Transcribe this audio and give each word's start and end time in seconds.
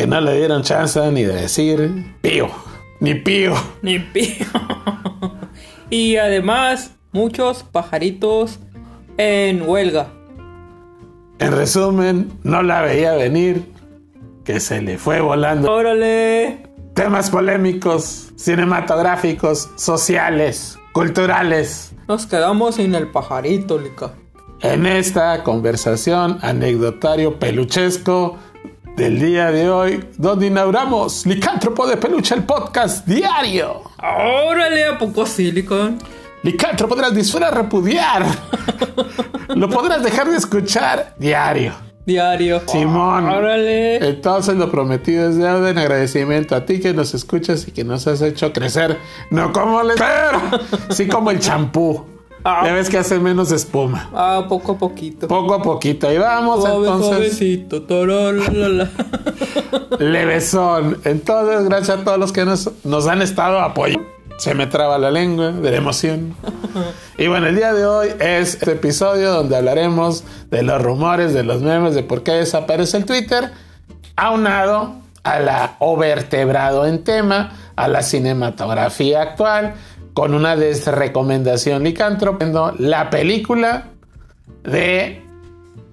que 0.00 0.06
no 0.06 0.18
le 0.18 0.34
dieron 0.34 0.62
chance 0.62 0.98
ni 1.12 1.24
de 1.24 1.42
decir 1.42 2.16
pío, 2.22 2.48
ni 3.00 3.16
pío. 3.16 3.52
Ni 3.82 3.98
pío. 3.98 4.46
y 5.90 6.16
además, 6.16 6.92
muchos 7.12 7.64
pajaritos 7.64 8.60
en 9.18 9.60
huelga. 9.68 10.06
En 11.38 11.52
resumen, 11.52 12.32
no 12.44 12.62
la 12.62 12.80
veía 12.80 13.12
venir, 13.12 13.70
que 14.42 14.58
se 14.58 14.80
le 14.80 14.96
fue 14.96 15.20
volando. 15.20 15.70
¡Órale! 15.70 16.62
Temas 16.94 17.28
polémicos, 17.28 18.32
cinematográficos, 18.36 19.68
sociales, 19.76 20.78
culturales. 20.94 21.92
Nos 22.08 22.24
quedamos 22.24 22.76
sin 22.76 22.94
el 22.94 23.08
pajarito, 23.08 23.78
Lica. 23.78 24.14
En 24.62 24.86
esta 24.86 25.42
conversación 25.42 26.38
anecdotario 26.40 27.38
peluchesco 27.38 28.38
del 28.96 29.18
día 29.18 29.50
de 29.50 29.70
hoy, 29.70 30.04
donde 30.16 30.46
inauguramos 30.46 31.24
Licántropo 31.26 31.86
de 31.86 31.96
Peluche, 31.96 32.34
el 32.34 32.44
podcast 32.44 33.06
diario. 33.06 33.82
¡Órale! 33.98 34.86
¿A 34.86 34.98
poco 34.98 35.24
Silicon? 35.26 35.98
Licántropo 36.42 36.94
podrás 36.94 37.14
disfrutar 37.14 37.54
repudiar. 37.54 38.24
Lo 39.48 39.68
podrás 39.68 40.02
dejar 40.02 40.28
de 40.30 40.36
escuchar 40.36 41.14
diario. 41.18 41.74
Diario. 42.06 42.62
Simón. 42.66 43.28
¡Órale! 43.28 43.96
Entonces 44.08 44.56
lo 44.56 44.70
prometido 44.70 45.28
es 45.28 45.36
deuda 45.36 45.70
en 45.70 45.78
agradecimiento 45.78 46.56
a 46.56 46.64
ti 46.64 46.80
que 46.80 46.94
nos 46.94 47.14
escuchas 47.14 47.68
y 47.68 47.72
que 47.72 47.84
nos 47.84 48.06
has 48.06 48.22
hecho 48.22 48.52
crecer. 48.52 48.98
No 49.30 49.52
como 49.52 49.80
el 49.82 49.88
pero 49.98 50.40
sí 50.88 51.06
como 51.06 51.30
el 51.30 51.38
champú. 51.38 52.06
Ah. 52.44 52.62
Ya 52.64 52.72
ves 52.72 52.88
que 52.88 52.98
hace 52.98 53.18
menos 53.18 53.52
espuma. 53.52 54.08
Ah, 54.14 54.46
poco 54.48 54.72
a 54.72 54.78
poquito. 54.78 55.28
Poco 55.28 55.54
a 55.54 55.62
poquito. 55.62 56.08
Ahí 56.08 56.18
vamos 56.18 56.60
Suave, 56.60 56.76
entonces. 56.78 57.08
suavecito. 57.08 57.82
torolala. 57.82 58.90
Levesón. 59.98 60.98
Entonces, 61.04 61.68
gracias 61.68 61.98
a 61.98 62.04
todos 62.04 62.18
los 62.18 62.32
que 62.32 62.44
nos, 62.44 62.70
nos 62.84 63.06
han 63.06 63.20
estado 63.22 63.60
apoyando. 63.60 64.08
Se 64.38 64.54
me 64.54 64.66
traba 64.66 64.96
la 64.96 65.10
lengua 65.10 65.52
de 65.52 65.70
la 65.70 65.76
emoción. 65.76 66.34
Y 67.18 67.26
bueno, 67.26 67.48
el 67.48 67.56
día 67.56 67.74
de 67.74 67.84
hoy 67.84 68.08
es 68.20 68.54
este 68.54 68.72
episodio 68.72 69.32
donde 69.32 69.54
hablaremos 69.54 70.24
de 70.50 70.62
los 70.62 70.80
rumores, 70.80 71.34
de 71.34 71.42
los 71.42 71.60
memes, 71.60 71.94
de 71.94 72.02
por 72.02 72.22
qué 72.22 72.32
desaparece 72.32 72.96
el 72.96 73.04
Twitter, 73.04 73.50
aunado 74.16 74.94
a 75.24 75.40
la 75.40 75.76
o 75.78 75.98
vertebrado 75.98 76.86
en 76.86 77.04
tema, 77.04 77.52
a 77.76 77.88
la 77.88 78.02
cinematografía 78.02 79.20
actual, 79.20 79.74
con 80.14 80.34
una 80.34 80.56
desrecomendación 80.56 81.84
licántropo, 81.84 82.72
la 82.78 83.10
película 83.10 83.88
de 84.64 85.22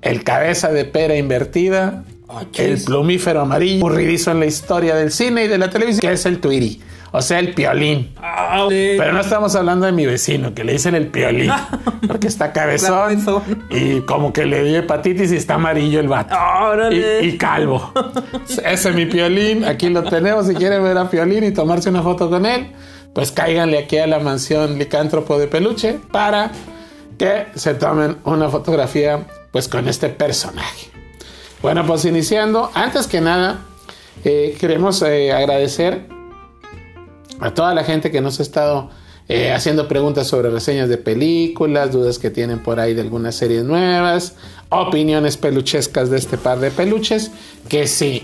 El 0.02 0.24
cabeza 0.24 0.72
de 0.72 0.86
pera 0.86 1.16
invertida, 1.16 2.04
Ah, 2.30 2.44
el 2.56 2.84
plumífero 2.84 3.42
amarillo, 3.42 3.86
aburridizo 3.86 4.32
en 4.32 4.42
la 4.42 4.46
historia 4.46 4.96
del 4.96 5.12
cine 5.12 5.46
y 5.46 5.48
de 5.48 5.58
la 5.58 5.70
televisión, 5.70 6.02
que 6.02 6.12
es 6.12 6.26
el 6.26 6.42
Twitty, 6.42 6.82
o 7.14 7.22
sea, 7.22 7.40
el 7.40 7.54
piolín. 7.54 8.14
Órale. 8.18 8.96
Pero 8.98 9.14
no 9.14 9.22
estamos 9.22 9.56
hablando 9.56 9.86
de 9.86 9.94
mi 9.94 10.06
vecino, 10.06 10.54
que 10.54 10.66
le 10.66 10.74
dicen 10.74 10.94
el 10.96 11.08
piolín, 11.08 11.50
porque 12.08 12.28
está 12.28 12.52
cabezón 12.52 13.24
y 13.70 14.02
como 14.02 14.34
que 14.34 14.46
le 14.46 14.62
dio 14.66 14.80
hepatitis 14.80 15.32
y 15.32 15.38
está 15.38 15.54
amarillo 15.54 16.02
el 16.02 16.10
vato. 16.10 16.36
¡Órale! 16.36 17.22
Y, 17.24 17.30
y 17.30 17.38
calvo. 17.38 17.94
Ese 18.50 18.90
es 18.90 18.94
mi 18.94 19.06
piolín. 19.06 19.64
Aquí 19.64 19.90
lo 19.90 20.04
tenemos. 20.04 20.48
Si 20.48 20.54
quieren 20.54 20.84
ver 20.84 20.98
a 20.98 21.10
Piolín 21.10 21.46
y 21.46 21.52
tomarse 21.52 21.90
una 21.90 22.04
foto 22.04 22.30
con 22.30 22.46
él, 22.46 22.74
pues 23.14 23.32
cáiganle 23.32 23.80
aquí 23.80 23.98
a 23.98 24.08
la 24.08 24.20
mansión 24.20 24.78
licántropo 24.78 25.40
de 25.40 25.48
peluche 25.48 26.00
para 26.12 26.52
que 27.18 27.48
se 27.56 27.74
tomen 27.74 28.18
una 28.26 28.50
fotografía 28.50 29.26
pues 29.52 29.68
con 29.68 29.88
este 29.88 30.10
personaje. 30.10 30.92
Bueno, 31.62 31.86
pues 31.86 32.06
iniciando, 32.06 32.70
antes 32.74 33.08
que 33.08 33.20
nada, 33.20 33.62
eh, 34.24 34.56
queremos 34.60 35.02
eh, 35.02 35.32
agradecer 35.32 36.06
a 37.40 37.54
toda 37.54 37.74
la 37.74 37.84
gente 37.84 38.12
que 38.12 38.22
nos 38.22 38.40
ha 38.40 38.44
estado 38.44 38.90
eh, 39.30 39.52
haciendo 39.52 39.88
preguntas 39.88 40.28
sobre 40.28 40.50
reseñas 40.50 40.88
de 40.88 40.98
películas, 40.98 41.92
dudas 41.92 42.20
que 42.20 42.30
tienen 42.30 42.60
por 42.60 42.80
ahí 42.80 42.94
de 42.94 43.02
algunas 43.02 43.36
series 43.36 43.64
nuevas, 43.64 44.36
opiniones 44.70 45.36
peluchescas 45.36 46.10
de 46.10 46.18
este 46.18 46.38
par 46.38 46.60
de 46.60 46.72
peluches, 46.72 47.32
que 47.68 47.88
si 47.88 48.24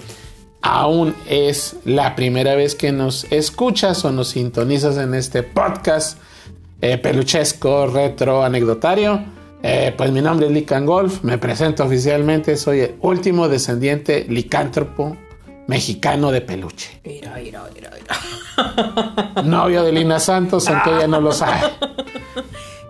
aún 0.63 1.13
es 1.29 1.75
la 1.85 2.15
primera 2.15 2.55
vez 2.55 2.73
que 2.73 2.91
nos 2.91 3.25
escuchas 3.25 4.03
o 4.05 4.11
nos 4.11 4.29
sintonizas 4.29 4.97
en 4.97 5.13
este 5.13 5.43
podcast 5.43 6.17
eh, 6.81 6.97
peluchesco, 6.97 7.85
retro, 7.87 8.43
anecdotario, 8.43 9.23
eh, 9.61 9.93
pues 9.95 10.11
mi 10.11 10.21
nombre 10.21 10.47
es 10.47 10.51
Lican 10.51 10.85
Golf, 10.85 11.23
me 11.23 11.37
presento 11.37 11.83
oficialmente, 11.83 12.57
soy 12.57 12.79
el 12.79 12.95
último 13.01 13.47
descendiente 13.47 14.25
licántropo 14.27 15.15
mexicano 15.67 16.31
de 16.31 16.41
peluche 16.41 16.99
Mira, 17.05 17.35
mira, 17.41 17.63
mira, 17.73 17.91
mira. 17.93 19.43
novio 19.43 19.83
de 19.83 19.91
Lina 19.91 20.19
Santos, 20.19 20.67
aunque 20.67 20.91
ella 20.91 21.07
no 21.07 21.21
lo 21.21 21.31
sabe. 21.31 21.61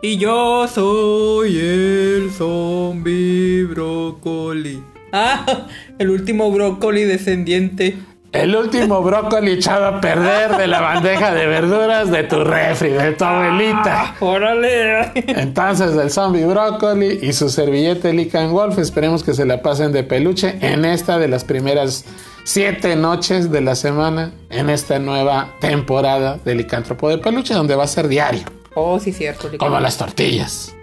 Y 0.05 0.17
yo 0.17 0.67
soy 0.67 1.57
el 1.57 2.29
zombie 2.29 3.63
brócoli. 3.63 4.83
Ah, 5.13 5.67
el 5.99 6.09
último 6.09 6.51
brócoli 6.51 7.03
descendiente. 7.03 7.95
El 8.31 8.55
último 8.55 9.03
brócoli 9.03 9.51
echado 9.51 9.85
a 9.85 10.01
perder 10.01 10.57
de 10.57 10.65
la 10.65 10.81
bandeja 10.81 11.35
de 11.35 11.45
verduras 11.45 12.09
de 12.09 12.23
tu 12.23 12.43
refri, 12.43 12.89
de 12.89 13.11
tu 13.11 13.23
abuelita. 13.23 14.15
¡Órale! 14.19 15.11
Entonces, 15.13 15.95
el 15.95 16.09
zombie 16.09 16.43
brócoli 16.47 17.19
y 17.21 17.31
su 17.33 17.47
servillete 17.49 18.11
Lican 18.11 18.51
Wolf, 18.51 18.79
esperemos 18.79 19.23
que 19.23 19.35
se 19.35 19.45
la 19.45 19.61
pasen 19.61 19.91
de 19.91 20.03
peluche 20.03 20.55
en 20.61 20.83
esta 20.83 21.19
de 21.19 21.27
las 21.27 21.43
primeras 21.43 22.05
siete 22.43 22.95
noches 22.95 23.51
de 23.51 23.61
la 23.61 23.75
semana, 23.75 24.31
en 24.49 24.71
esta 24.71 24.97
nueva 24.97 25.53
temporada 25.61 26.39
de 26.43 26.55
Licántropo 26.55 27.09
de 27.09 27.19
Peluche, 27.19 27.53
donde 27.53 27.75
va 27.75 27.83
a 27.83 27.87
ser 27.87 28.07
diario, 28.07 28.41
Oh, 28.73 28.99
sí, 28.99 29.13
cierto. 29.13 29.47
Lica. 29.47 29.63
como 29.63 29.79
las 29.79 29.95
tortillas, 29.99 30.73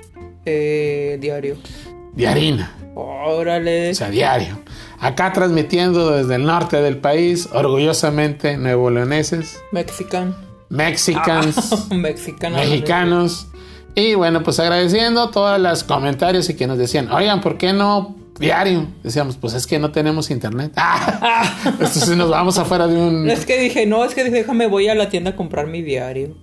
Eh, 0.47 1.19
diario. 1.21 1.57
de 2.15 2.29
harina. 2.29 2.77
Órale. 2.95 3.91
O 3.91 3.95
sea, 3.95 4.11
diario. 4.11 4.59
Acá 4.99 5.33
transmitiendo 5.33 6.11
desde 6.11 6.34
el 6.34 6.45
norte 6.45 6.83
del 6.83 6.99
país, 6.99 7.49
orgullosamente 7.53 8.56
nuevo 8.56 8.91
leoneses, 8.91 9.59
Mexican. 9.73 10.37
mexicans, 10.69 11.89
Mexicana. 11.91 12.59
mexicanos. 12.59 13.47
Y 13.95 14.15
bueno, 14.15 14.43
pues 14.43 14.61
agradeciendo 14.61 15.31
todos 15.31 15.59
los 15.61 15.84
comentarios 15.84 16.49
y 16.50 16.55
que 16.55 16.67
nos 16.67 16.79
decían, 16.79 17.11
oigan, 17.11 17.41
¿por 17.41 17.56
qué 17.59 17.73
no 17.73 18.15
diario? 18.39 18.87
Decíamos, 19.03 19.37
pues 19.37 19.55
es 19.55 19.67
que 19.67 19.79
no 19.79 19.91
tenemos 19.91 20.31
internet. 20.31 20.73
Ah, 21.23 21.55
entonces 21.65 22.09
nos 22.17 22.31
vamos 22.31 22.59
afuera 22.59 22.87
de 22.87 22.95
un... 22.97 23.29
Es 23.31 23.47
que 23.47 23.59
dije, 23.59 23.87
no, 23.87 24.05
es 24.05 24.15
que 24.15 24.25
dije, 24.25 24.37
déjame, 24.39 24.67
voy 24.67 24.89
a 24.89 24.95
la 24.95 25.09
tienda 25.09 25.31
a 25.31 25.37
comprar 25.37 25.67
mi 25.67 25.83
diario. 25.83 26.34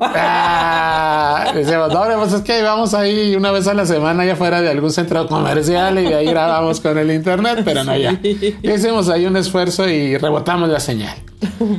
Ah, 0.00 1.52
decíamos, 1.54 1.92
no, 1.92 2.02
pues 2.18 2.32
es 2.32 2.42
que 2.42 2.62
vamos 2.62 2.94
ahí 2.94 3.34
una 3.36 3.50
vez 3.52 3.66
a 3.66 3.74
la 3.74 3.86
semana 3.86 4.22
allá 4.22 4.32
afuera 4.32 4.60
de 4.60 4.70
algún 4.70 4.90
centro 4.90 5.26
comercial 5.26 5.98
y 5.98 6.04
de 6.04 6.14
ahí 6.14 6.26
grabamos 6.26 6.80
con 6.80 6.96
el 6.98 7.10
internet, 7.10 7.60
pero 7.64 7.84
no 7.84 7.96
ya. 7.96 8.18
Hicimos 8.62 9.08
ahí 9.08 9.26
un 9.26 9.36
esfuerzo 9.36 9.88
y 9.88 10.16
rebotamos 10.16 10.68
la 10.68 10.80
señal. 10.80 11.16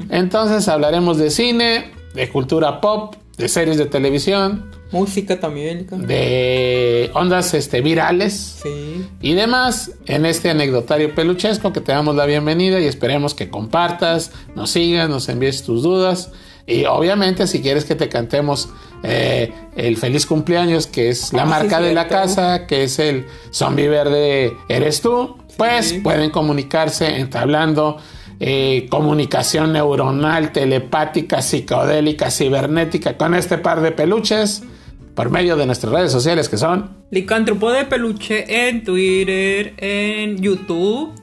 Entonces 0.09 0.67
hablaremos 0.67 1.17
de 1.17 1.29
cine, 1.31 1.91
de 2.13 2.29
cultura 2.29 2.79
pop, 2.81 3.15
de 3.37 3.47
series 3.47 3.77
de 3.77 3.85
televisión, 3.85 4.69
Música 4.91 5.39
también. 5.39 5.87
De 6.05 7.09
ondas 7.13 7.53
este, 7.53 7.79
virales 7.79 8.59
Sí. 8.61 9.05
y 9.21 9.33
demás 9.35 9.91
en 10.05 10.25
este 10.25 10.49
anecdotario 10.49 11.15
peluchesco 11.15 11.71
que 11.71 11.79
te 11.79 11.93
damos 11.93 12.13
la 12.17 12.25
bienvenida 12.25 12.77
y 12.77 12.87
esperemos 12.87 13.33
que 13.33 13.49
compartas, 13.49 14.31
nos 14.53 14.71
sigas, 14.71 15.09
nos 15.09 15.29
envíes 15.29 15.63
tus 15.63 15.81
dudas 15.81 16.31
y 16.67 16.85
obviamente 16.85 17.47
si 17.47 17.61
quieres 17.61 17.85
que 17.85 17.95
te 17.95 18.09
cantemos 18.09 18.69
eh, 19.03 19.51
el 19.75 19.97
feliz 19.97 20.25
cumpleaños 20.25 20.87
que 20.87 21.09
es 21.09 21.33
la 21.33 21.43
Ah, 21.43 21.45
sí, 21.45 21.49
marca 21.49 21.81
de 21.81 21.93
la 21.93 22.07
casa, 22.07 22.67
que 22.67 22.83
es 22.83 22.99
el 22.99 23.25
zombie 23.51 23.87
verde 23.87 24.53
eres 24.69 25.01
tú, 25.01 25.37
pues 25.57 25.93
pueden 26.03 26.29
comunicarse 26.29 27.17
entablando 27.17 27.97
eh, 28.39 28.87
comunicación 28.89 29.73
neuronal, 29.73 30.51
telepática, 30.51 31.41
psicodélica, 31.41 32.31
cibernética 32.31 33.15
con 33.15 33.35
este 33.35 33.59
par 33.59 33.81
de 33.81 33.91
peluches 33.91 34.63
por 35.13 35.29
medio 35.29 35.55
de 35.57 35.65
nuestras 35.65 35.93
redes 35.93 36.11
sociales 36.11 36.49
que 36.49 36.57
son 36.57 36.89
Licántropo 37.11 37.71
de 37.71 37.85
peluche 37.85 38.67
en 38.67 38.83
Twitter, 38.83 39.73
en 39.77 40.41
YouTube, 40.41 41.13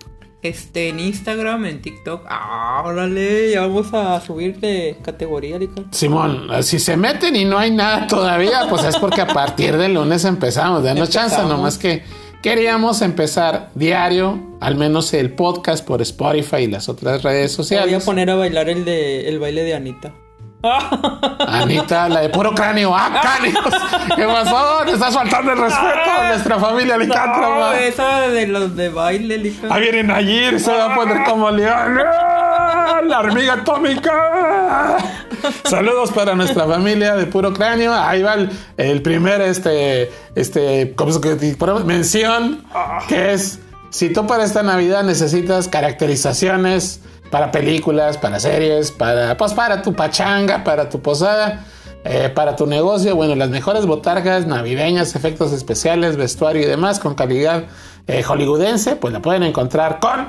este, 0.43 0.89
en 0.91 1.01
Instagram, 1.01 1.65
en 1.67 1.83
TikTok. 1.83 2.23
Ah, 2.29 2.83
órale, 2.85 3.51
ya 3.53 3.63
vamos 3.63 3.93
a 3.93 4.21
subir 4.21 4.59
de 4.61 4.97
categoría, 5.03 5.59
Lica. 5.59 5.83
Simón, 5.91 6.49
si 6.63 6.79
se 6.79 6.97
meten 6.97 7.35
y 7.37 7.45
no 7.45 7.59
hay 7.59 7.71
nada 7.71 8.07
todavía, 8.07 8.67
pues 8.69 8.85
es 8.85 8.97
porque 8.99 9.21
a 9.23 9.27
partir 9.27 9.77
del 9.77 9.95
lunes 9.95 10.25
empezamos. 10.25 10.83
Chance, 10.85 11.01
Empezamos. 11.37 11.49
nomás 11.51 11.79
que 11.79 12.03
queríamos 12.43 13.03
empezar 13.03 13.71
diario, 13.75 14.39
al 14.61 14.77
menos 14.77 15.13
el 15.13 15.33
podcast 15.35 15.85
por 15.85 16.01
Spotify 16.03 16.59
y 16.59 16.67
las 16.69 16.89
otras 16.89 17.23
redes 17.23 17.51
Te 17.53 17.57
voy 17.57 17.65
a 17.65 17.65
sociales. 17.65 18.05
poner 18.05 18.31
a 18.31 18.37
bailar 18.37 18.69
el 18.69 18.85
de 18.85 19.29
el 19.29 19.39
baile 19.41 19.65
de 19.65 19.75
Anita. 19.75 20.15
Anita, 20.63 22.09
la 22.09 22.21
de 22.21 22.29
puro 22.31 22.53
cráneo. 22.55 22.95
¡Ah, 22.95 23.21
cráneos! 23.21 23.65
¿Qué 24.17 24.25
pasó? 24.25 24.85
Te 24.85 24.93
estás 24.93 25.15
faltando 25.15 25.53
el 25.53 25.59
respeto 25.59 26.11
a 26.21 26.29
nuestra 26.29 26.59
familia 26.59 26.97
No, 26.97 27.05
licántropa. 27.05 27.79
esa 27.79 28.21
de 28.23 28.47
los 28.49 28.75
de 28.75 28.89
baile, 28.89 29.39
licántropo. 29.39 29.75
Ahí 29.75 29.83
vienen 29.83 30.11
ayer, 30.11 30.59
se 30.59 30.73
va 30.73 30.93
a 30.93 30.95
poner 30.97 31.25
como 31.25 31.51
león. 31.51 31.99
¡Ah! 32.05 33.01
La 33.07 33.21
hormiga 33.21 33.55
atómica. 33.55 34.97
Saludos 35.65 36.11
para 36.11 36.35
nuestra 36.35 36.67
familia 36.67 37.15
de 37.15 37.27
puro 37.27 37.53
cráneo. 37.53 37.95
Ahí 37.95 38.23
va 38.23 38.35
el, 38.35 38.51
el 38.77 39.03
primer 39.03 39.41
este, 39.41 40.11
este, 40.35 40.93
¿cómo 40.97 41.13
se 41.13 41.21
llama? 41.21 41.85
mención 41.85 42.65
que 43.09 43.33
es 43.33 43.61
si 43.91 44.13
tú 44.13 44.27
para 44.27 44.45
esta 44.45 44.63
Navidad 44.63 45.05
necesitas 45.05 45.69
caracterizaciones 45.69 47.01
para 47.31 47.51
películas, 47.51 48.19
para 48.19 48.41
series, 48.41 48.91
para 48.91 49.37
pues 49.37 49.53
para 49.55 49.83
tu 49.83 49.93
pachanga, 49.95 50.65
para 50.65 50.89
tu 50.89 51.01
posada. 51.01 51.65
eh, 52.05 52.31
para 52.35 52.55
tu 52.57 52.67
negocio, 52.67 53.15
bueno, 53.17 53.35
las 53.35 53.51
mejores 53.51 53.85
botargas 53.85 54.47
navideñas, 54.47 55.15
efectos 55.17 55.53
especiales, 55.53 56.17
vestuario 56.17 56.63
y 56.63 56.65
demás 56.65 57.01
con 57.01 57.15
calidad 57.15 57.65
eh, 58.07 58.23
hollywoodense, 58.23 58.97
pues 58.97 59.13
la 59.13 59.21
pueden 59.21 59.43
encontrar 59.43 59.99
con 59.99 60.29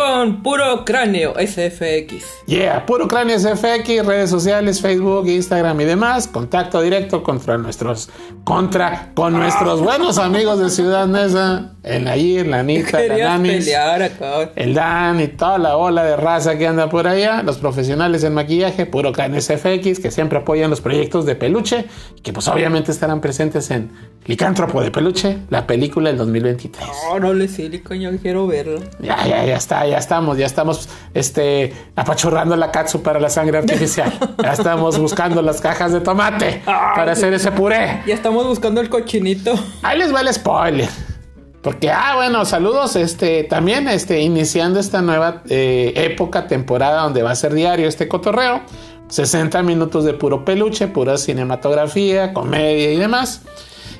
Con 0.00 0.42
puro 0.42 0.82
cráneo 0.86 1.34
SFX. 1.34 2.46
Yeah, 2.46 2.86
Puro 2.86 3.06
Cráneo 3.06 3.38
SFX, 3.38 4.06
redes 4.06 4.30
sociales, 4.30 4.80
Facebook, 4.80 5.28
Instagram 5.28 5.78
y 5.82 5.84
demás. 5.84 6.26
Contacto 6.26 6.80
directo 6.80 7.22
contra 7.22 7.58
nuestros, 7.58 8.08
contra, 8.42 9.12
con 9.14 9.34
nuestros 9.34 9.82
buenos 9.82 10.16
amigos 10.16 10.58
de 10.58 10.70
Ciudad 10.70 11.06
Neza, 11.06 11.72
el 11.82 12.04
Nayir, 12.04 12.46
la 12.46 12.60
Anita, 12.60 12.98
la 13.02 13.16
Nanis, 13.36 13.66
pelear 13.66 14.10
el 14.56 14.74
Dan 14.74 15.20
y 15.20 15.28
toda 15.28 15.58
la 15.58 15.76
ola 15.76 16.02
de 16.02 16.16
raza 16.16 16.56
que 16.56 16.66
anda 16.66 16.88
por 16.88 17.06
allá, 17.06 17.42
los 17.42 17.58
profesionales 17.58 18.24
en 18.24 18.32
maquillaje, 18.32 18.86
Puro 18.86 19.12
Cráneo 19.12 19.38
SFX, 19.38 20.00
que 20.00 20.10
siempre 20.10 20.38
apoyan 20.38 20.70
los 20.70 20.80
proyectos 20.80 21.26
de 21.26 21.36
peluche 21.36 21.84
que 22.22 22.32
pues 22.32 22.48
obviamente 22.48 22.90
estarán 22.90 23.20
presentes 23.20 23.70
en 23.70 23.90
Licántropo 24.26 24.82
de 24.82 24.90
Peluche, 24.90 25.38
la 25.48 25.66
película 25.66 26.10
del 26.10 26.18
2023. 26.18 26.88
Oh, 27.10 27.18
no 27.18 27.32
le 27.32 27.48
silicon, 27.48 28.00
yo 28.00 28.10
quiero 28.18 28.46
verlo. 28.46 28.80
Ya, 29.00 29.26
ya, 29.26 29.44
ya 29.44 29.56
está, 29.56 29.86
ya 29.90 29.98
estamos, 29.98 30.38
ya 30.38 30.46
estamos 30.46 30.88
este, 31.14 31.72
apachurrando 31.96 32.56
la 32.56 32.70
katsu 32.70 33.02
para 33.02 33.20
la 33.20 33.28
sangre 33.30 33.58
artificial. 33.58 34.12
Ya 34.42 34.52
estamos 34.52 34.98
buscando 34.98 35.42
las 35.42 35.60
cajas 35.60 35.92
de 35.92 36.00
tomate 36.00 36.62
para 36.64 37.12
hacer 37.12 37.34
ese 37.34 37.52
puré. 37.52 38.02
Ya 38.06 38.14
estamos 38.14 38.46
buscando 38.46 38.80
el 38.80 38.88
cochinito. 38.88 39.52
Ahí 39.82 39.98
les 39.98 40.14
va 40.14 40.22
el 40.22 40.32
spoiler. 40.32 40.88
Porque, 41.62 41.90
ah, 41.90 42.14
bueno, 42.16 42.44
saludos, 42.46 42.96
este, 42.96 43.44
también, 43.44 43.86
este, 43.86 44.20
iniciando 44.20 44.80
esta 44.80 45.02
nueva 45.02 45.42
eh, 45.50 45.92
época, 45.94 46.46
temporada 46.46 47.02
donde 47.02 47.22
va 47.22 47.32
a 47.32 47.34
ser 47.34 47.52
diario 47.52 47.86
este 47.86 48.08
cotorreo. 48.08 48.62
60 49.08 49.62
minutos 49.62 50.04
de 50.04 50.14
puro 50.14 50.44
peluche, 50.44 50.86
pura 50.88 51.18
cinematografía, 51.18 52.32
comedia 52.32 52.92
y 52.92 52.96
demás. 52.96 53.42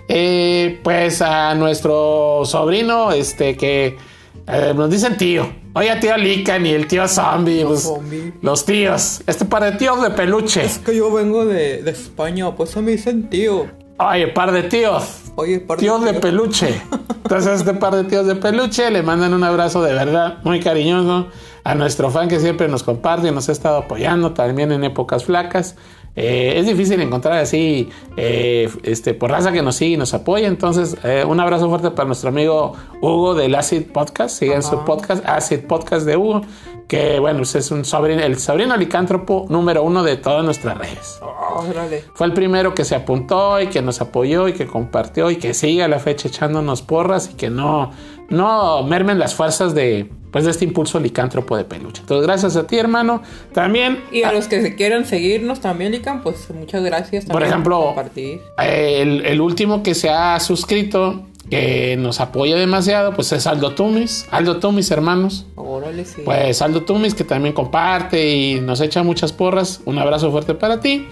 Eh, 0.08 0.80
pues 0.82 1.20
a 1.20 1.54
nuestro 1.54 2.42
sobrino, 2.44 3.12
este, 3.12 3.56
que 3.56 3.98
eh, 4.46 4.72
nos 4.74 4.88
dicen 4.88 5.16
tío. 5.16 5.59
Oye, 5.74 5.94
tío 6.00 6.16
Lican 6.16 6.66
y 6.66 6.70
el 6.70 6.86
tío 6.86 7.06
Zombie. 7.06 7.64
pues, 7.64 7.82
zombie. 7.82 8.32
los 8.42 8.64
tíos. 8.64 9.22
Este 9.26 9.44
par 9.44 9.62
de 9.64 9.72
tíos 9.72 10.02
de 10.02 10.10
peluche. 10.10 10.64
Es 10.64 10.78
que 10.78 10.96
yo 10.96 11.12
vengo 11.12 11.44
de, 11.46 11.82
de 11.82 11.90
España, 11.90 12.54
pues 12.56 12.76
a 12.76 12.80
mí 12.80 12.92
dicen 12.92 13.30
tío. 13.30 13.66
Oye, 13.98 14.28
par 14.28 14.50
de 14.52 14.64
tíos. 14.64 15.04
Oye, 15.36 15.60
par 15.60 15.76
de 15.78 15.82
Tíos 15.84 16.02
de 16.04 16.10
tío. 16.12 16.20
peluche. 16.20 16.82
Entonces, 17.22 17.60
este 17.60 17.74
par 17.74 17.94
de 17.94 18.04
tíos 18.04 18.26
de 18.26 18.34
peluche 18.34 18.90
le 18.90 19.02
mandan 19.02 19.32
un 19.32 19.44
abrazo 19.44 19.82
de 19.82 19.92
verdad 19.92 20.38
muy 20.42 20.58
cariñoso 20.58 21.28
a 21.62 21.74
nuestro 21.76 22.10
fan 22.10 22.28
que 22.28 22.40
siempre 22.40 22.66
nos 22.66 22.82
comparte 22.82 23.28
y 23.28 23.30
nos 23.30 23.48
ha 23.48 23.52
estado 23.52 23.76
apoyando 23.76 24.32
también 24.32 24.72
en 24.72 24.82
épocas 24.82 25.24
flacas. 25.24 25.76
Eh, 26.16 26.54
es 26.56 26.66
difícil 26.66 27.00
encontrar 27.00 27.38
así, 27.38 27.88
eh, 28.16 28.68
este, 28.82 29.14
por 29.14 29.30
raza 29.30 29.52
que 29.52 29.62
nos 29.62 29.76
sigue 29.76 29.92
y 29.92 29.96
nos 29.96 30.12
apoya. 30.14 30.48
Entonces, 30.48 30.96
eh, 31.04 31.24
un 31.26 31.38
abrazo 31.40 31.68
fuerte 31.68 31.90
para 31.90 32.06
nuestro 32.06 32.30
amigo 32.30 32.74
Hugo 33.00 33.34
del 33.34 33.54
Acid 33.54 33.84
Podcast. 33.92 34.38
Sigan 34.38 34.62
su 34.62 34.84
podcast, 34.84 35.24
Acid 35.26 35.60
Podcast 35.60 36.06
de 36.06 36.16
Hugo, 36.16 36.42
que 36.88 37.20
bueno, 37.20 37.38
pues 37.38 37.54
es 37.54 37.70
un 37.70 37.84
sobrino, 37.84 38.22
el 38.22 38.38
sobrino 38.38 38.76
licántropo 38.76 39.46
número 39.48 39.82
uno 39.82 40.02
de 40.02 40.16
todas 40.16 40.44
nuestras 40.44 40.76
redes. 40.76 41.20
Órale. 41.56 42.04
Fue 42.14 42.26
el 42.26 42.32
primero 42.32 42.74
que 42.74 42.84
se 42.84 42.96
apuntó 42.96 43.60
y 43.60 43.68
que 43.68 43.80
nos 43.80 44.00
apoyó 44.00 44.48
y 44.48 44.52
que 44.52 44.66
compartió 44.66 45.30
y 45.30 45.36
que 45.36 45.54
sigue 45.54 45.82
a 45.82 45.88
la 45.88 46.00
fecha 46.00 46.28
echándonos 46.28 46.82
porras 46.82 47.30
y 47.32 47.34
que 47.34 47.50
no, 47.50 47.92
no 48.28 48.82
mermen 48.82 49.18
las 49.18 49.34
fuerzas 49.34 49.74
de, 49.74 50.10
pues, 50.30 50.44
de 50.44 50.50
este 50.50 50.64
impulso 50.64 50.98
licántropo 51.00 51.56
de 51.56 51.64
peluche. 51.64 52.00
Entonces, 52.02 52.26
gracias 52.26 52.56
a 52.56 52.66
ti, 52.66 52.78
hermano. 52.78 53.22
También, 53.52 54.00
Y 54.12 54.22
a 54.22 54.32
los 54.32 54.48
que 54.48 54.62
se 54.62 54.74
quieran 54.76 55.04
seguirnos 55.06 55.60
también, 55.60 55.92
Lican, 55.92 56.22
pues 56.22 56.48
muchas 56.50 56.82
gracias. 56.82 57.24
Por 57.24 57.32
también 57.34 57.50
ejemplo, 57.50 57.80
compartir. 57.86 58.40
eh, 58.62 58.98
el, 59.02 59.24
el 59.26 59.40
último 59.40 59.82
que 59.82 59.94
se 59.94 60.10
ha 60.10 60.38
suscrito, 60.40 61.26
que 61.48 61.96
nos 61.98 62.20
apoya 62.20 62.54
demasiado, 62.56 63.12
pues 63.14 63.32
es 63.32 63.46
Aldo 63.46 63.74
Tumis. 63.74 64.26
Aldo 64.30 64.58
Tumis, 64.58 64.90
hermanos. 64.92 65.46
Órale, 65.56 66.04
sí. 66.04 66.22
Pues 66.24 66.62
Aldo 66.62 66.82
Tumis, 66.82 67.14
que 67.14 67.24
también 67.24 67.54
comparte 67.54 68.30
y 68.30 68.60
nos 68.60 68.80
echa 68.80 69.02
muchas 69.02 69.32
porras. 69.32 69.80
Un 69.84 69.98
abrazo 69.98 70.30
fuerte 70.30 70.54
para 70.54 70.80
ti. 70.80 71.08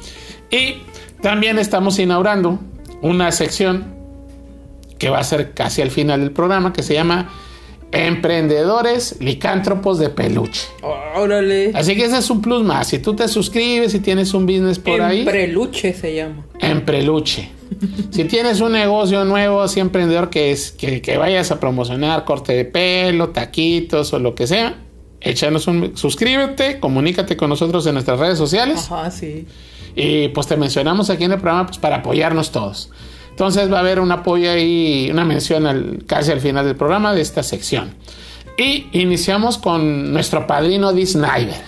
Y 0.51 0.77
también 1.23 1.59
estamos 1.59 1.99
inaugurando 1.99 2.61
una 3.03 3.33
sección 3.33 3.97
que 4.99 5.11
va 5.11 5.19
a 5.19 5.25
ser 5.25 5.55
casi 5.55 5.83
al 5.83 5.91
final 5.91 6.21
del 6.21 6.31
programa, 6.33 6.73
que 6.73 6.83
se 6.83 6.95
llama 6.95 7.31
Emprendedores 7.93 9.17
Licántropos 9.21 9.99
de 9.99 10.11
Peluche. 10.11 10.69
Órale. 11.17 11.73
Así 11.75 11.97
que 11.97 12.05
ese 12.05 12.19
es 12.19 12.31
un 12.31 12.43
plus 12.43 12.63
más. 12.65 12.89
Si 12.89 12.99
tú 12.99 13.15
te 13.15 13.29
suscribes 13.29 13.95
y 13.95 14.01
tienes 14.01 14.35
un 14.35 14.45
business 14.47 14.79
por 14.79 15.01
ahí, 15.01 15.21
En 15.21 15.25
preluche 15.27 15.93
se 15.95 16.15
llama. 16.15 16.45
en 16.61 16.85
Preluche. 16.85 17.51
Si 18.11 18.25
tienes 18.25 18.61
un 18.63 18.73
negocio 18.73 19.25
nuevo, 19.27 19.61
así 19.61 19.79
emprendedor 19.79 20.31
que, 20.31 20.51
es, 20.51 20.73
que, 20.73 21.03
que 21.03 21.17
vayas 21.19 21.51
a 21.51 21.61
promocionar 21.61 22.25
corte 22.25 22.55
de 22.55 22.65
pelo, 22.65 23.29
taquitos 23.29 24.13
o 24.15 24.19
lo 24.19 24.35
que 24.35 24.47
sea, 24.47 24.79
échanos 25.21 25.67
un 25.67 25.97
suscríbete, 25.97 26.81
comunícate 26.81 27.37
con 27.37 27.51
nosotros 27.51 27.87
en 27.87 27.93
nuestras 27.95 28.19
redes 28.19 28.39
sociales 28.39 28.89
Ajá, 28.91 29.11
sí. 29.11 29.47
y 29.95 30.29
pues 30.29 30.47
te 30.47 30.57
mencionamos 30.57 31.11
aquí 31.11 31.25
en 31.25 31.33
el 31.33 31.39
programa 31.41 31.67
pues, 31.67 31.79
para 31.79 31.97
apoyarnos 31.97 32.51
todos. 32.51 32.91
Entonces 33.39 33.73
va 33.73 33.77
a 33.77 33.81
haber 33.83 34.01
un 34.01 34.11
apoyo 34.11 34.51
ahí, 34.51 35.09
una 35.13 35.25
mención 35.25 35.65
al, 35.65 36.03
casi 36.09 36.33
al 36.33 36.41
final 36.41 36.67
del 36.67 36.75
programa 36.75 37.15
de 37.15 37.21
esta 37.21 37.45
sección. 37.45 37.95
Y 38.57 38.89
iniciamos 38.91 39.59
con 39.59 40.13
nuestro 40.13 40.45
padrino 40.45 40.93
Dee 40.93 41.07
Snyder. 41.07 41.63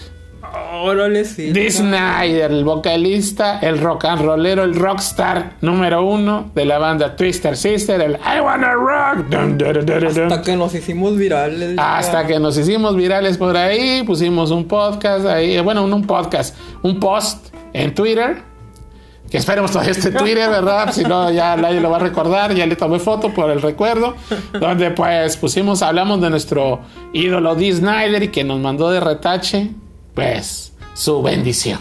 Órale, 0.83 1.25
sí. 1.25 1.53
Dee 1.53 1.71
Snyder, 1.71 2.51
el 2.51 2.65
vocalista, 2.65 3.61
el 3.61 3.79
rock 3.79 4.07
and 4.07 4.23
rollero, 4.23 4.65
el 4.65 4.75
rockstar 4.75 5.53
número 5.61 6.05
uno 6.05 6.51
de 6.57 6.65
la 6.65 6.79
banda 6.79 7.15
Twister 7.15 7.57
Sister, 7.57 8.01
el 8.01 8.15
I 8.15 8.41
Wanna 8.41 8.73
Rock. 8.73 9.29
Dun, 9.29 9.57
dun, 9.57 9.73
dun, 9.73 9.87
dun, 9.87 10.13
dun. 10.13 10.25
Hasta 10.25 10.43
que 10.43 10.57
nos 10.57 10.75
hicimos 10.75 11.17
virales. 11.17 11.79
Hasta 11.79 12.27
que 12.27 12.41
nos 12.41 12.59
hicimos 12.59 12.97
virales 12.97 13.39
por 13.39 13.57
ahí, 13.57 14.03
pusimos 14.03 14.51
un 14.51 14.65
podcast 14.67 15.25
ahí, 15.25 15.61
bueno, 15.61 15.85
un, 15.85 15.93
un 15.93 16.05
podcast, 16.05 16.57
un 16.83 16.99
post 16.99 17.55
en 17.73 17.95
Twitter. 17.95 18.50
Que 19.31 19.39
esperemos 19.39 19.71
todavía 19.71 19.93
este 19.93 20.11
Twitter, 20.11 20.51
¿verdad? 20.51 20.93
Si 20.93 21.05
no, 21.05 21.31
ya 21.31 21.57
nadie 21.57 21.81
lo 21.81 21.89
va 21.89 21.99
a 21.99 22.01
recordar. 22.01 22.53
Ya 22.53 22.67
le 22.67 22.75
tomé 22.75 22.99
foto 22.99 23.33
por 23.33 23.49
el 23.51 23.63
recuerdo. 23.63 24.17
Donde 24.59 24.91
pues 24.91 25.37
pusimos, 25.37 25.83
hablamos 25.83 26.21
de 26.21 26.31
nuestro 26.31 26.81
ídolo 27.13 27.55
Dee 27.55 27.73
Snyder 27.73 28.25
y 28.25 28.29
que 28.29 28.43
nos 28.43 28.59
mandó 28.59 28.91
de 28.91 28.99
retache, 28.99 29.71
pues, 30.15 30.73
su 30.95 31.23
bendición. 31.23 31.79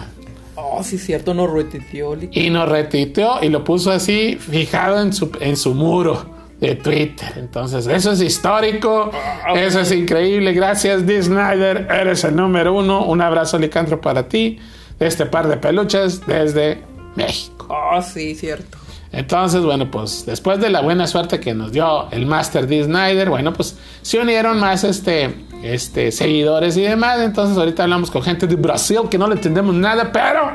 Oh, 0.53 0.83
sí, 0.83 0.99
cierto, 0.99 1.33
nos 1.33 1.49
retuiteó. 1.51 2.15
Lican. 2.15 2.43
Y 2.43 2.51
nos 2.51 2.69
retuiteó 2.69 3.43
y 3.43 3.49
lo 3.49 3.63
puso 3.63 3.91
así, 3.91 4.35
fijado 4.35 5.01
en 5.01 5.11
su, 5.11 5.31
en 5.39 5.57
su 5.57 5.73
muro 5.73 6.37
de 6.59 6.75
Twitter. 6.75 7.33
Entonces, 7.37 7.87
eso 7.87 8.11
es 8.11 8.21
histórico, 8.21 9.09
eso 9.55 9.79
es 9.79 9.91
increíble. 9.91 10.53
Gracias, 10.53 11.07
Dee 11.07 11.23
Snyder, 11.23 11.87
eres 11.89 12.23
el 12.23 12.35
número 12.35 12.73
uno. 12.73 13.05
Un 13.05 13.21
abrazo 13.21 13.57
licantro 13.57 13.99
para 13.99 14.27
ti, 14.27 14.59
de 14.99 15.07
este 15.07 15.25
par 15.25 15.47
de 15.47 15.57
peluches 15.57 16.25
desde 16.27 16.88
México. 17.25 17.67
Oh, 17.69 18.01
sí, 18.01 18.35
cierto. 18.35 18.77
Entonces, 19.11 19.61
bueno, 19.63 19.89
pues 19.89 20.25
después 20.25 20.59
de 20.59 20.69
la 20.69 20.81
buena 20.81 21.07
suerte 21.07 21.39
que 21.39 21.53
nos 21.55 21.71
dio 21.71 22.09
el 22.11 22.25
Master 22.27 22.67
D. 22.67 22.83
Snyder, 22.83 23.29
bueno, 23.29 23.53
pues 23.53 23.75
se 24.03 24.19
unieron 24.19 24.59
más 24.59 24.83
este, 24.83 25.33
este, 25.63 26.11
seguidores 26.11 26.77
y 26.77 26.81
demás. 26.81 27.19
Entonces, 27.19 27.57
ahorita 27.57 27.83
hablamos 27.83 28.11
con 28.11 28.21
gente 28.21 28.45
de 28.45 28.55
Brasil 28.55 28.99
que 29.09 29.17
no 29.17 29.27
le 29.27 29.33
entendemos 29.35 29.73
nada, 29.73 30.11
pero 30.11 30.51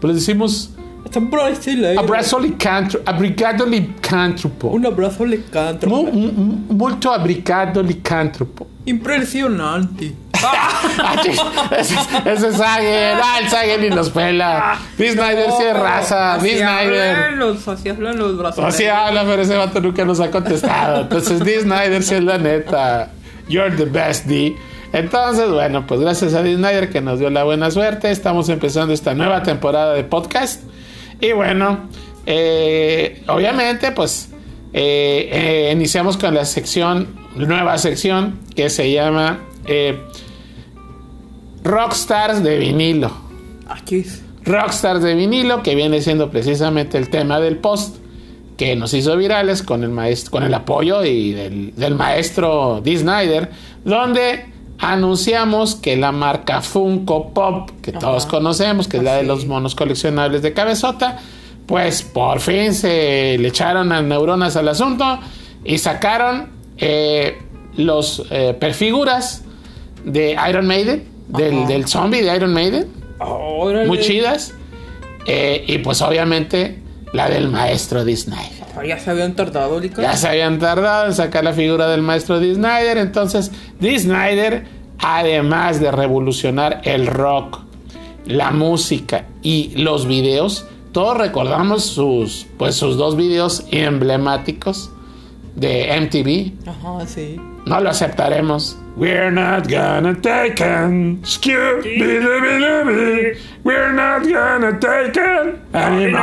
pues 0.00 0.14
les 0.14 0.26
decimos 0.26 0.70
Está 1.04 1.18
en 1.18 1.30
brasileiro. 1.30 2.00
abrazo 2.00 2.38
licántropo. 2.38 3.10
Un 4.68 4.86
abrazo 4.86 5.26
licántropo. 5.26 5.94
Mu- 6.04 6.10
mu- 6.12 6.74
Muito 6.74 7.12
abrigado 7.12 7.82
licántropo. 7.82 8.66
Impresionante. 8.86 10.14
Ah, 10.46 11.16
ese, 11.78 11.94
ese 12.30 12.48
es 12.48 12.56
Sagen, 12.56 13.18
ah, 13.22 13.38
el 13.40 13.48
Sagen 13.48 13.80
ni 13.80 13.88
los 13.88 14.10
pela. 14.10 14.78
Dee 14.98 15.12
Snyder 15.12 15.50
sí 15.56 15.62
es 15.62 15.74
raza, 15.74 16.36
Dee 16.36 16.58
Snyder. 16.58 17.32
los, 17.32 17.66
así 17.66 17.88
hablan 17.88 18.18
los 18.18 18.36
brasileños. 18.36 18.74
Así 18.74 18.84
habla, 18.84 19.24
pero 19.24 19.40
ese 19.40 19.56
vato 19.56 19.80
nunca 19.80 20.04
nos 20.04 20.20
ha 20.20 20.30
contestado. 20.30 21.00
Entonces, 21.02 21.40
Dee 21.40 21.60
Snyder 21.62 22.02
sí 22.02 22.16
es 22.16 22.24
la 22.24 22.36
neta. 22.36 23.10
You're 23.48 23.74
the 23.74 23.86
best, 23.86 24.26
D. 24.26 24.54
Entonces, 24.94 25.50
bueno, 25.50 25.84
pues 25.88 26.00
gracias 26.00 26.34
a 26.34 26.42
Disney 26.42 26.88
que 26.88 27.00
nos 27.00 27.18
dio 27.18 27.28
la 27.28 27.42
buena 27.42 27.68
suerte. 27.72 28.12
Estamos 28.12 28.48
empezando 28.48 28.94
esta 28.94 29.12
nueva 29.12 29.42
temporada 29.42 29.92
de 29.92 30.04
podcast. 30.04 30.62
Y 31.20 31.32
bueno, 31.32 31.88
eh, 32.26 33.20
obviamente, 33.26 33.90
pues 33.90 34.28
eh, 34.76 35.68
eh, 35.68 35.72
iniciamos 35.72 36.16
con 36.16 36.34
la 36.34 36.44
sección, 36.44 37.06
nueva 37.36 37.78
sección 37.78 38.40
que 38.56 38.68
se 38.70 38.90
llama 38.90 39.38
eh, 39.66 39.96
Rockstars 41.62 42.42
de 42.42 42.58
vinilo. 42.58 43.12
Ah, 43.68 43.78
chis. 43.84 44.22
Rockstars 44.44 45.00
de 45.00 45.14
vinilo, 45.14 45.62
que 45.62 45.76
viene 45.76 46.02
siendo 46.02 46.28
precisamente 46.28 46.98
el 46.98 47.08
tema 47.08 47.38
del 47.38 47.56
post 47.58 47.98
que 48.56 48.74
nos 48.74 48.92
hizo 48.94 49.16
virales 49.16 49.62
con 49.62 49.84
el 49.84 49.90
maestro, 49.90 50.32
con 50.32 50.42
el 50.42 50.52
apoyo 50.52 51.04
y 51.04 51.32
del, 51.32 51.74
del 51.76 51.94
maestro 51.94 52.80
Dee 52.82 52.98
Snyder, 52.98 53.50
donde 53.84 54.46
anunciamos 54.80 55.76
que 55.76 55.96
la 55.96 56.10
marca 56.10 56.62
Funko 56.62 57.32
Pop, 57.32 57.70
que 57.80 57.90
Ajá. 57.90 58.00
todos 58.00 58.26
conocemos, 58.26 58.88
que 58.88 58.96
es 58.96 59.04
la 59.04 59.14
de 59.14 59.22
los 59.22 59.46
monos 59.46 59.76
coleccionables 59.76 60.42
de 60.42 60.52
cabezota, 60.52 61.20
pues 61.66 62.02
por 62.02 62.40
fin 62.40 62.74
se 62.74 63.36
le 63.38 63.48
echaron 63.48 63.92
a 63.92 64.02
neuronas 64.02 64.56
al 64.56 64.68
asunto 64.68 65.18
y 65.64 65.78
sacaron 65.78 66.50
eh, 66.76 67.38
los 67.76 68.24
eh, 68.30 68.54
perfiguras 68.58 69.42
de 70.04 70.36
Iron 70.48 70.66
Maiden, 70.66 71.04
del, 71.28 71.58
Ajá. 71.58 71.66
del 71.68 71.88
zombie 71.88 72.22
de 72.22 72.36
Iron 72.36 72.52
Maiden 72.52 72.86
Órale. 73.18 73.86
muy 73.86 73.98
chidas. 74.00 74.52
Eh, 75.26 75.64
y 75.66 75.78
pues 75.78 76.02
obviamente 76.02 76.78
la 77.14 77.30
del 77.30 77.48
maestro 77.48 78.04
Dee 78.04 78.16
Snyder. 78.16 78.64
Ah, 78.76 78.84
Ya 78.84 78.98
se 78.98 79.08
habían 79.10 79.34
tardado, 79.34 79.80
Lica. 79.80 80.02
Ya 80.02 80.16
se 80.16 80.28
habían 80.28 80.58
tardado 80.58 81.06
en 81.06 81.14
sacar 81.14 81.44
la 81.44 81.52
figura 81.54 81.88
del 81.88 82.02
maestro 82.02 82.40
Dee 82.40 82.54
Snyder. 82.56 82.98
Entonces, 82.98 83.50
Dee 83.80 83.98
Snyder, 83.98 84.64
además 84.98 85.80
de 85.80 85.90
revolucionar 85.92 86.82
el 86.84 87.06
rock, 87.06 87.60
la 88.26 88.50
música 88.50 89.24
y 89.42 89.72
los 89.76 90.06
videos, 90.06 90.66
todos 90.94 91.18
recordamos 91.18 91.84
sus, 91.84 92.46
pues, 92.56 92.76
sus 92.76 92.96
dos 92.96 93.16
videos 93.16 93.64
emblemáticos 93.72 94.90
de 95.56 95.88
MTV. 96.00 96.70
Ajá, 96.70 97.04
sí. 97.06 97.36
No 97.66 97.80
lo 97.80 97.90
aceptaremos. 97.90 98.78
We're 98.96 99.32
not 99.32 99.68
gonna 99.68 100.14
take 100.14 100.62
him. 100.62 101.20
Scooby-Dooby-Dooby. 101.22 103.36
We're 103.64 103.92
not 103.92 104.22
gonna 104.22 104.78
take 104.78 105.16
him 105.16 105.58
anymore. 105.74 106.14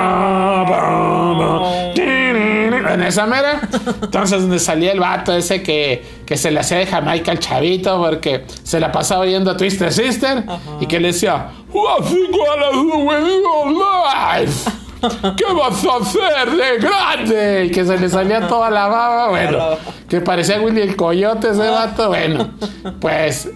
En 2.94 3.02
esa 3.04 3.26
mera. 3.26 3.62
Entonces, 4.02 4.42
donde 4.42 4.60
salía 4.60 4.92
el 4.94 5.00
vato 5.00 5.34
ese 5.34 5.64
que, 5.64 6.04
que 6.26 6.36
se 6.38 6.52
le 6.52 6.60
hacía 6.60 6.78
de 6.78 6.86
Jamaica 6.86 7.32
al 7.32 7.40
chavito 7.40 7.98
porque 8.02 8.46
se 8.64 8.80
la 8.80 8.92
pasaba 8.92 9.22
oyendo 9.22 9.50
a 9.52 9.58
Twister 9.58 9.92
Sister 9.92 10.44
y 10.80 10.86
que 10.86 11.00
le 11.00 11.08
decía: 11.10 11.50
What 11.74 12.10
you 12.10 12.28
gonna 12.32 12.72
do 12.72 12.98
with 13.00 13.26
your 13.26 13.72
life? 13.72 14.70
¿Qué 15.02 15.54
vas 15.54 15.86
a 15.86 15.98
hacer 15.98 16.52
de 16.52 16.78
grande? 16.78 17.66
Y 17.66 17.72
que 17.72 17.86
se 17.86 17.98
le 17.98 18.10
salía 18.10 18.48
toda 18.48 18.70
la 18.70 18.88
baba, 18.88 19.30
bueno, 19.30 19.78
que 20.08 20.22
parecía 20.22 20.62
Willy 20.62 20.82
el 20.82 20.96
Coyote 20.96 21.50
ese 21.50 21.70
vato, 21.70 22.10
bueno, 22.10 22.52
pues 23.00 23.50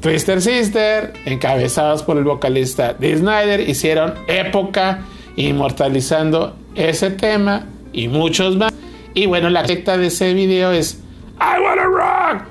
Twister 0.00 0.40
Sister, 0.40 1.12
encabezados 1.26 2.02
por 2.02 2.16
el 2.16 2.24
vocalista 2.24 2.94
Dee 2.94 3.18
Snyder, 3.18 3.60
hicieron 3.60 4.14
época 4.26 5.00
inmortalizando 5.36 6.56
ese 6.74 7.10
tema 7.10 7.66
y 7.92 8.08
muchos 8.08 8.56
más. 8.56 8.72
Y 9.12 9.26
bueno, 9.26 9.50
la 9.50 9.62
recta 9.62 9.98
de 9.98 10.06
ese 10.06 10.32
video 10.34 10.72
es 10.72 11.02
I 11.40 11.60
wanna 11.60 11.84
rock, 11.84 12.44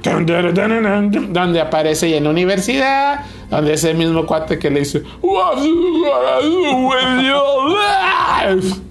donde 1.29 1.61
aparece 1.61 2.15
en 2.15 2.23
la 2.23 2.29
universidad, 2.29 3.21
donde 3.49 3.73
es 3.73 3.83
el 3.83 3.97
mismo 3.97 4.25
cuate 4.25 4.59
que 4.59 4.69
le 4.69 4.81
life? 8.55 8.81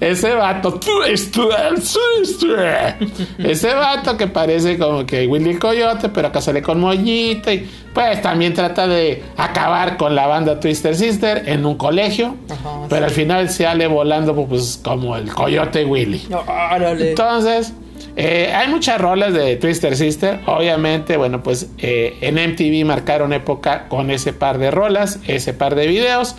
Ese 0.00 0.34
vato. 0.34 0.80
Ese 3.38 3.74
vato 3.74 4.16
que 4.16 4.26
parece 4.28 4.78
como 4.78 5.04
que 5.04 5.26
Willy 5.26 5.50
el 5.50 5.58
Coyote, 5.58 6.08
pero 6.08 6.28
acá 6.28 6.40
sale 6.40 6.62
con 6.62 6.80
mollito 6.80 7.52
y 7.52 7.68
pues 7.92 8.22
también 8.22 8.54
trata 8.54 8.86
de 8.86 9.22
acabar 9.36 9.98
con 9.98 10.14
la 10.14 10.26
banda 10.26 10.58
Twister 10.58 10.96
Sister 10.96 11.42
en 11.46 11.66
un 11.66 11.76
colegio, 11.76 12.36
Ajá, 12.48 12.86
pero 12.88 13.04
al 13.04 13.10
final 13.10 13.50
sale 13.50 13.86
volando 13.88 14.34
pues 14.46 14.80
como 14.82 15.16
el 15.16 15.30
Coyote 15.30 15.84
Willy. 15.84 16.26
Entonces, 16.98 17.74
eh, 18.16 18.52
hay 18.54 18.68
muchas 18.68 19.00
rolas 19.00 19.32
de 19.32 19.56
Twister 19.56 19.96
Sister. 19.96 20.40
Obviamente, 20.46 21.16
bueno, 21.16 21.42
pues 21.42 21.70
eh, 21.78 22.18
en 22.20 22.34
MTV 22.34 22.84
marcaron 22.86 23.32
época 23.32 23.88
con 23.88 24.10
ese 24.10 24.32
par 24.32 24.58
de 24.58 24.70
rolas, 24.70 25.20
ese 25.26 25.54
par 25.54 25.74
de 25.74 25.86
videos. 25.86 26.34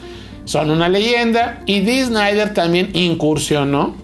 Son 0.45 0.69
una 0.69 0.89
leyenda. 0.89 1.61
Y 1.65 1.81
Dee 1.81 2.05
Snyder 2.05 2.53
también 2.53 2.89
incursionó 2.93 3.95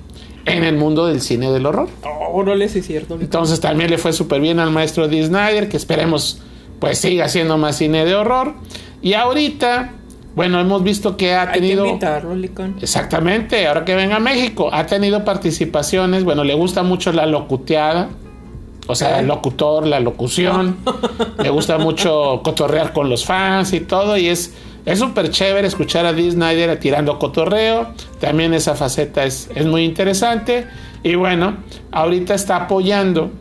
en 0.45 0.63
el 0.63 0.77
mundo 0.77 1.07
del 1.07 1.21
cine 1.21 1.51
del 1.51 1.65
horror. 1.65 1.89
Órale, 2.31 2.69
sí 2.69 2.79
es 2.79 2.87
cierto. 2.87 3.17
Entonces 3.19 3.59
también 3.59 3.89
le 3.89 3.97
fue 3.97 4.13
súper 4.13 4.41
bien 4.41 4.59
al 4.59 4.71
maestro 4.71 5.07
Dee 5.07 5.25
Snyder, 5.25 5.69
que 5.69 5.77
esperemos 5.77 6.41
pues 6.79 6.99
siga 6.99 7.25
haciendo 7.25 7.57
más 7.57 7.77
cine 7.77 8.05
de 8.05 8.15
horror. 8.15 8.53
Y 9.01 9.13
ahorita, 9.13 9.93
bueno, 10.37 10.59
hemos 10.59 10.83
visto 10.83 11.17
que 11.17 11.33
ha 11.33 11.41
Hay 11.41 11.47
que 11.47 11.53
tenido... 11.61 11.87
invitarlo, 11.87 12.35
Licón. 12.35 12.75
Exactamente, 12.79 13.65
ahora 13.65 13.83
que 13.83 13.95
venga 13.95 14.17
a 14.17 14.19
México, 14.19 14.69
ha 14.71 14.85
tenido 14.85 15.25
participaciones, 15.25 16.23
bueno, 16.23 16.43
le 16.43 16.53
gusta 16.53 16.83
mucho 16.83 17.11
la 17.11 17.25
locuteada, 17.25 18.09
o 18.85 18.93
sea, 18.93 19.19
el 19.19 19.25
locutor, 19.25 19.87
la 19.87 19.99
locución, 19.99 20.77
le 21.43 21.49
gusta 21.49 21.79
mucho 21.79 22.41
cotorrear 22.43 22.93
con 22.93 23.09
los 23.09 23.25
fans 23.25 23.73
y 23.73 23.79
todo, 23.79 24.15
y 24.15 24.27
es 24.27 24.53
es 24.85 24.99
súper 24.99 25.31
chévere 25.31 25.67
escuchar 25.67 26.05
a 26.05 26.13
Dee 26.13 26.29
Snyder 26.29 26.79
tirando 26.79 27.17
cotorreo, 27.17 27.87
también 28.19 28.53
esa 28.53 28.75
faceta 28.75 29.25
es, 29.25 29.49
es 29.55 29.65
muy 29.65 29.85
interesante, 29.85 30.67
y 31.01 31.15
bueno, 31.15 31.57
ahorita 31.91 32.35
está 32.35 32.57
apoyando 32.57 33.31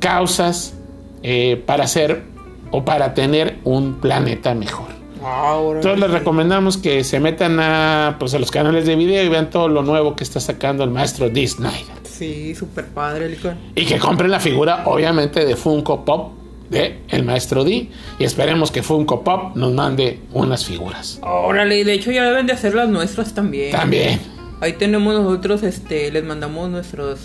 causas 0.00 0.74
eh, 1.22 1.62
para 1.64 1.84
hacer 1.84 2.24
o 2.72 2.84
para 2.84 3.14
tener 3.14 3.58
un 3.62 4.00
planeta 4.00 4.52
mejor. 4.56 4.99
Ah. 5.22 5.60
Entonces 5.74 6.00
les 6.00 6.10
recomendamos 6.10 6.76
que 6.76 7.04
se 7.04 7.20
metan 7.20 7.58
a, 7.60 8.16
pues, 8.18 8.34
a 8.34 8.38
los 8.38 8.50
canales 8.50 8.86
de 8.86 8.96
video 8.96 9.22
y 9.24 9.28
vean 9.28 9.50
todo 9.50 9.68
lo 9.68 9.82
nuevo 9.82 10.16
que 10.16 10.24
está 10.24 10.40
sacando 10.40 10.84
el 10.84 10.90
maestro 10.90 11.28
Dee 11.28 11.46
Snyder. 11.46 12.00
Sí, 12.04 12.54
súper 12.54 12.86
padre, 12.88 13.28
Licón. 13.28 13.56
Y 13.74 13.86
que 13.86 13.98
compren 13.98 14.30
la 14.30 14.40
figura, 14.40 14.82
obviamente, 14.86 15.44
de 15.44 15.56
Funko 15.56 16.04
Pop 16.04 16.32
de 16.70 17.00
el 17.08 17.24
maestro 17.24 17.64
Dee. 17.64 17.90
Y 18.18 18.24
esperemos 18.24 18.70
que 18.70 18.82
Funko 18.82 19.22
Pop 19.22 19.56
nos 19.56 19.72
mande 19.72 20.20
unas 20.32 20.64
figuras. 20.64 21.20
Órale, 21.22 21.84
de 21.84 21.92
hecho 21.92 22.10
ya 22.10 22.24
deben 22.24 22.46
de 22.46 22.52
hacer 22.52 22.74
las 22.74 22.88
nuestras 22.88 23.34
también. 23.34 23.72
También. 23.72 24.20
Ahí 24.60 24.74
tenemos 24.74 25.14
nosotros, 25.14 25.62
este, 25.62 26.10
les 26.10 26.22
mandamos 26.24 26.68
nuestros... 26.68 27.18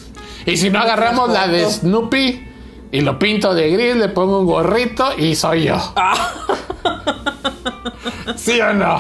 Y 0.46 0.58
si 0.58 0.70
no 0.70 0.80
agarramos 0.80 1.30
la 1.30 1.48
de 1.48 1.66
Snoopy 1.70 2.48
y 2.92 3.02
lo 3.02 3.20
pinto 3.20 3.54
de 3.54 3.70
gris, 3.72 3.96
le 3.98 4.10
pongo 4.10 4.40
un 4.40 4.46
gorrito 4.46 5.18
y 5.18 5.36
soy 5.36 5.66
yo. 5.66 5.76
¿Sí 8.36 8.60
o 8.60 8.74
no? 8.74 9.00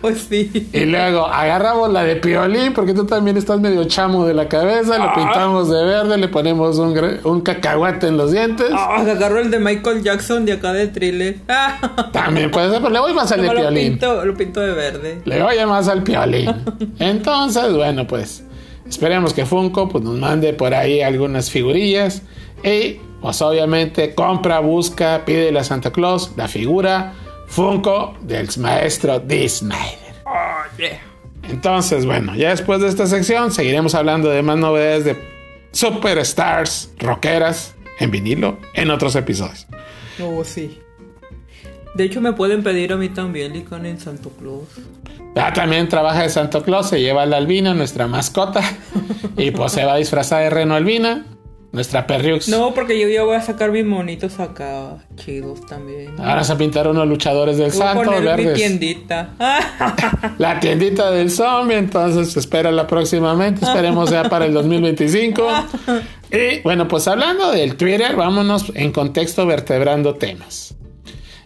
Pues 0.00 0.26
sí. 0.28 0.68
Y 0.72 0.84
luego 0.84 1.26
agarramos 1.26 1.90
la 1.92 2.04
de 2.04 2.16
Piolín, 2.16 2.72
porque 2.74 2.92
tú 2.92 3.06
también 3.06 3.36
estás 3.36 3.60
medio 3.60 3.84
chamo 3.84 4.26
de 4.26 4.34
la 4.34 4.48
cabeza, 4.48 4.98
lo 4.98 5.14
pintamos 5.14 5.70
de 5.70 5.82
verde, 5.82 6.18
le 6.18 6.28
ponemos 6.28 6.78
un, 6.78 6.96
un 7.24 7.40
cacahuate 7.40 8.08
en 8.08 8.16
los 8.16 8.32
dientes. 8.32 8.68
Ah, 8.72 8.98
agarró 9.00 9.40
el 9.40 9.50
de 9.50 9.58
Michael 9.58 10.02
Jackson 10.02 10.44
de 10.44 10.52
acá 10.52 10.72
de 10.72 10.88
thriller. 10.88 11.38
Ah, 11.48 12.10
También 12.12 12.50
puede 12.50 12.70
ser, 12.70 12.80
pero 12.80 12.92
le 12.92 13.00
voy 13.00 13.14
más 13.14 13.32
al 13.32 13.40
de 13.42 13.48
lo 13.48 13.54
Piolín. 13.54 13.92
pinto, 13.92 14.24
lo 14.24 14.34
pinto 14.34 14.60
de 14.60 14.72
verde. 14.72 15.22
Le 15.24 15.42
voy 15.42 15.56
más 15.66 15.88
al 15.88 16.02
Piolín. 16.02 16.52
Entonces, 16.98 17.72
bueno, 17.72 18.06
pues 18.06 18.44
esperemos 18.88 19.32
que 19.32 19.46
Funko 19.46 19.88
pues, 19.88 20.04
nos 20.04 20.18
mande 20.18 20.52
por 20.52 20.74
ahí 20.74 21.00
algunas 21.00 21.50
figurillas. 21.50 22.22
Y, 22.62 23.00
pues 23.20 23.40
obviamente, 23.42 24.14
compra, 24.14 24.60
busca, 24.60 25.22
pide 25.24 25.56
a 25.58 25.64
Santa 25.64 25.90
Claus 25.90 26.32
la 26.36 26.48
figura 26.48 27.14
Funko 27.46 28.16
del 28.20 28.48
maestro 28.58 29.20
Dee 29.20 29.48
Snyder. 29.48 30.22
Oh, 30.24 30.76
yeah. 30.78 31.00
Entonces, 31.48 32.04
bueno, 32.04 32.34
ya 32.34 32.50
después 32.50 32.80
de 32.80 32.88
esta 32.88 33.06
sección 33.06 33.52
seguiremos 33.52 33.94
hablando 33.94 34.30
de 34.30 34.42
más 34.42 34.58
novedades 34.58 35.04
de 35.04 35.16
superstars 35.72 36.90
rockeras 36.98 37.74
en 38.00 38.10
vinilo 38.10 38.58
en 38.74 38.90
otros 38.90 39.14
episodios. 39.14 39.66
Oh, 40.20 40.42
sí. 40.44 40.80
De 41.94 42.04
hecho, 42.04 42.20
me 42.20 42.32
pueden 42.32 42.62
pedir 42.62 42.92
a 42.92 42.96
mí 42.96 43.08
también, 43.08 43.52
Licón, 43.52 43.86
en 43.86 43.98
Santo 43.98 44.30
Claus. 44.30 44.68
Ya 45.34 45.52
también 45.52 45.88
trabaja 45.88 46.22
de 46.22 46.28
Santo 46.28 46.62
Claus, 46.62 46.88
se 46.88 47.00
lleva 47.00 47.22
a 47.22 47.26
la 47.26 47.36
Albina, 47.36 47.74
nuestra 47.74 48.06
mascota, 48.06 48.62
y 49.36 49.50
pues 49.50 49.72
se 49.72 49.84
va 49.84 49.94
a 49.94 49.96
disfrazar 49.96 50.42
de 50.42 50.50
Reno 50.50 50.74
Albina, 50.74 51.26
nuestra 51.76 52.06
Perriux. 52.06 52.48
No, 52.48 52.72
porque 52.72 52.98
yo 52.98 53.06
ya 53.06 53.22
voy 53.22 53.36
a 53.36 53.42
sacar 53.42 53.70
mis 53.70 53.84
monitos 53.84 54.40
acá, 54.40 54.96
chidos 55.14 55.64
también. 55.66 56.14
Ahora 56.18 56.42
se 56.42 56.56
pintaron 56.56 56.96
unos 56.96 57.06
luchadores 57.06 57.58
del 57.58 57.70
Voy 57.70 57.82
a 57.82 57.84
Santo, 57.92 58.12
poner 58.12 58.38
mi 58.38 58.54
tiendita. 58.54 59.34
La 60.38 60.58
tiendita 60.58 61.10
del 61.10 61.30
zombie, 61.30 61.76
entonces 61.76 62.34
espérala 62.34 62.86
próximamente, 62.86 63.66
esperemos 63.66 64.08
sea 64.08 64.24
para 64.24 64.46
el 64.46 64.54
2025. 64.54 65.46
Y 66.32 66.60
bueno, 66.62 66.88
pues 66.88 67.06
hablando 67.08 67.52
del 67.52 67.76
Twitter, 67.76 68.16
vámonos 68.16 68.72
en 68.74 68.90
contexto 68.90 69.46
vertebrando 69.46 70.14
temas. 70.14 70.74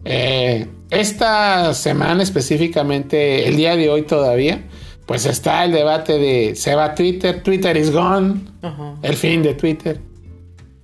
Eh, 0.04 0.68
esta 0.90 1.74
semana 1.74 2.22
específicamente, 2.22 3.48
el 3.48 3.56
día 3.56 3.74
de 3.74 3.90
hoy 3.90 4.02
todavía, 4.02 4.62
pues 5.06 5.26
está 5.26 5.64
el 5.64 5.72
debate 5.72 6.18
de 6.18 6.54
se 6.54 6.76
va 6.76 6.94
Twitter, 6.94 7.42
Twitter 7.42 7.76
is 7.76 7.90
gone, 7.90 8.42
Ajá. 8.62 8.94
el 9.02 9.16
fin 9.16 9.42
de 9.42 9.54
Twitter, 9.54 10.00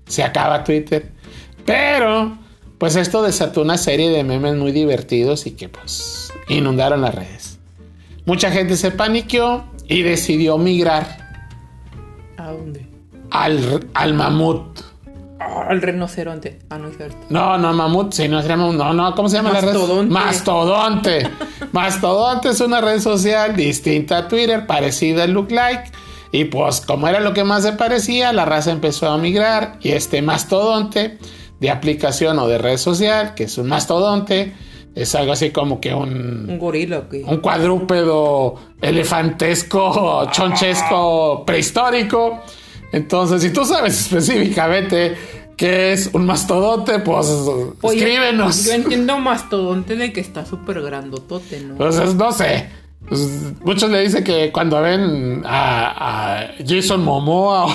se 0.06 0.22
acaba 0.22 0.64
Twitter. 0.64 1.10
Pero, 1.64 2.38
pues 2.78 2.96
esto 2.96 3.22
desató 3.22 3.62
una 3.62 3.78
serie 3.78 4.10
de 4.10 4.24
memes 4.24 4.54
muy 4.56 4.72
divertidos 4.72 5.46
y 5.46 5.52
que 5.52 5.68
pues 5.68 6.32
inundaron 6.48 7.00
las 7.02 7.14
redes. 7.14 7.58
Mucha 8.24 8.50
gente 8.50 8.76
se 8.76 8.90
paniqueó 8.90 9.64
y 9.88 10.02
decidió 10.02 10.58
migrar 10.58 11.26
¿A 12.36 12.50
dónde? 12.50 12.86
al, 13.30 13.88
al 13.94 14.14
mamut. 14.14 14.80
Ah, 15.38 15.66
al 15.68 15.82
rinoceronte. 15.82 16.58
Ah, 16.70 16.78
no 16.78 16.88
es 16.88 16.96
cierto. 16.96 17.16
No, 17.28 17.58
no, 17.58 17.72
mamut, 17.72 18.12
si 18.12 18.26
no 18.28 18.40
se 18.42 18.48
llama, 18.48 18.72
no, 18.72 18.92
no, 18.94 19.14
¿cómo 19.14 19.28
se 19.28 19.36
llama 19.36 19.52
la 19.52 19.60
red? 19.60 19.74
Mastodonte. 19.74 20.12
Mastodonte. 20.12 21.30
Mastodonte 21.72 22.48
es 22.50 22.60
una 22.60 22.80
red 22.80 23.00
social 23.00 23.54
distinta 23.54 24.18
a 24.18 24.28
Twitter, 24.28 24.66
parecida 24.66 25.24
al 25.24 25.32
Look 25.32 25.50
Like. 25.50 25.90
Y 26.36 26.44
pues, 26.44 26.82
como 26.82 27.08
era 27.08 27.20
lo 27.20 27.32
que 27.32 27.44
más 27.44 27.62
se 27.62 27.72
parecía, 27.72 28.30
la 28.30 28.44
raza 28.44 28.70
empezó 28.70 29.08
a 29.08 29.16
migrar. 29.16 29.78
Y 29.80 29.92
este 29.92 30.20
mastodonte 30.20 31.16
de 31.60 31.70
aplicación 31.70 32.38
o 32.38 32.46
de 32.46 32.58
red 32.58 32.76
social, 32.76 33.34
que 33.34 33.44
es 33.44 33.56
un 33.56 33.68
mastodonte, 33.68 34.52
es 34.94 35.14
algo 35.14 35.32
así 35.32 35.48
como 35.48 35.80
que 35.80 35.94
un, 35.94 36.44
Un 36.50 36.58
gorila, 36.58 37.08
un 37.24 37.38
cuadrúpedo 37.38 38.54
elefantesco, 38.82 40.28
chonchesco, 40.30 41.42
prehistórico. 41.46 42.42
Entonces, 42.92 43.40
si 43.40 43.50
tú 43.50 43.64
sabes 43.64 43.98
específicamente 43.98 45.16
qué 45.56 45.94
es 45.94 46.10
un 46.12 46.26
mastodonte, 46.26 46.98
pues 46.98 47.28
Oye, 47.80 47.96
escríbenos. 47.96 48.66
Yo 48.66 48.72
entiendo 48.72 49.16
mastodonte 49.16 49.96
de 49.96 50.12
que 50.12 50.20
está 50.20 50.44
súper 50.44 50.82
grandotote, 50.82 51.60
¿no? 51.60 51.72
Entonces, 51.72 52.14
no 52.14 52.30
sé. 52.30 52.68
Pues, 53.08 53.54
muchos 53.64 53.88
le 53.90 54.00
dicen 54.02 54.24
que 54.24 54.50
cuando 54.52 54.80
ven 54.82 55.42
a, 55.46 56.38
a 56.38 56.50
Jason 56.66 57.04
Momoa 57.04 57.66
o, 57.66 57.68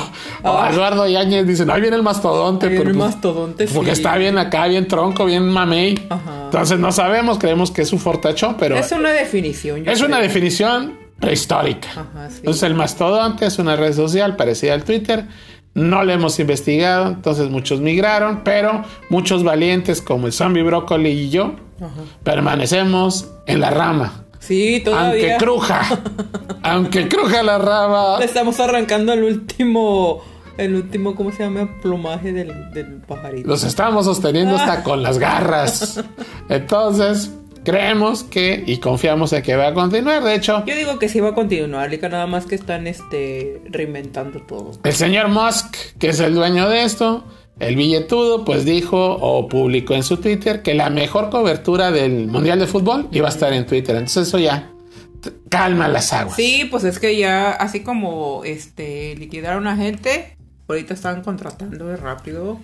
o 0.43 0.47
a 0.49 0.67
Ah. 0.67 0.71
Eduardo 0.71 1.07
Yáñez, 1.07 1.47
dicen, 1.47 1.69
ahí 1.71 1.79
viene 1.81 1.95
el 1.95 2.03
mastodonte. 2.03 2.65
Ahí 2.65 2.71
viene 2.73 2.91
pero, 2.91 3.05
el 3.05 3.13
pues, 3.55 3.71
Porque 3.73 3.91
está 3.91 4.17
bien 4.17 4.37
acá, 4.37 4.67
bien 4.67 4.87
tronco, 4.87 5.25
bien 5.25 5.47
mamey. 5.47 6.05
Ajá. 6.09 6.45
Entonces 6.45 6.79
no 6.79 6.91
sabemos, 6.91 7.37
creemos 7.39 7.71
que 7.71 7.81
es 7.83 7.93
un 7.93 7.99
fortachón, 7.99 8.55
pero 8.59 8.75
Es 8.75 8.91
una 8.91 9.11
definición. 9.11 9.83
yo 9.85 9.91
es 9.91 10.01
una 10.01 10.19
definición 10.19 10.99
prehistórica. 11.19 11.87
Ajá, 11.91 12.29
sí. 12.29 12.37
Entonces 12.39 12.63
el 12.63 12.73
mastodonte 12.75 13.45
es 13.45 13.57
una 13.59 13.75
red 13.75 13.93
social 13.93 14.35
parecida 14.35 14.73
al 14.73 14.83
Twitter. 14.83 15.27
No 15.73 16.03
lo 16.03 16.11
hemos 16.11 16.37
investigado, 16.39 17.07
entonces 17.07 17.49
muchos 17.49 17.79
migraron, 17.79 18.41
pero 18.43 18.83
muchos 19.09 19.43
valientes 19.45 20.01
como 20.01 20.27
el 20.27 20.33
zombie 20.33 20.63
brócoli 20.63 21.09
y 21.11 21.29
yo 21.29 21.53
Ajá. 21.79 21.89
permanecemos 22.23 23.29
en 23.45 23.61
la 23.61 23.69
rama. 23.69 24.25
Sí, 24.41 24.73
Aunque 24.75 24.81
todavía. 24.89 25.37
cruja, 25.37 26.01
aunque 26.63 27.07
cruja 27.07 27.43
la 27.43 27.57
rama, 27.57 28.17
Le 28.19 28.25
estamos 28.25 28.59
arrancando 28.59 29.13
el 29.13 29.23
último. 29.23 30.21
El 30.57 30.75
último, 30.75 31.15
¿cómo 31.15 31.31
se 31.31 31.43
llama? 31.43 31.69
Plumaje 31.81 32.33
del, 32.33 32.71
del 32.73 32.95
pajarito. 33.07 33.47
los 33.47 33.63
estamos 33.63 34.05
sosteniendo 34.05 34.55
hasta 34.57 34.83
con 34.83 35.01
las 35.01 35.17
garras. 35.17 36.03
Entonces, 36.49 37.31
creemos 37.63 38.23
que 38.23 38.61
y 38.67 38.77
confiamos 38.77 39.31
en 39.33 39.41
que 39.43 39.55
va 39.55 39.67
a 39.67 39.73
continuar. 39.73 40.21
De 40.23 40.35
hecho, 40.35 40.63
Yo 40.65 40.75
digo 40.75 40.99
que 40.99 41.07
sí 41.07 41.19
va 41.19 41.29
a 41.29 41.33
continuar, 41.33 41.89
nada 42.09 42.27
más 42.27 42.45
que 42.45 42.55
están 42.55 42.85
este 42.85 43.61
reinventando 43.69 44.41
todo. 44.41 44.71
El 44.83 44.93
señor 44.93 45.29
Musk, 45.29 45.73
que 45.97 46.09
es 46.09 46.19
el 46.19 46.35
dueño 46.35 46.67
de 46.69 46.83
esto, 46.83 47.23
el 47.59 47.75
billetudo, 47.75 48.43
pues 48.43 48.65
dijo 48.65 49.17
o 49.21 49.47
publicó 49.47 49.93
en 49.93 50.03
su 50.03 50.17
Twitter 50.17 50.63
que 50.63 50.73
la 50.73 50.89
mejor 50.89 51.29
cobertura 51.29 51.91
del 51.91 52.27
Mundial 52.27 52.59
de 52.59 52.67
Fútbol 52.67 53.07
iba 53.11 53.27
a 53.27 53.31
estar 53.31 53.53
en 53.53 53.65
Twitter. 53.65 53.95
Entonces 53.95 54.27
eso 54.27 54.39
ya 54.39 54.71
calma 55.49 55.87
las 55.87 56.11
aguas. 56.13 56.35
Sí, 56.35 56.67
pues 56.71 56.83
es 56.83 56.97
que 56.97 57.15
ya, 57.17 57.51
así 57.51 57.81
como 57.81 58.43
este 58.43 59.15
liquidaron 59.15 59.67
a 59.67 59.75
gente, 59.75 60.37
ahorita 60.67 60.93
están 60.93 61.21
contratando 61.21 61.85
de 61.85 61.97
rápido. 61.97 62.57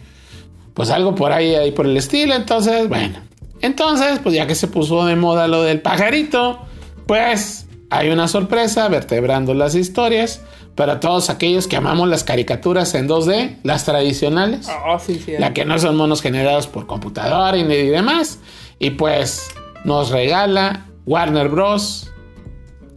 Pues 0.74 0.90
algo 0.90 1.14
por 1.14 1.32
ahí, 1.32 1.54
ahí 1.54 1.72
por 1.72 1.86
el 1.86 1.96
estilo. 1.96 2.34
Entonces, 2.34 2.90
bueno. 2.90 3.20
Entonces, 3.62 4.20
pues 4.22 4.36
ya 4.36 4.48
que 4.48 4.56
se 4.56 4.68
puso 4.68 5.06
de 5.06 5.16
moda 5.16 5.48
lo 5.48 5.64
del 5.64 5.82
pajarito, 5.82 6.60
pues 7.08 7.67
hay 7.90 8.10
una 8.10 8.28
sorpresa 8.28 8.88
vertebrando 8.90 9.54
las 9.54 9.76
historias 9.76 10.42
para 10.76 11.00
todos 11.00 11.30
aquellos 11.30 11.68
que 11.68 11.78
amamos 11.78 12.10
las 12.10 12.24
caricaturas 12.24 12.94
en 12.96 13.08
2D, 13.08 13.58
las 13.64 13.86
tradicionales. 13.86 14.68
Ah, 14.70 15.00
sí, 15.00 15.22
sí. 15.24 15.34
la 15.40 15.54
que 15.54 15.66
no 15.66 15.80
son 15.80 15.96
monos 15.96 16.22
generados 16.22 16.68
por 16.68 16.86
computadora 16.86 17.58
y, 17.58 17.64
demás. 17.64 18.40
Y 18.78 18.92
pues 18.92 19.50
nos 19.86 20.12
regala 20.12 20.86
Warner 21.06 21.50
Bros. 21.50 22.12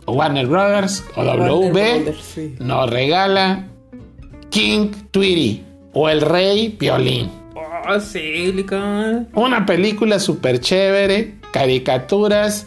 o 0.07 0.13
Warner 0.13 0.47
Brothers 0.47 1.05
o 1.15 1.23
Warner 1.23 1.49
W. 1.49 1.71
Brothers, 1.71 2.23
sí. 2.23 2.57
Nos 2.59 2.91
regala 2.91 3.69
King 4.51 4.91
Tweety 5.11 5.65
o 5.93 6.09
el 6.09 6.21
Rey 6.21 6.71
Piolín. 6.71 7.31
Ah, 7.87 7.99
sí. 8.01 8.55
Una 9.35 9.65
película 9.65 10.19
súper 10.19 10.61
chévere, 10.61 11.37
caricaturas. 11.53 12.67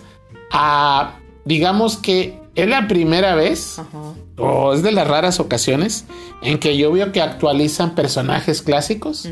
a 0.52 1.20
digamos 1.46 1.98
que 1.98 2.40
es 2.56 2.68
la 2.68 2.88
primera 2.88 3.34
vez 3.36 3.80
Ajá. 3.80 4.14
o 4.38 4.74
es 4.74 4.84
de 4.84 4.92
las 4.92 5.08
raras 5.08 5.40
ocasiones 5.40 6.06
en 6.44 6.60
que 6.60 6.78
yo 6.78 6.92
veo 6.92 7.12
que 7.12 7.22
actualizan 7.22 7.96
personajes 7.96 8.62
clásicos 8.62 9.28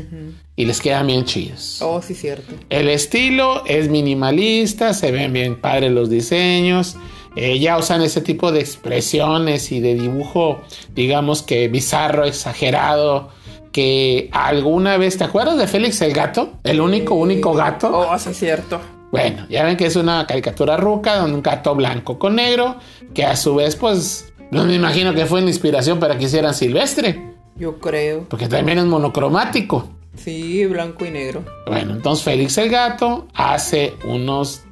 y 0.56 0.64
les 0.64 0.80
quedan 0.80 1.06
bien 1.06 1.24
chidos. 1.24 1.80
Oh, 1.82 2.02
sí, 2.02 2.14
cierto. 2.14 2.54
El 2.68 2.88
estilo 2.88 3.64
es 3.66 3.88
minimalista, 3.88 4.92
se 4.92 5.12
ven 5.12 5.32
bien 5.32 5.60
padres 5.60 5.92
los 5.92 6.10
diseños. 6.10 6.96
eh, 7.36 7.58
ya 7.60 7.78
usan 7.78 8.02
ese 8.02 8.20
tipo 8.20 8.52
de 8.52 8.60
expresiones 8.60 9.72
y 9.72 9.80
de 9.80 9.94
dibujo, 9.94 10.60
digamos 10.94 11.42
que 11.42 11.68
bizarro, 11.68 12.24
exagerado. 12.24 13.30
Que 13.72 14.28
alguna 14.32 14.98
vez, 14.98 15.16
¿te 15.16 15.24
acuerdas 15.24 15.56
de 15.56 15.66
Félix 15.66 16.02
el 16.02 16.12
gato? 16.12 16.52
El 16.62 16.78
único, 16.82 17.14
único 17.14 17.54
gato. 17.54 17.88
Oh, 17.90 18.18
sí, 18.18 18.34
cierto. 18.34 18.78
Bueno, 19.12 19.46
ya 19.48 19.62
ven 19.62 19.76
que 19.76 19.86
es 19.86 19.94
una 19.94 20.26
caricatura 20.26 20.76
ruca, 20.76 21.16
donde 21.18 21.36
un 21.36 21.42
gato 21.42 21.74
blanco 21.74 22.18
con 22.18 22.34
negro, 22.36 22.76
que 23.14 23.24
a 23.24 23.36
su 23.36 23.54
vez, 23.54 23.76
pues, 23.76 24.32
no 24.50 24.64
me 24.64 24.74
imagino 24.74 25.14
que 25.14 25.26
fue 25.26 25.40
una 25.40 25.50
inspiración 25.50 26.00
para 26.00 26.16
que 26.18 26.24
hicieran 26.24 26.54
Silvestre, 26.54 27.22
Yo 27.56 27.78
creo. 27.78 28.24
porque 28.28 28.48
también 28.48 28.78
es 28.78 28.84
monocromático. 28.86 29.88
Sí, 30.16 30.64
blanco 30.66 31.04
y 31.06 31.10
negro. 31.10 31.44
Bueno, 31.66 31.92
entonces 31.92 32.24
Félix 32.24 32.56
el 32.58 32.70
Gato 32.70 33.28
hace 33.34 33.94
unos, 34.04 34.62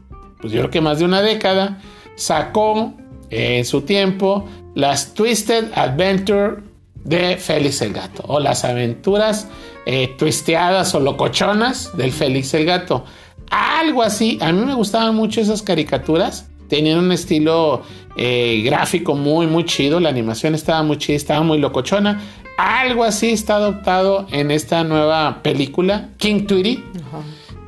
pues 0.40 0.52
yo 0.52 0.60
creo 0.60 0.70
que 0.70 0.80
más 0.80 0.98
de 0.98 1.04
una 1.04 1.22
década, 1.22 1.78
sacó 2.16 2.94
eh, 3.30 3.58
en 3.58 3.64
su 3.64 3.82
tiempo 3.82 4.46
las 4.74 5.12
Twisted 5.14 5.70
Adventure 5.74 6.62
de 7.04 7.36
Félix 7.36 7.80
el 7.82 7.92
Gato, 7.92 8.22
o 8.26 8.40
las 8.40 8.64
aventuras 8.64 9.48
eh, 9.86 10.14
twisteadas 10.18 10.94
o 10.94 11.00
locochonas 11.00 11.96
del 11.96 12.12
Félix 12.12 12.52
el 12.54 12.64
Gato. 12.66 13.04
Algo 13.50 14.02
así, 14.02 14.38
a 14.40 14.52
mí 14.52 14.64
me 14.64 14.74
gustaban 14.74 15.14
mucho 15.14 15.40
esas 15.40 15.62
caricaturas. 15.62 16.48
Tenían 16.68 17.00
un 17.00 17.10
estilo 17.10 17.82
eh, 18.16 18.62
gráfico 18.64 19.16
muy, 19.16 19.48
muy 19.48 19.64
chido. 19.64 19.98
La 19.98 20.08
animación 20.08 20.54
estaba 20.54 20.82
muy 20.84 20.98
chida, 20.98 21.16
estaba 21.16 21.42
muy 21.42 21.58
locochona. 21.58 22.20
Algo 22.56 23.04
así 23.04 23.30
está 23.30 23.56
adoptado 23.56 24.26
en 24.30 24.50
esta 24.50 24.84
nueva 24.84 25.42
película, 25.42 26.10
King 26.18 26.46
Tweety, 26.46 26.84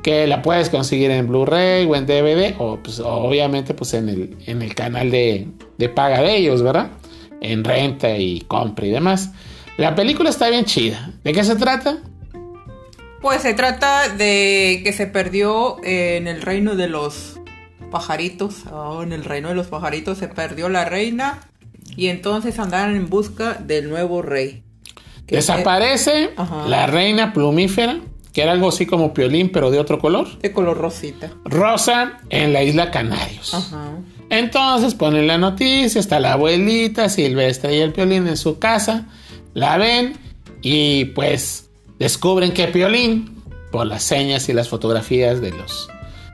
que 0.03 0.27
la 0.27 0.41
puedes 0.41 0.69
conseguir 0.69 1.09
en 1.11 1.27
Blu-ray 1.27 1.85
o 1.85 1.95
en 1.95 2.05
DVD, 2.05 2.55
o 2.59 2.77
pues, 2.77 2.99
obviamente 2.99 3.73
pues 3.73 3.93
en 3.95 4.07
el, 4.07 4.37
en 4.45 4.61
el 4.61 4.75
canal 4.75 5.09
de, 5.09 5.47
de 5.77 5.89
paga 5.89 6.21
de 6.21 6.37
ellos, 6.37 6.61
¿verdad? 6.61 6.91
En 7.41 7.63
renta 7.63 8.15
y 8.17 8.41
compra 8.41 8.85
y 8.85 8.91
demás. 8.91 9.31
La 9.77 9.95
película 9.95 10.29
está 10.29 10.49
bien 10.49 10.65
chida. 10.65 11.11
¿De 11.23 11.33
qué 11.33 11.43
se 11.43 11.55
trata? 11.55 11.97
Pues 13.23 13.41
se 13.41 13.53
trata 13.53 14.09
de 14.09 14.81
que 14.83 14.91
se 14.91 15.07
perdió 15.07 15.77
en 15.81 16.27
el 16.27 16.41
reino 16.41 16.75
de 16.75 16.89
los 16.89 17.39
pajaritos. 17.89 18.65
Oh, 18.69 19.01
en 19.01 19.13
el 19.13 19.23
reino 19.23 19.47
de 19.47 19.55
los 19.55 19.67
pajaritos 19.67 20.17
se 20.17 20.27
perdió 20.27 20.67
la 20.67 20.83
reina. 20.83 21.39
Y 21.95 22.09
entonces 22.09 22.59
andaron 22.59 22.97
en 22.97 23.09
busca 23.09 23.53
del 23.53 23.89
nuevo 23.89 24.21
rey. 24.21 24.61
Que 25.25 25.37
Desaparece 25.37 26.31
Ajá. 26.35 26.67
la 26.67 26.85
reina 26.85 27.31
plumífera, 27.31 28.01
que 28.33 28.41
era 28.41 28.51
algo 28.51 28.67
así 28.67 28.85
como 28.85 29.13
piolín, 29.13 29.53
pero 29.53 29.71
de 29.71 29.79
otro 29.79 29.99
color. 29.99 30.37
De 30.39 30.51
color 30.51 30.77
rosita. 30.77 31.31
Rosa 31.45 32.19
en 32.29 32.51
la 32.51 32.61
isla 32.61 32.91
Canarios. 32.91 33.53
Ajá. 33.53 33.99
Entonces 34.29 34.95
ponen 34.95 35.27
la 35.27 35.37
noticia, 35.37 36.01
está 36.01 36.19
la 36.19 36.33
abuelita 36.33 37.07
Silvestre 37.07 37.77
y 37.77 37.79
el 37.79 37.93
Piolín 37.93 38.27
en 38.27 38.35
su 38.35 38.59
casa, 38.59 39.05
la 39.53 39.77
ven 39.77 40.17
y 40.61 41.05
pues 41.05 41.69
descubren 42.03 42.51
que 42.51 42.67
Piolín, 42.67 43.41
por 43.71 43.87
las 43.87 44.03
señas 44.03 44.47
y 44.49 44.53
las 44.53 44.69
fotografías 44.69 45.41
de 45.41 45.51
los 45.51 45.89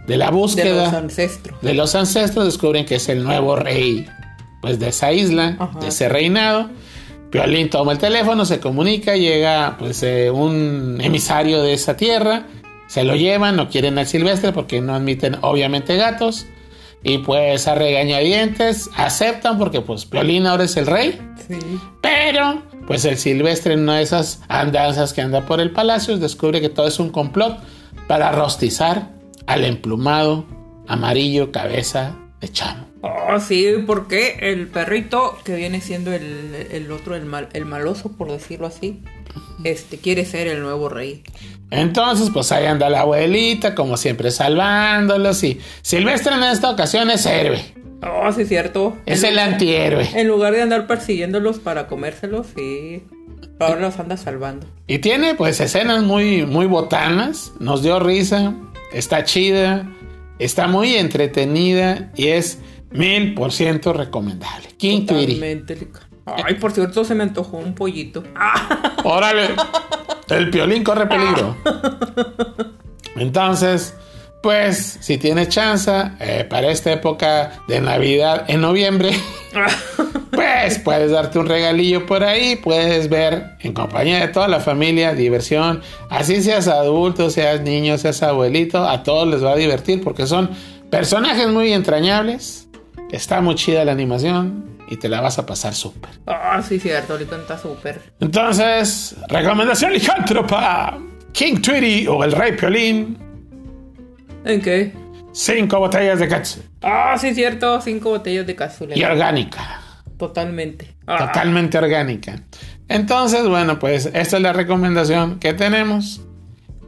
de 0.08 0.18
la 0.18 0.26
De 0.26 0.32
búsqueda 0.32 0.86
los 0.86 0.94
ancestros. 0.94 1.62
de 1.62 1.74
los 1.74 1.96
ancestros, 1.96 2.46
descubren 2.46 2.86
que 2.86 2.96
es 2.96 3.08
el 3.10 3.24
nuevo 3.24 3.56
rey 3.56 4.08
pues 4.62 4.80
de 4.80 4.90
esa 4.90 5.14
isla, 5.14 5.56
Ajá. 5.60 5.80
de 5.80 5.88
ese 5.88 6.10
reinado. 6.10 6.70
Piolín 7.32 7.70
toma 7.70 7.92
el 7.94 8.00
teléfono, 8.00 8.44
se 8.46 8.60
comunica, 8.60 9.16
llega 9.16 9.76
pues 9.78 10.02
eh, 10.04 10.32
un 10.32 10.98
emisario 11.02 11.62
de 11.62 11.74
esa 11.74 11.96
tierra 11.96 12.46
se 12.88 13.04
lo 13.04 13.16
llevan, 13.16 13.56
no 13.56 13.70
quieren 13.70 14.00
al 14.00 14.08
silvestre 14.08 14.52
porque 14.52 14.82
no 14.82 14.96
admiten 14.96 15.38
obviamente 15.42 15.96
gatos. 15.96 16.48
Y 17.04 17.20
pues 17.20 17.68
a 17.68 17.76
regañadientes 17.76 18.90
aceptan 18.98 19.60
porque 19.60 19.80
pues 19.82 20.06
Piolín 20.06 20.48
ahora 20.48 20.64
es 20.64 20.76
el 20.76 20.88
rey. 20.88 21.18
Sí. 21.48 21.56
Pero 22.02 22.64
pues 22.90 23.06
el 23.06 23.20
silvestre 23.20 23.76
en 23.76 23.82
una 23.82 23.98
de 23.98 24.02
esas 24.02 24.42
andanzas 24.48 25.14
que 25.14 25.22
anda 25.22 25.46
por 25.46 25.60
el 25.60 25.70
palacio 25.70 26.18
descubre 26.18 26.60
que 26.60 26.70
todo 26.70 26.88
es 26.88 27.00
un 27.00 27.12
complot 27.12 27.60
para 28.08 28.32
rostizar 28.32 29.12
al 29.46 29.64
emplumado 29.64 30.48
amarillo 30.88 31.52
cabeza 31.52 32.16
de 32.42 32.50
chamo. 32.50 32.88
Oh, 33.02 33.40
sí, 33.40 33.68
porque 33.86 34.40
el 34.42 34.70
perrito 34.70 35.38
que 35.44 35.56
viene 35.56 35.82
siendo 35.82 36.12
el, 36.12 36.68
el 36.72 36.92
otro, 36.92 37.16
el, 37.16 37.26
mal, 37.26 37.50
el 37.54 37.66
maloso, 37.66 38.12
por 38.14 38.32
decirlo 38.32 38.66
así, 38.66 39.04
este 39.64 40.00
quiere 40.00 40.26
ser 40.26 40.48
el 40.48 40.64
nuevo 40.64 40.90
rey. 40.90 41.22
Entonces, 41.70 42.32
pues 42.34 42.52
ahí 42.52 42.66
anda 42.66 42.90
la 42.90 43.02
abuelita, 43.02 43.76
como 43.76 43.98
siempre, 43.98 44.32
salvándolos. 44.32 45.44
Y 45.44 45.62
Silvestre 45.84 46.34
en 46.34 46.42
esta 46.42 46.72
ocasión 46.72 47.12
es 47.12 47.28
héroe. 47.28 47.79
Oh, 48.02 48.32
sí, 48.32 48.46
cierto. 48.46 48.98
Es 49.06 49.24
el 49.24 49.38
antihéroe. 49.40 50.10
En 50.16 50.28
lugar 50.28 50.54
de 50.54 50.62
andar 50.62 50.88
persiguiéndolos 50.88 51.60
para 51.60 51.88
comérselos, 51.88 52.48
sí. 52.56 53.04
Ahora 53.60 53.82
los 53.82 54.00
anda 54.00 54.16
salvando. 54.16 54.66
Y 54.88 55.00
tiene 55.00 55.36
pues 55.36 55.60
escenas 55.60 56.04
muy, 56.04 56.46
muy 56.46 56.66
botanas. 56.66 57.52
Nos 57.60 57.84
dio 57.84 58.00
risa. 58.00 58.54
Está 58.94 59.24
chida. 59.26 59.90
Está 60.40 60.68
muy 60.68 60.96
entretenida. 60.96 62.12
Y 62.16 62.28
es 62.30 62.60
mil 62.92 63.34
por 63.34 63.52
ciento 63.52 63.92
recomendable. 63.92 64.70
Lica- 64.80 65.14
Ay, 66.26 66.56
por 66.56 66.72
cierto, 66.72 67.04
se 67.04 67.16
me 67.16 67.24
antojó 67.24 67.58
un 67.58 67.74
pollito. 67.76 68.24
Ah, 68.36 68.94
Órale. 69.04 69.50
El 70.30 70.50
piolín 70.52 70.84
corre 70.84 71.08
peligro. 71.08 71.58
Entonces, 73.16 73.96
pues, 74.42 74.98
si 75.02 75.18
tienes 75.18 75.50
chance 75.50 75.92
eh, 76.20 76.46
para 76.50 76.72
esta 76.72 76.92
época 76.94 77.60
de 77.68 77.82
Navidad 77.82 78.46
en 78.48 78.62
noviembre, 78.62 79.12
pues 80.32 80.80
puedes 80.80 81.12
darte 81.12 81.40
un 81.40 81.48
regalillo 81.48 82.06
por 82.06 82.24
ahí, 82.24 82.56
puedes 82.56 83.10
ver 83.10 83.58
en 83.60 83.74
compañía 83.74 84.22
de 84.22 84.30
toda 84.30 84.48
la 84.48 84.60
familia 84.60 85.14
diversión, 85.14 85.82
así 86.10 86.42
seas 86.42 86.68
adulto, 86.68 87.30
seas 87.30 87.62
niño, 87.62 87.98
seas 87.98 88.24
abuelito, 88.24 88.88
a 88.88 89.04
todos 89.04 89.28
les 89.28 89.44
va 89.44 89.52
a 89.52 89.56
divertir 89.56 90.02
porque 90.04 90.26
son 90.26 90.50
personajes 90.90 91.48
muy 91.50 91.74
entrañables, 91.74 92.68
está 93.12 93.42
muy 93.42 93.56
chida 93.56 93.84
la 93.84 93.92
animación 93.92 94.78
y 94.90 94.98
te 94.98 95.08
la 95.08 95.22
vas 95.22 95.38
a 95.38 95.46
pasar 95.46 95.76
súper. 95.76 96.10
Ah, 96.26 96.62
sí, 96.68 96.80
cierto, 96.80 97.18
le 97.18 97.28
canta 97.28 97.58
súper. 97.58 98.02
Entonces, 98.20 99.16
recomendación 99.28 99.94
licántropa. 99.94 100.98
King 101.32 101.62
Tweety 101.62 102.08
o 102.08 102.24
el 102.24 102.32
Rey 102.32 102.54
Piolín. 102.54 103.29
¿En 104.50 104.62
qué? 104.62 104.92
Cinco 105.32 105.80
botellas 105.80 106.20
de 106.20 106.28
katsu. 106.28 106.60
Ah, 106.82 107.16
sí, 107.20 107.34
cierto, 107.34 107.80
cinco 107.82 108.10
botellas 108.10 108.48
de 108.48 108.56
cazuela. 108.56 108.98
Y 108.98 109.04
orgánica. 109.04 109.82
Totalmente. 110.18 110.96
Ah, 111.06 111.28
Totalmente 111.28 111.78
orgánica. 111.78 112.36
Entonces, 112.88 113.48
bueno, 113.48 113.78
pues 113.80 114.08
esta 114.08 114.38
es 114.38 114.42
la 114.42 114.54
recomendación 114.54 115.40
que 115.40 115.54
tenemos. 115.54 116.22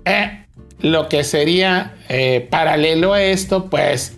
Eh, 0.06 0.45
lo 0.80 1.08
que 1.08 1.24
sería 1.24 1.95
eh, 2.10 2.47
paralelo 2.50 3.13
a 3.13 3.21
esto, 3.21 3.69
pues... 3.69 4.17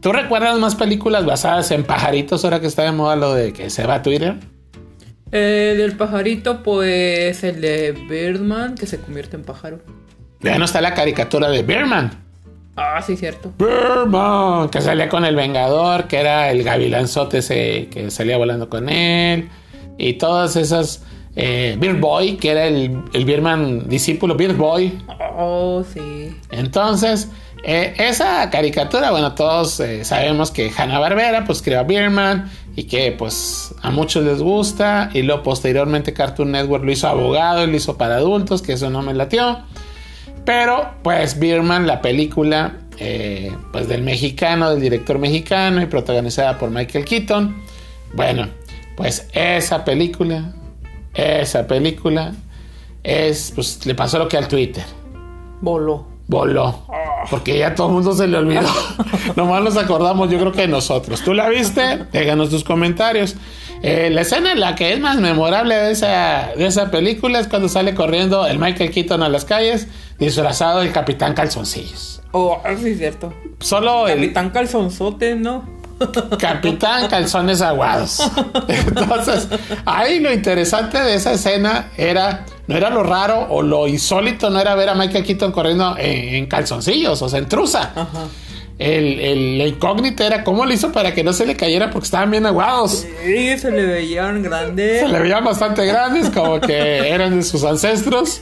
¿Tú 0.00 0.12
recuerdas 0.12 0.58
más 0.58 0.74
películas 0.76 1.26
basadas 1.26 1.70
en 1.72 1.84
pajaritos 1.84 2.42
ahora 2.44 2.58
que 2.60 2.66
está 2.66 2.84
de 2.84 2.92
moda 2.92 3.16
lo 3.16 3.34
de 3.34 3.52
que 3.52 3.68
se 3.68 3.86
va 3.86 3.96
a 3.96 4.02
Twitter? 4.02 4.36
eh, 5.32 5.74
del 5.76 5.92
pajarito, 5.96 6.62
pues 6.62 7.44
el 7.44 7.60
de 7.60 7.92
Birdman, 8.08 8.74
que 8.74 8.86
se 8.86 8.98
convierte 8.98 9.36
en 9.36 9.42
pájaro. 9.44 9.80
Ya 10.40 10.58
no 10.58 10.64
está 10.64 10.80
la 10.80 10.94
caricatura 10.94 11.50
de 11.50 11.62
Bearman. 11.62 12.10
Ah, 12.76 13.02
sí, 13.02 13.16
cierto. 13.16 13.52
Birdman, 13.58 14.68
que 14.70 14.80
salía 14.80 15.08
con 15.08 15.24
el 15.24 15.36
Vengador, 15.36 16.06
que 16.06 16.18
era 16.18 16.50
el 16.50 16.62
gavilanzote 16.62 17.38
ese 17.38 17.88
que 17.90 18.10
salía 18.10 18.38
volando 18.38 18.68
con 18.68 18.88
él, 18.88 19.48
y 19.98 20.14
todas 20.14 20.56
esas. 20.56 21.04
Eh, 21.36 21.78
Boy, 22.00 22.36
que 22.36 22.50
era 22.50 22.66
el, 22.66 23.02
el 23.12 23.24
Birdman 23.24 23.88
discípulo, 23.88 24.34
Beard 24.34 24.56
Boy. 24.56 24.98
Oh, 25.36 25.84
sí. 25.84 26.36
Entonces, 26.50 27.30
eh, 27.62 27.94
esa 27.98 28.48
caricatura, 28.50 29.10
bueno, 29.10 29.34
todos 29.34 29.78
eh, 29.80 30.04
sabemos 30.04 30.50
que 30.50 30.72
Hanna-Barbera 30.76 31.44
pues 31.44 31.62
creó 31.62 31.80
a 31.80 31.82
Birdman 31.84 32.50
y 32.74 32.84
que 32.84 33.12
pues 33.12 33.74
a 33.82 33.90
muchos 33.90 34.24
les 34.24 34.40
gusta, 34.42 35.10
y 35.12 35.22
luego 35.22 35.42
posteriormente 35.42 36.12
Cartoon 36.12 36.52
Network 36.52 36.84
lo 36.84 36.92
hizo 36.92 37.08
abogado 37.08 37.64
y 37.64 37.66
lo 37.68 37.76
hizo 37.76 37.96
para 37.96 38.16
adultos, 38.16 38.62
que 38.62 38.72
eso 38.72 38.90
no 38.90 39.02
me 39.02 39.14
latió. 39.14 39.60
Pero, 40.44 40.94
pues, 41.02 41.38
Birman, 41.38 41.86
la 41.86 42.00
película, 42.00 42.78
eh, 42.98 43.52
pues, 43.72 43.88
del 43.88 44.02
mexicano, 44.02 44.70
del 44.70 44.80
director 44.80 45.18
mexicano 45.18 45.82
y 45.82 45.86
protagonizada 45.86 46.58
por 46.58 46.70
Michael 46.70 47.04
Keaton. 47.04 47.62
Bueno, 48.14 48.48
pues, 48.96 49.28
esa 49.32 49.84
película, 49.84 50.52
esa 51.14 51.66
película, 51.66 52.32
es, 53.02 53.52
pues, 53.54 53.84
le 53.86 53.94
pasó 53.94 54.18
lo 54.18 54.28
que 54.28 54.36
al 54.36 54.48
Twitter. 54.48 54.84
Voló. 55.60 56.06
Voló. 56.26 56.86
Porque 57.28 57.58
ya 57.58 57.74
todo 57.74 57.88
el 57.88 57.94
mundo 57.94 58.14
se 58.14 58.28
le 58.28 58.38
olvidó. 58.38 58.68
Nomás 59.36 59.62
nos 59.64 59.76
acordamos, 59.76 60.30
yo 60.30 60.38
creo 60.38 60.52
que 60.52 60.68
nosotros. 60.68 61.22
¿Tú 61.22 61.34
la 61.34 61.48
viste? 61.48 62.06
Déjanos 62.12 62.50
tus 62.50 62.62
comentarios. 62.62 63.34
Eh, 63.82 64.10
la 64.10 64.20
escena 64.20 64.52
en 64.52 64.60
la 64.60 64.74
que 64.74 64.92
es 64.92 65.00
más 65.00 65.16
memorable 65.16 65.74
de 65.74 65.90
esa, 65.90 66.50
de 66.56 66.66
esa 66.66 66.90
película 66.90 67.40
es 67.40 67.48
cuando 67.48 67.68
sale 67.68 67.94
corriendo 67.94 68.46
el 68.46 68.58
Michael 68.58 68.90
Keaton 68.90 69.22
a 69.22 69.28
las 69.28 69.44
calles 69.44 69.88
disfrazado 70.20 70.80
del 70.80 70.92
Capitán 70.92 71.34
Calzoncillos. 71.34 72.22
Oh, 72.32 72.60
ah, 72.64 72.74
sí, 72.80 72.94
cierto. 72.94 73.32
Solo 73.58 74.06
el 74.06 74.20
Capitán 74.20 74.50
Calzonzote, 74.50 75.34
¿no? 75.34 75.80
Capitán 76.38 77.08
Calzones 77.08 77.60
Aguados. 77.60 78.20
Entonces, 78.68 79.48
ahí 79.84 80.20
lo 80.20 80.32
interesante 80.32 80.98
de 80.98 81.14
esa 81.14 81.32
escena 81.32 81.90
era, 81.96 82.46
no 82.68 82.76
era 82.76 82.88
lo 82.88 83.02
raro 83.02 83.46
o 83.50 83.62
lo 83.62 83.86
insólito, 83.86 84.48
no 84.48 84.60
era 84.60 84.74
ver 84.74 84.88
a 84.88 84.94
Michael 84.94 85.24
Keaton 85.24 85.52
corriendo 85.52 85.96
en, 85.98 86.34
en 86.34 86.46
calzoncillos, 86.46 87.20
o 87.20 87.28
sea, 87.28 87.38
en 87.38 87.48
truza. 87.48 87.90
Ajá. 87.94 88.28
El, 88.80 89.20
el- 89.20 89.58
la 89.58 89.66
incógnita 89.66 90.26
era 90.26 90.42
cómo 90.42 90.64
lo 90.64 90.72
hizo 90.72 90.90
para 90.90 91.12
que 91.14 91.22
no 91.22 91.34
se 91.34 91.44
le 91.44 91.54
cayera 91.54 91.90
porque 91.90 92.06
estaban 92.06 92.30
bien 92.30 92.46
aguados. 92.46 93.06
Sí, 93.24 93.58
se 93.58 93.70
le 93.70 93.84
veían 93.84 94.42
grandes. 94.42 95.00
Se 95.00 95.08
le 95.08 95.18
veían 95.20 95.44
bastante 95.44 95.84
grandes, 95.84 96.30
como 96.30 96.60
que 96.60 96.74
eran 97.12 97.36
de 97.36 97.42
sus 97.42 97.62
ancestros, 97.64 98.40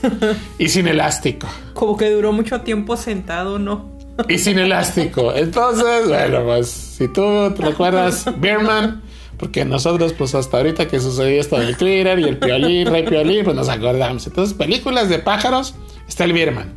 y 0.57 0.69
sin 0.69 0.87
elástico. 0.87 1.45
Como 1.73 1.97
que 1.97 2.09
duró 2.09 2.31
mucho 2.31 2.61
tiempo 2.61 2.95
sentado, 2.95 3.59
¿no? 3.59 3.99
Y 4.29 4.37
sin 4.37 4.59
elástico. 4.59 5.33
Entonces, 5.35 6.07
bueno, 6.07 6.43
pues 6.45 6.67
si 6.69 7.07
tú 7.09 7.53
te 7.55 7.61
recuerdas 7.61 8.25
Beerman, 8.39 9.01
porque 9.37 9.65
nosotros, 9.65 10.13
pues 10.13 10.35
hasta 10.35 10.55
ahorita 10.57 10.87
que 10.87 11.01
sucedió 11.01 11.39
esto 11.41 11.59
del 11.59 11.75
Twitter 11.75 12.17
y 12.19 12.23
el 12.23 12.37
Piolín, 12.37 12.87
Rey 12.87 13.03
Piolín, 13.03 13.43
pues 13.43 13.55
nos 13.57 13.67
acordamos. 13.67 14.25
Entonces, 14.27 14.53
películas 14.57 15.09
de 15.09 15.19
pájaros, 15.19 15.75
está 16.07 16.23
el 16.23 16.31
Beerman. 16.33 16.73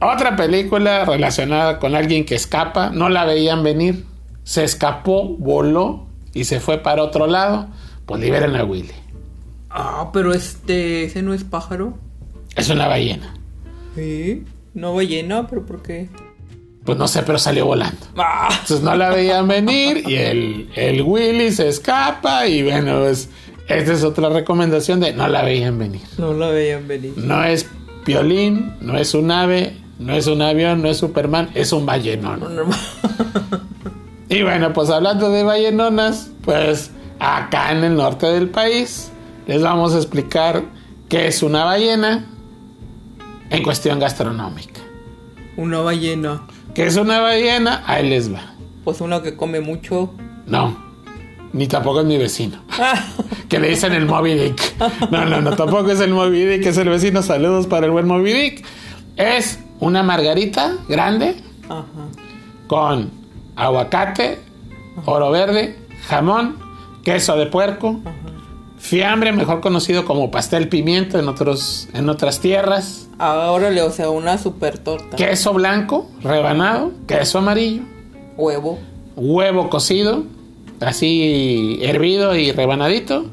Otra 0.00 0.36
película 0.36 1.04
relacionada 1.04 1.78
con 1.78 1.94
alguien 1.94 2.24
que 2.24 2.34
escapa, 2.34 2.90
no 2.90 3.08
la 3.08 3.24
veían 3.24 3.62
venir, 3.62 4.04
se 4.42 4.64
escapó, 4.64 5.28
voló 5.38 6.06
y 6.32 6.44
se 6.44 6.60
fue 6.60 6.78
para 6.78 7.02
otro 7.02 7.26
lado, 7.26 7.68
pues 8.06 8.20
liberen 8.20 8.56
a 8.56 8.64
Willy. 8.64 8.90
Ah, 9.70 10.10
pero 10.12 10.32
este, 10.32 11.04
ese 11.04 11.22
no 11.22 11.34
es 11.34 11.44
pájaro. 11.44 11.98
Es 12.56 12.68
una 12.68 12.86
ballena. 12.86 13.34
Sí. 13.94 14.44
No 14.74 14.94
ballena, 14.94 15.46
pero 15.48 15.64
¿por 15.64 15.82
qué? 15.82 16.08
Pues 16.84 16.98
no 16.98 17.08
sé, 17.08 17.22
pero 17.22 17.38
salió 17.38 17.64
volando. 17.66 17.96
Ah, 18.16 18.48
Entonces 18.50 18.82
no 18.82 18.94
la 18.94 19.08
veían 19.10 19.48
venir 19.48 20.04
y 20.06 20.16
el, 20.16 20.68
el 20.76 21.02
Willy 21.02 21.50
se 21.50 21.68
escapa 21.68 22.46
y 22.46 22.62
bueno, 22.62 23.00
pues 23.00 23.30
esta 23.68 23.92
es 23.94 24.04
otra 24.04 24.28
recomendación 24.28 25.00
de 25.00 25.12
no 25.14 25.26
la 25.28 25.42
veían 25.42 25.78
venir. 25.78 26.02
no 26.18 26.34
la 26.34 26.48
veían 26.48 26.86
venir. 26.86 27.14
No 27.16 27.42
es 27.42 27.66
piolín, 28.04 28.74
no 28.80 28.96
es 28.96 29.14
un 29.14 29.30
ave, 29.30 29.76
no 29.98 30.14
es 30.14 30.26
un 30.26 30.42
avión, 30.42 30.82
no 30.82 30.88
es 30.88 30.98
Superman, 30.98 31.50
es 31.54 31.72
un 31.72 31.86
ballenón. 31.86 32.40
Normal. 32.40 32.78
Y 34.28 34.42
bueno, 34.42 34.72
pues 34.72 34.90
hablando 34.90 35.30
de 35.30 35.44
ballenonas, 35.44 36.30
pues 36.42 36.90
acá 37.20 37.72
en 37.72 37.84
el 37.84 37.94
norte 37.94 38.26
del 38.26 38.48
país 38.48 39.10
les 39.46 39.62
vamos 39.62 39.94
a 39.94 39.98
explicar 39.98 40.64
qué 41.08 41.28
es 41.28 41.42
una 41.42 41.64
ballena 41.64 42.26
en 43.50 43.62
cuestión 43.62 44.00
gastronómica. 44.00 44.80
Una 45.56 45.80
ballena. 45.80 46.42
¿Qué 46.74 46.86
es 46.86 46.96
una 46.96 47.20
ballena? 47.20 47.84
Ahí 47.86 48.08
les 48.08 48.32
va. 48.32 48.54
Pues 48.82 49.00
una 49.00 49.22
que 49.22 49.36
come 49.36 49.60
mucho. 49.60 50.12
No, 50.46 50.76
ni 51.54 51.66
tampoco 51.68 52.00
es 52.00 52.06
mi 52.06 52.18
vecino. 52.18 52.58
que 53.48 53.58
le 53.58 53.70
dicen 53.70 53.92
el 53.94 54.04
Moby 54.06 54.34
Dick. 54.34 54.74
No, 55.10 55.24
no, 55.24 55.40
no, 55.40 55.56
tampoco 55.56 55.90
es 55.90 56.00
el 56.00 56.12
Moby 56.12 56.44
Dick, 56.44 56.66
es 56.66 56.76
el 56.76 56.88
vecino. 56.88 57.22
Saludos 57.22 57.66
para 57.66 57.86
el 57.86 57.92
buen 57.92 58.06
Moby 58.06 58.32
Dick. 58.32 58.64
Es 59.16 59.60
una 59.80 60.02
margarita 60.02 60.76
grande 60.88 61.36
Ajá. 61.68 61.84
con 62.66 63.10
aguacate, 63.56 64.40
oro 65.04 65.30
verde, 65.30 65.78
jamón, 66.08 66.56
queso 67.04 67.36
de 67.36 67.46
puerco, 67.46 68.00
fiambre, 68.78 69.32
mejor 69.32 69.60
conocido 69.60 70.04
como 70.04 70.30
pastel 70.32 70.68
pimiento 70.68 71.18
en, 71.18 71.28
otros, 71.28 71.88
en 71.94 72.08
otras 72.08 72.40
tierras, 72.40 73.08
Ahora 73.16 73.70
le, 73.70 73.80
o 73.80 73.90
sea, 73.92 74.10
una 74.10 74.38
super 74.38 74.78
torta. 74.78 75.16
queso 75.16 75.52
blanco 75.52 76.10
rebanado, 76.20 76.90
queso 77.06 77.38
amarillo, 77.38 77.82
Huevo. 78.36 78.80
huevo 79.14 79.70
cocido, 79.70 80.24
así 80.86 81.78
hervido 81.82 82.34
y 82.36 82.52
rebanadito, 82.52 83.26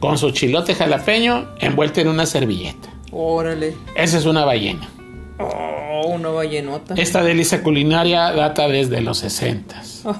con 0.00 0.18
su 0.18 0.30
chilote 0.30 0.74
jalapeño 0.74 1.48
envuelto 1.58 2.00
en 2.00 2.08
una 2.08 2.26
servilleta. 2.26 2.88
Órale. 3.12 3.74
Esa 3.94 4.18
es 4.18 4.26
una 4.26 4.44
ballena. 4.44 4.88
Oh, 5.38 6.08
una 6.08 6.28
ballenota. 6.30 6.94
Esta 6.96 7.22
delicia 7.22 7.62
culinaria 7.62 8.32
data 8.32 8.68
desde 8.68 9.00
los 9.00 9.18
60. 9.18 9.82
Ah, 10.06 10.16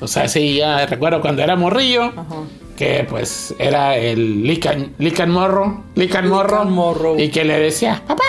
O 0.00 0.08
sea, 0.08 0.28
sí, 0.28 0.56
ya 0.56 0.84
recuerdo 0.86 1.20
cuando 1.20 1.42
era 1.42 1.54
morrillo, 1.56 2.04
Ajá. 2.04 2.24
que 2.76 3.06
pues 3.08 3.54
era 3.58 3.96
el 3.96 4.42
lican, 4.42 4.94
lican 4.98 5.30
morro, 5.30 5.84
lican 5.94 6.28
morro, 6.28 6.58
Lican 6.60 6.72
morro. 6.72 7.18
y 7.18 7.30
que 7.30 7.44
le 7.44 7.58
decía, 7.58 8.02
papá, 8.06 8.22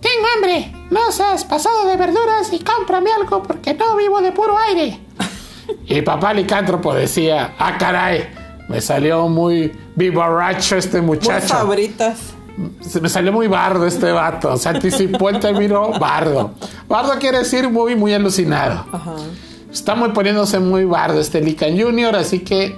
tengo 0.00 0.26
hambre, 0.36 0.72
no 0.90 1.10
seas 1.12 1.44
pasado 1.44 1.86
de 1.86 1.96
verduras 1.96 2.52
y 2.52 2.60
cómprame 2.60 3.10
algo 3.20 3.42
porque 3.42 3.74
no 3.74 3.96
vivo 3.96 4.20
de 4.20 4.32
puro 4.32 4.56
aire. 4.58 4.98
Y 5.86 6.02
papá 6.02 6.34
licántropo 6.34 6.94
decía, 6.94 7.54
ah, 7.58 7.76
caray, 7.78 8.28
me 8.68 8.80
salió 8.80 9.28
muy 9.28 9.72
vivarracho 9.96 10.76
este 10.76 11.00
Muy 11.00 11.16
muchacho. 11.16 11.48
sabritas. 11.48 12.34
Se 12.80 13.00
me 13.00 13.08
salió 13.08 13.32
muy 13.32 13.46
bardo 13.46 13.86
este 13.86 14.10
vato. 14.10 14.56
Se 14.56 14.68
anticipó 14.68 15.30
el 15.30 15.38
término 15.38 15.92
bardo. 15.98 16.52
Bardo 16.88 17.12
quiere 17.18 17.38
decir 17.38 17.70
muy, 17.70 17.94
muy 17.94 18.12
alucinado. 18.12 18.84
Ajá. 18.92 19.14
Está 19.72 19.94
muy 19.94 20.08
poniéndose 20.10 20.58
muy 20.58 20.84
bardo 20.84 21.20
este 21.20 21.40
Lican 21.40 21.78
Junior, 21.80 22.16
así 22.16 22.40
que 22.40 22.76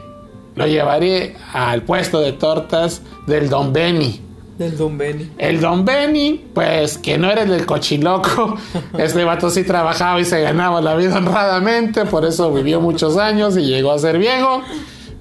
lo 0.55 0.67
llevaré 0.67 1.37
al 1.55 1.83
puesto 1.83 2.21
de 2.21 2.33
tortas 2.33 3.01
del 3.27 3.49
Don 3.49 3.73
Benny. 3.73 4.21
Del 4.61 4.77
Don 4.77 4.99
Benny. 4.99 5.31
El 5.39 5.59
Don 5.59 5.87
Benny, 5.87 6.45
pues 6.53 6.99
que 6.99 7.17
no 7.17 7.31
era 7.31 7.45
el 7.45 7.49
del 7.49 7.65
cochiloco. 7.65 8.59
Este 8.99 9.25
vato 9.25 9.49
sí 9.49 9.65
trabajaba 9.65 10.21
y 10.21 10.27
se 10.27 10.43
ganaba 10.43 10.83
la 10.83 10.95
vida 10.97 11.17
honradamente, 11.17 12.05
por 12.05 12.27
eso 12.27 12.53
vivió 12.53 12.79
muchos 12.79 13.17
años 13.17 13.57
y 13.57 13.63
llegó 13.63 13.91
a 13.91 13.99
ser 13.99 14.19
viejo. 14.19 14.61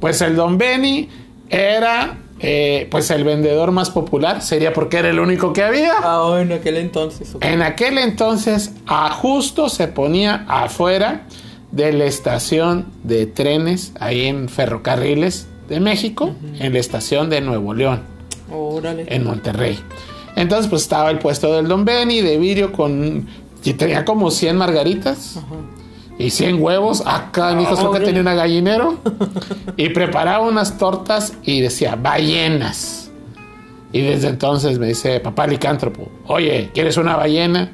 Pues 0.02 0.19
el 0.19 0.36
Don 0.36 0.58
Benny 0.58 1.08
era 1.49 2.17
eh, 2.41 2.89
pues 2.91 3.12
el 3.12 3.23
vendedor 3.23 3.71
más 3.71 3.89
popular, 3.91 4.41
sería 4.41 4.73
porque 4.73 4.97
era 4.97 5.10
el 5.10 5.21
único 5.21 5.54
que 5.54 5.63
había. 5.63 5.93
Ah, 6.04 6.38
en 6.41 6.52
aquel 6.52 6.75
entonces. 6.75 7.34
En 7.39 7.62
aquel 7.62 7.97
entonces, 7.97 8.73
a 8.88 9.10
justo 9.12 9.69
se 9.69 9.88
ponía 9.88 10.43
afuera 10.49 11.28
de 11.71 11.93
la 11.93 12.04
estación 12.04 12.88
de 13.04 13.25
trenes, 13.25 13.93
ahí 14.02 14.25
en 14.25 14.49
Ferrocarriles 14.49 15.47
de 15.69 15.80
México, 15.80 16.36
en 16.60 16.73
la 16.73 16.80
estación 16.80 17.30
de 17.30 17.39
Nuevo 17.39 17.73
León, 17.73 18.18
Órale. 18.51 19.05
en 19.07 19.23
Monterrey. 19.23 19.79
Entonces, 20.35 20.67
pues 20.69 20.83
estaba 20.83 21.09
el 21.12 21.19
puesto 21.19 21.53
del 21.53 21.67
Don 21.67 21.85
Benny 21.85 22.21
de 22.21 22.38
vidrio 22.38 22.71
con. 22.71 23.27
Y 23.63 23.73
tenía 23.73 24.05
como 24.05 24.31
100 24.31 24.55
margaritas 24.55 25.38
Ajá. 25.38 25.55
y 26.17 26.29
100 26.29 26.62
huevos. 26.62 27.03
Acá, 27.05 27.53
mi 27.53 27.63
hijo, 27.63 27.75
creo 27.75 27.91
que 27.91 27.99
tenía 27.99 28.21
una 28.21 28.33
gallinero. 28.33 28.97
y 29.77 29.89
preparaba 29.89 30.47
unas 30.47 30.77
tortas 30.77 31.33
y 31.43 31.59
decía, 31.62 31.95
ballenas. 31.95 33.12
Y 33.91 34.01
desde 34.01 34.27
entonces 34.29 34.77
me 34.79 34.88
dice, 34.88 35.19
papá 35.19 35.47
licántropo, 35.47 36.09
oye, 36.27 36.69
¿quieres 36.73 36.95
una 36.97 37.15
ballena? 37.15 37.71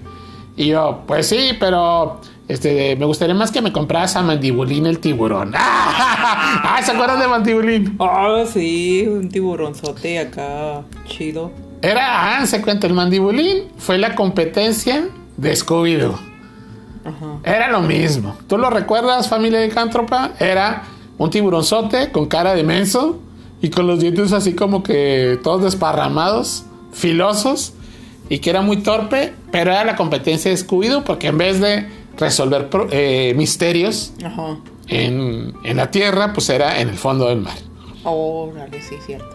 Y 0.55 0.67
yo, 0.67 1.03
pues 1.05 1.27
sí, 1.27 1.49
pero 1.59 2.21
este, 2.47 2.95
me 2.95 3.05
gustaría 3.05 3.34
más 3.34 3.51
que 3.51 3.62
me 3.62 3.71
compras 3.71 4.15
a 4.15 4.21
Mandibulín 4.21 4.86
el 4.86 4.99
tiburón. 4.99 5.53
¡Ah! 5.55 6.79
¿Se 6.84 6.91
acuerdan 6.91 7.19
de 7.19 7.27
Mandibulín? 7.27 7.95
Ah, 7.99 8.43
sí, 8.51 9.08
un 9.08 9.29
tiburonzote 9.29 10.19
acá 10.19 10.84
chido. 11.08 11.51
Era, 11.81 12.39
ah, 12.39 12.45
se 12.45 12.62
cuenta, 12.62 12.88
el 12.88 12.93
Mandibulín 12.93 13.63
fue 13.77 13.97
la 13.97 14.15
competencia 14.15 15.10
de 15.38 15.53
Scooby-Doo. 15.53 16.17
Era 17.43 17.69
lo 17.69 17.81
mismo. 17.81 18.36
¿Tú 18.47 18.58
lo 18.58 18.69
recuerdas, 18.69 19.29
familia 19.29 19.60
de 19.60 19.69
Cántropa? 19.69 20.31
Era 20.39 20.84
un 21.17 21.29
tiburonzote 21.29 22.12
con 22.12 22.25
cara 22.25 22.55
de 22.55 22.63
menso 22.63 23.19
y 23.62 23.69
con 23.69 23.86
los 23.86 23.99
dientes 23.99 24.34
así 24.34 24.53
como 24.53 24.81
que 24.81 25.39
todos 25.43 25.63
desparramados, 25.63 26.65
filosos, 26.91 27.73
y 28.29 28.39
que 28.39 28.49
era 28.49 28.62
muy 28.62 28.77
torpe, 28.77 29.34
pero 29.51 29.71
era 29.71 29.84
la 29.84 29.95
competencia 29.95 30.49
de 30.49 30.58
Scooby-Doo 30.58 31.03
porque 31.03 31.27
en 31.27 31.38
vez 31.38 31.60
de 31.60 31.88
resolver 32.17 32.69
pro- 32.69 32.88
eh, 32.91 33.34
misterios 33.36 34.13
Ajá. 34.23 34.58
en, 34.88 35.54
en 35.63 35.78
la 35.78 35.91
tierra, 35.91 36.34
pues 36.34 36.49
era 36.49 36.80
en 36.80 36.89
el 36.89 36.97
fondo 36.97 37.28
del 37.30 37.41
mar. 37.41 37.58
Órale, 38.04 38.82
sí, 38.82 38.95
cierto. 39.06 39.30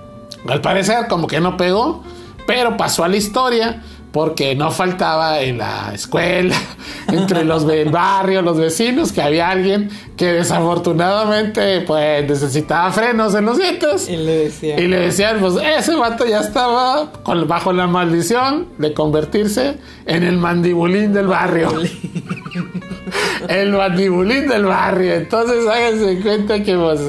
Al 0.49 0.61
parecer 0.61 1.07
como 1.09 1.27
que 1.27 1.41
no 1.41 1.57
pegó, 1.57 2.03
pero 2.47 2.77
pasó 2.77 3.05
a 3.05 3.09
la 3.09 3.17
historia 3.17 3.83
porque 4.13 4.55
no 4.57 4.71
faltaba 4.71 5.41
en 5.41 5.59
la 5.59 5.93
escuela, 5.95 6.57
entre 7.09 7.45
los 7.45 7.67
del 7.67 7.91
barrio, 7.91 8.43
los 8.43 8.57
vecinos, 8.59 9.13
que 9.13 9.23
había 9.23 9.51
alguien 9.51 9.89
que 10.17 10.33
desafortunadamente 10.33 11.83
pues 11.83 12.29
necesitaba 12.29 12.91
frenos 12.93 13.35
en 13.35 13.45
los 13.47 13.59
dientes. 13.59 14.09
Y 14.09 14.17
le 14.17 14.45
decía. 14.45 14.81
Y 14.81 14.89
le 14.89 14.99
decían, 14.99 15.39
pues 15.41 15.55
ese 15.79 15.95
vato 15.95 16.27
ya 16.27 16.41
estaba 16.41 17.13
con- 17.23 17.47
bajo 17.47 17.73
la 17.73 17.87
maldición 17.87 18.67
de 18.79 18.93
convertirse 18.93 19.77
en 20.07 20.23
el 20.25 20.39
mandibulín 20.39 21.13
del 21.13 21.29
barrio. 21.29 21.73
el 23.49 23.73
mandibulín 23.73 24.49
del 24.49 24.65
barrio. 24.65 25.15
Entonces 25.15 25.67
háganse 25.67 26.21
cuenta 26.21 26.63
que 26.63 26.77
pues 26.77 27.01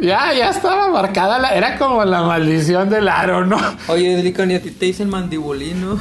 ya, 0.00 0.32
ya 0.32 0.50
estaba 0.50 0.88
marcada, 0.88 1.38
la, 1.38 1.54
era 1.54 1.76
como 1.78 2.04
la 2.04 2.22
maldición 2.22 2.88
del 2.88 3.08
aro, 3.08 3.44
¿no? 3.44 3.58
Oye, 3.88 4.22
Lican, 4.22 4.50
y 4.50 4.54
a 4.54 4.62
ti 4.62 4.70
te 4.70 4.86
dicen 4.86 5.08
mandibulino. 5.08 5.98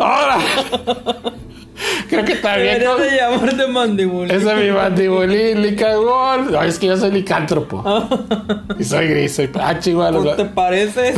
Ahora. 0.00 0.38
Creo 2.08 2.24
que 2.24 2.36
también 2.36 2.78
Deberías 2.78 2.98
de 2.98 3.16
llamarte 3.16 3.66
mandibulino. 3.66 4.34
ese 4.34 4.52
es 4.52 4.58
mi 4.58 4.70
mandibulín, 4.70 5.62
licagol. 5.62 6.52
No, 6.52 6.62
es 6.62 6.78
que 6.78 6.86
yo 6.86 6.96
soy 6.96 7.10
licántropo. 7.10 7.82
y 8.78 8.84
soy 8.84 9.08
gris, 9.08 9.34
soy... 9.34 9.50
Ah, 9.54 9.78
chihuahua. 9.78 10.22
¿Cómo 10.22 10.36
te 10.36 10.44
pareces? 10.44 11.16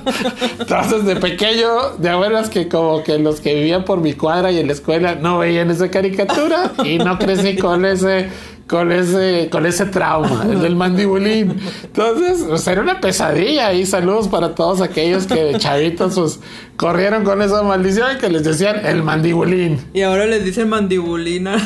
Entonces, 0.60 1.04
de 1.04 1.16
pequeño, 1.16 1.96
de 1.98 2.10
abuelas 2.10 2.48
que 2.50 2.68
como 2.68 3.02
que 3.02 3.18
los 3.18 3.40
que 3.40 3.54
vivían 3.54 3.84
por 3.84 4.00
mi 4.00 4.12
cuadra 4.14 4.52
y 4.52 4.60
en 4.60 4.66
la 4.66 4.74
escuela 4.74 5.14
no 5.16 5.38
veían 5.38 5.70
esa 5.70 5.90
caricatura 5.90 6.72
y 6.84 6.98
no 6.98 7.18
crecí 7.18 7.56
con 7.56 7.84
ese, 7.84 8.28
con 8.68 8.92
ese, 8.92 9.48
con 9.50 9.66
ese 9.66 9.86
trauma, 9.86 10.44
el 10.48 10.60
del 10.60 10.76
mandibulín. 10.76 11.58
Entonces, 11.82 12.44
pues 12.46 12.66
era 12.66 12.82
una 12.82 13.00
pesadilla 13.00 13.72
y 13.72 13.86
saludos 13.86 14.28
para 14.28 14.54
todos 14.54 14.80
aquellos 14.80 15.26
que 15.26 15.42
de 15.42 15.58
chavitos 15.58 16.14
pues, 16.14 16.40
corrieron 16.76 17.24
con 17.24 17.40
esa 17.40 17.62
maldición 17.62 18.16
y 18.16 18.18
que 18.18 18.28
les 18.28 18.44
decían 18.44 18.84
el 18.84 19.02
mandibulín. 19.02 19.80
y 19.94 20.02
ahora 20.02 20.26
les 20.26 20.44
dicen 20.44 20.68
mandibulina 20.68 21.56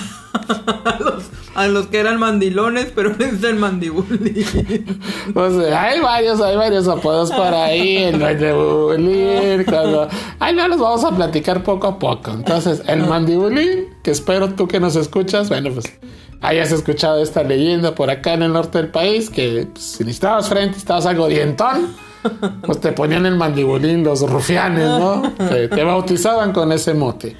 a 0.85 0.99
los, 1.01 1.25
a 1.57 1.67
los 1.67 1.89
que 1.89 1.99
eran 1.99 2.21
mandilones, 2.21 2.93
pero 2.95 3.15
les 3.19 3.41
dicen 3.41 3.59
mandibulín. 3.59 5.01
Pues 5.35 5.55
eh, 5.55 5.75
hay 5.75 6.01
varios, 6.01 6.41
hay 6.41 6.57
varios 6.57 6.87
apodos 6.87 7.33
por 7.33 7.53
ahí, 7.53 7.97
el 7.97 8.19
mandibulín, 8.19 9.65
cuando... 9.65 10.09
Ay, 10.39 10.55
no, 10.55 10.69
los 10.69 10.79
vamos 10.79 11.05
a 11.05 11.11
platicar 11.11 11.65
poco 11.65 11.89
a 11.89 11.99
poco. 11.99 12.31
Entonces, 12.31 12.83
el 12.87 13.07
mandibulín, 13.07 13.89
que 14.05 14.13
espero 14.13 14.55
tú 14.55 14.69
que 14.69 14.79
nos 14.79 14.95
escuchas, 14.95 15.49
bueno, 15.49 15.71
pues 15.73 15.93
hayas 16.43 16.73
escuchado 16.73 17.23
esta 17.23 17.43
leyenda 17.43 17.95
por 17.95 18.11
acá 18.11 18.35
en 18.35 18.43
el 18.43 18.53
norte 18.53 18.79
del 18.79 18.89
país, 18.89 19.31
que 19.31 19.69
pues, 19.73 19.85
si 19.85 20.05
necesitabas 20.05 20.49
frente, 20.49 20.77
estabas 20.77 21.07
algo 21.07 21.29
dientón, 21.29 21.95
pues 22.67 22.81
te 22.81 22.93
ponían 22.93 23.25
el 23.25 23.37
mandibulín 23.37 24.05
los 24.05 24.29
rufianes, 24.29 24.87
¿no? 24.87 25.23
Te, 25.49 25.69
te 25.69 25.85
bautizaban 25.85 26.53
con 26.53 26.73
ese 26.73 26.95
mote. 26.95 27.37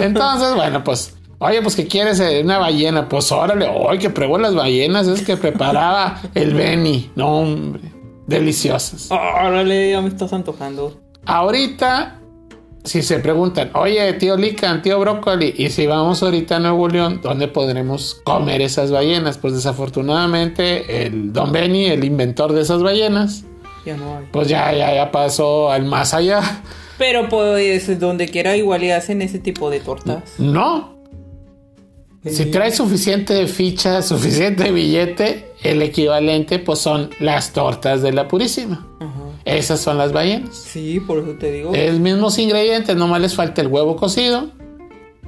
Entonces, 0.00 0.54
bueno, 0.54 0.82
pues... 0.82 1.12
Oye, 1.38 1.60
pues 1.60 1.76
que 1.76 1.86
quieres 1.86 2.18
eh, 2.20 2.40
una 2.42 2.56
ballena, 2.56 3.10
pues 3.10 3.30
órale, 3.30 3.68
oye, 3.68 3.98
que 3.98 4.08
pruebo 4.08 4.38
las 4.38 4.54
ballenas, 4.54 5.06
es 5.06 5.20
que 5.20 5.36
preparaba 5.36 6.18
el 6.34 6.54
Beni, 6.54 7.10
no 7.14 7.40
hombre, 7.40 7.82
deliciosas. 8.26 9.10
Órale, 9.10 9.90
ya 9.90 10.00
me 10.00 10.08
estás 10.08 10.32
antojando. 10.32 10.98
Ahorita, 11.26 12.20
si 12.86 13.02
se 13.02 13.18
preguntan, 13.18 13.70
oye, 13.74 14.12
tío 14.14 14.36
Lican, 14.36 14.80
tío 14.80 14.98
Brócoli, 14.98 15.54
y 15.58 15.68
si 15.70 15.86
vamos 15.86 16.22
ahorita 16.22 16.56
a 16.56 16.60
Nuevo 16.60 16.88
León, 16.88 17.20
¿dónde 17.22 17.48
podremos 17.48 18.20
comer 18.24 18.62
esas 18.62 18.90
ballenas? 18.90 19.36
Pues 19.38 19.54
desafortunadamente, 19.54 21.06
el 21.06 21.32
Don 21.32 21.52
Beni, 21.52 21.86
el 21.86 22.04
inventor 22.04 22.52
de 22.52 22.62
esas 22.62 22.82
ballenas, 22.82 23.44
Ya 23.84 23.96
no 23.96 24.16
hay. 24.18 24.24
pues 24.32 24.48
ya, 24.48 24.72
ya, 24.72 24.94
ya 24.94 25.10
pasó 25.10 25.70
al 25.70 25.84
más 25.84 26.14
allá. 26.14 26.62
Pero 26.98 27.28
pues 27.28 27.98
donde 28.00 28.28
quiera 28.28 28.56
igual 28.56 28.82
y 28.84 28.90
hacen 28.90 29.20
ese 29.20 29.38
tipo 29.38 29.68
de 29.68 29.80
tortas. 29.80 30.22
No. 30.38 30.96
Si 32.24 32.46
traes 32.46 32.76
suficiente 32.76 33.46
ficha, 33.46 34.02
suficiente 34.02 34.72
billete, 34.72 35.52
el 35.62 35.80
equivalente 35.82 36.58
pues 36.58 36.78
son 36.80 37.10
las 37.20 37.52
tortas 37.52 38.02
de 38.02 38.12
la 38.12 38.26
Purísima. 38.26 38.86
Ajá. 39.00 39.10
Esas 39.46 39.80
son 39.80 39.96
las 39.96 40.12
ballenas. 40.12 40.54
Sí, 40.54 41.00
por 41.00 41.20
eso 41.20 41.32
te 41.38 41.50
digo. 41.52 41.72
Es 41.74 41.98
mismos 41.98 42.38
ingredientes, 42.38 42.94
nomás 42.96 43.20
les 43.20 43.34
falta 43.34 43.60
el 43.62 43.68
huevo 43.68 43.96
cocido. 43.96 44.50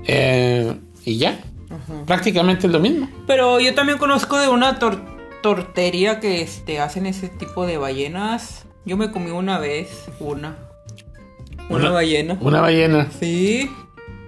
eh, 0.06 0.74
y 1.04 1.18
ya. 1.18 1.40
Ajá. 1.70 2.04
Prácticamente 2.06 2.66
es 2.66 2.72
lo 2.72 2.80
mismo. 2.80 3.08
Pero 3.26 3.60
yo 3.60 3.74
también 3.74 3.98
conozco 3.98 4.38
de 4.38 4.48
una 4.48 4.78
tor- 4.78 5.00
tortería 5.42 6.18
que 6.20 6.42
este, 6.42 6.80
hacen 6.80 7.06
ese 7.06 7.28
tipo 7.28 7.66
de 7.66 7.78
ballenas. 7.78 8.64
Yo 8.84 8.96
me 8.96 9.10
comí 9.10 9.30
una 9.30 9.58
vez, 9.58 10.06
una. 10.20 10.56
Una, 11.68 11.78
Una- 11.80 11.90
ballena. 11.90 12.38
Una 12.40 12.60
ballena. 12.60 13.08
Sí. 13.20 13.70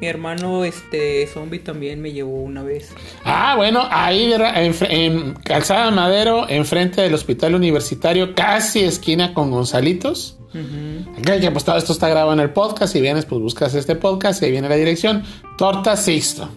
Mi 0.01 0.07
hermano, 0.07 0.65
este, 0.65 1.27
zombie 1.27 1.59
también 1.59 2.01
me 2.01 2.13
llevó 2.13 2.43
una 2.43 2.63
vez. 2.63 2.95
Ah, 3.25 3.55
bueno, 3.57 3.87
ahí 3.91 4.33
en, 4.33 4.75
en 4.89 5.35
Calzada 5.35 5.91
Madero, 5.91 6.49
enfrente 6.49 7.03
del 7.03 7.13
Hospital 7.13 7.55
Universitario, 7.55 8.35
casi 8.35 8.81
esquina 8.81 9.35
con 9.35 9.51
Gonzalitos. 9.51 10.39
Ujú. 10.55 11.11
Aquí, 11.19 11.41
que 11.41 11.51
pues 11.51 11.65
todo 11.65 11.77
esto 11.77 11.93
está 11.93 12.09
grabado 12.09 12.33
en 12.33 12.41
el 12.41 12.51
podcast. 12.51 12.93
Si 12.93 13.01
vienes, 13.01 13.27
pues 13.27 13.41
buscas 13.41 13.75
este 13.75 13.95
podcast 13.95 14.43
y 14.43 14.47
ahí 14.47 14.51
viene 14.53 14.69
la 14.69 14.77
dirección. 14.77 15.23
Torta 15.59 15.97
Sixto. 15.97 16.49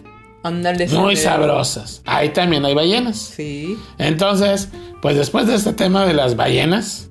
Ándale. 0.42 0.88
Muy 0.88 1.16
sabrosas. 1.16 2.02
Ahí 2.04 2.30
también 2.30 2.64
hay 2.64 2.74
ballenas. 2.74 3.18
Sí. 3.18 3.78
Entonces, 3.98 4.68
pues 5.00 5.16
después 5.16 5.46
de 5.46 5.54
este 5.54 5.72
tema 5.72 6.06
de 6.06 6.14
las 6.14 6.36
ballenas, 6.36 7.10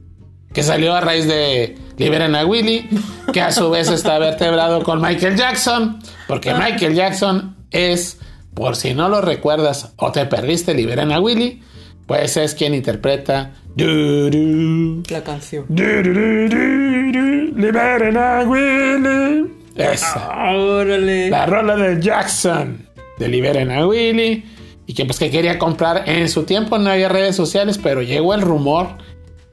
que 0.54 0.62
salió 0.62 0.94
a 0.94 1.02
raíz 1.02 1.28
de 1.28 1.76
Liberen 1.98 2.36
a 2.36 2.46
Willy, 2.46 2.90
que 3.32 3.42
a 3.42 3.52
su 3.52 3.70
vez 3.70 3.90
está 3.90 4.18
vertebrado 4.20 4.84
con 4.84 5.02
Michael 5.02 5.36
Jackson, 5.36 6.00
porque 6.28 6.54
Michael 6.54 6.96
Jackson 6.96 7.56
es, 7.72 8.20
por 8.54 8.76
si 8.76 8.94
no 8.94 9.10
lo 9.10 9.22
recuerdas 9.22 9.94
o 9.98 10.12
te 10.12 10.26
perdiste 10.26 10.74
Liberen 10.74 11.12
a 11.12 11.20
Willy, 11.20 11.62
pues 12.08 12.38
es 12.38 12.56
quien 12.56 12.74
interpreta 12.74 13.52
du, 13.76 14.30
du, 14.30 15.04
La 15.10 15.24
canción. 15.24 15.66
du, 15.70 15.84
du, 15.84 16.14
du, 16.14 16.50
du, 16.50 17.12
du, 17.12 17.60
Liberen 17.60 18.18
a 18.18 18.44
Willy. 18.44 19.52
Esa. 19.76 20.52
Órale. 20.52 21.30
La 21.30 21.46
rola 21.46 21.76
de 21.76 22.02
Jackson 22.02 22.88
de 23.18 23.28
Liberen 23.28 23.72
a 23.72 23.88
Willy 23.88 24.44
y 24.86 24.94
que 24.94 25.06
pues 25.06 25.20
que 25.20 25.32
quería 25.32 25.58
comprar 25.58 26.08
en 26.08 26.28
su 26.30 26.44
tiempo 26.44 26.78
no 26.78 26.90
había 26.90 27.10
redes 27.10 27.36
sociales 27.36 27.80
pero 27.82 28.02
llegó 28.02 28.34
el 28.34 28.42
rumor 28.42 28.98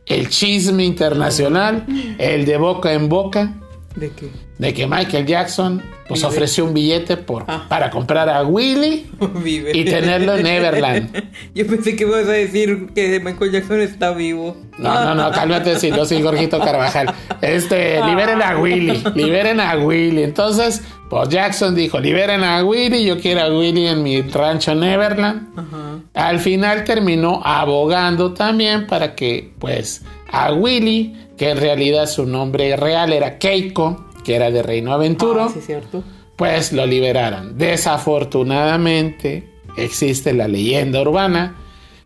el 0.07 0.29
chisme 0.29 0.85
internacional 0.85 1.87
el 2.19 2.45
de 2.45 2.57
boca 2.57 2.93
en 2.93 3.09
boca 3.09 3.55
¿De 4.01 4.11
qué? 4.11 4.29
de 4.59 4.75
que 4.75 4.87
Michael 4.87 5.25
Jackson 5.27 5.83
pues 6.09 6.21
Vive. 6.21 6.29
ofreció 6.33 6.65
un 6.67 6.75
billete 6.75 7.17
por, 7.17 7.45
Ah. 7.49 7.67
para 7.69 7.89
comprar 7.91 8.29
a 8.29 8.43
Willy 8.43 9.07
Vive. 9.43 9.71
y 9.77 9.85
tenerlo 9.85 10.35
en 10.37 10.43
Neverland 10.43 11.25
Yo 11.55 11.67
pensé 11.67 11.97
que 11.97 12.05
ibas 12.05 12.27
a 12.27 12.33
decir 12.33 12.89
que 12.95 13.21
Michael 13.21 13.53
Jackson 13.53 13.81
está 13.81 14.13
vivo. 14.13 14.57
No, 14.79 14.93
no, 15.05 15.15
no, 15.15 15.31
cálmate 15.31 15.79
si 15.79 15.91
no 15.91 16.05
soy 16.05 16.23
Jorgito 16.23 16.59
Carvajal. 16.59 17.15
Este, 17.43 18.03
liberen 18.05 18.41
a 18.43 18.59
Willy, 18.59 19.03
liberen 19.15 19.61
a 19.61 19.77
Willy. 19.77 20.23
Entonces, 20.25 20.83
pues 21.11 21.29
Jackson 21.29 21.75
dijo, 21.75 22.01
liberen 22.01 22.43
a 22.45 22.65
Willy, 22.65 23.05
yo 23.05 23.19
quiero 23.21 23.43
a 23.43 23.49
Willy 23.49 23.87
en 23.87 24.03
mi 24.03 24.23
rancho 24.23 24.75
Neverland. 24.75 25.49
Ajá. 25.59 26.01
Al 26.15 26.39
final 26.41 26.85
terminó 26.85 27.41
abogando 27.45 28.33
también 28.33 28.87
para 28.87 29.15
que, 29.15 29.53
pues, 29.59 30.03
a 30.33 30.53
Willy, 30.53 31.15
que 31.41 31.49
en 31.49 31.57
realidad 31.57 32.05
su 32.07 32.27
nombre 32.27 32.77
real 32.77 33.15
era 33.15 33.39
Keiko, 33.39 34.05
que 34.23 34.35
era 34.37 34.51
de 34.51 34.63
Reino 34.63 34.93
Aventuro, 34.93 35.45
Ah, 35.45 35.51
sí, 35.51 35.63
cierto. 35.63 36.05
pues 36.37 36.71
lo 36.75 36.85
liberaran. 36.85 37.57
Desafortunadamente 37.57 39.49
existe 39.79 40.35
la 40.35 40.49
leyenda 40.49 41.01
urbana 41.01 41.57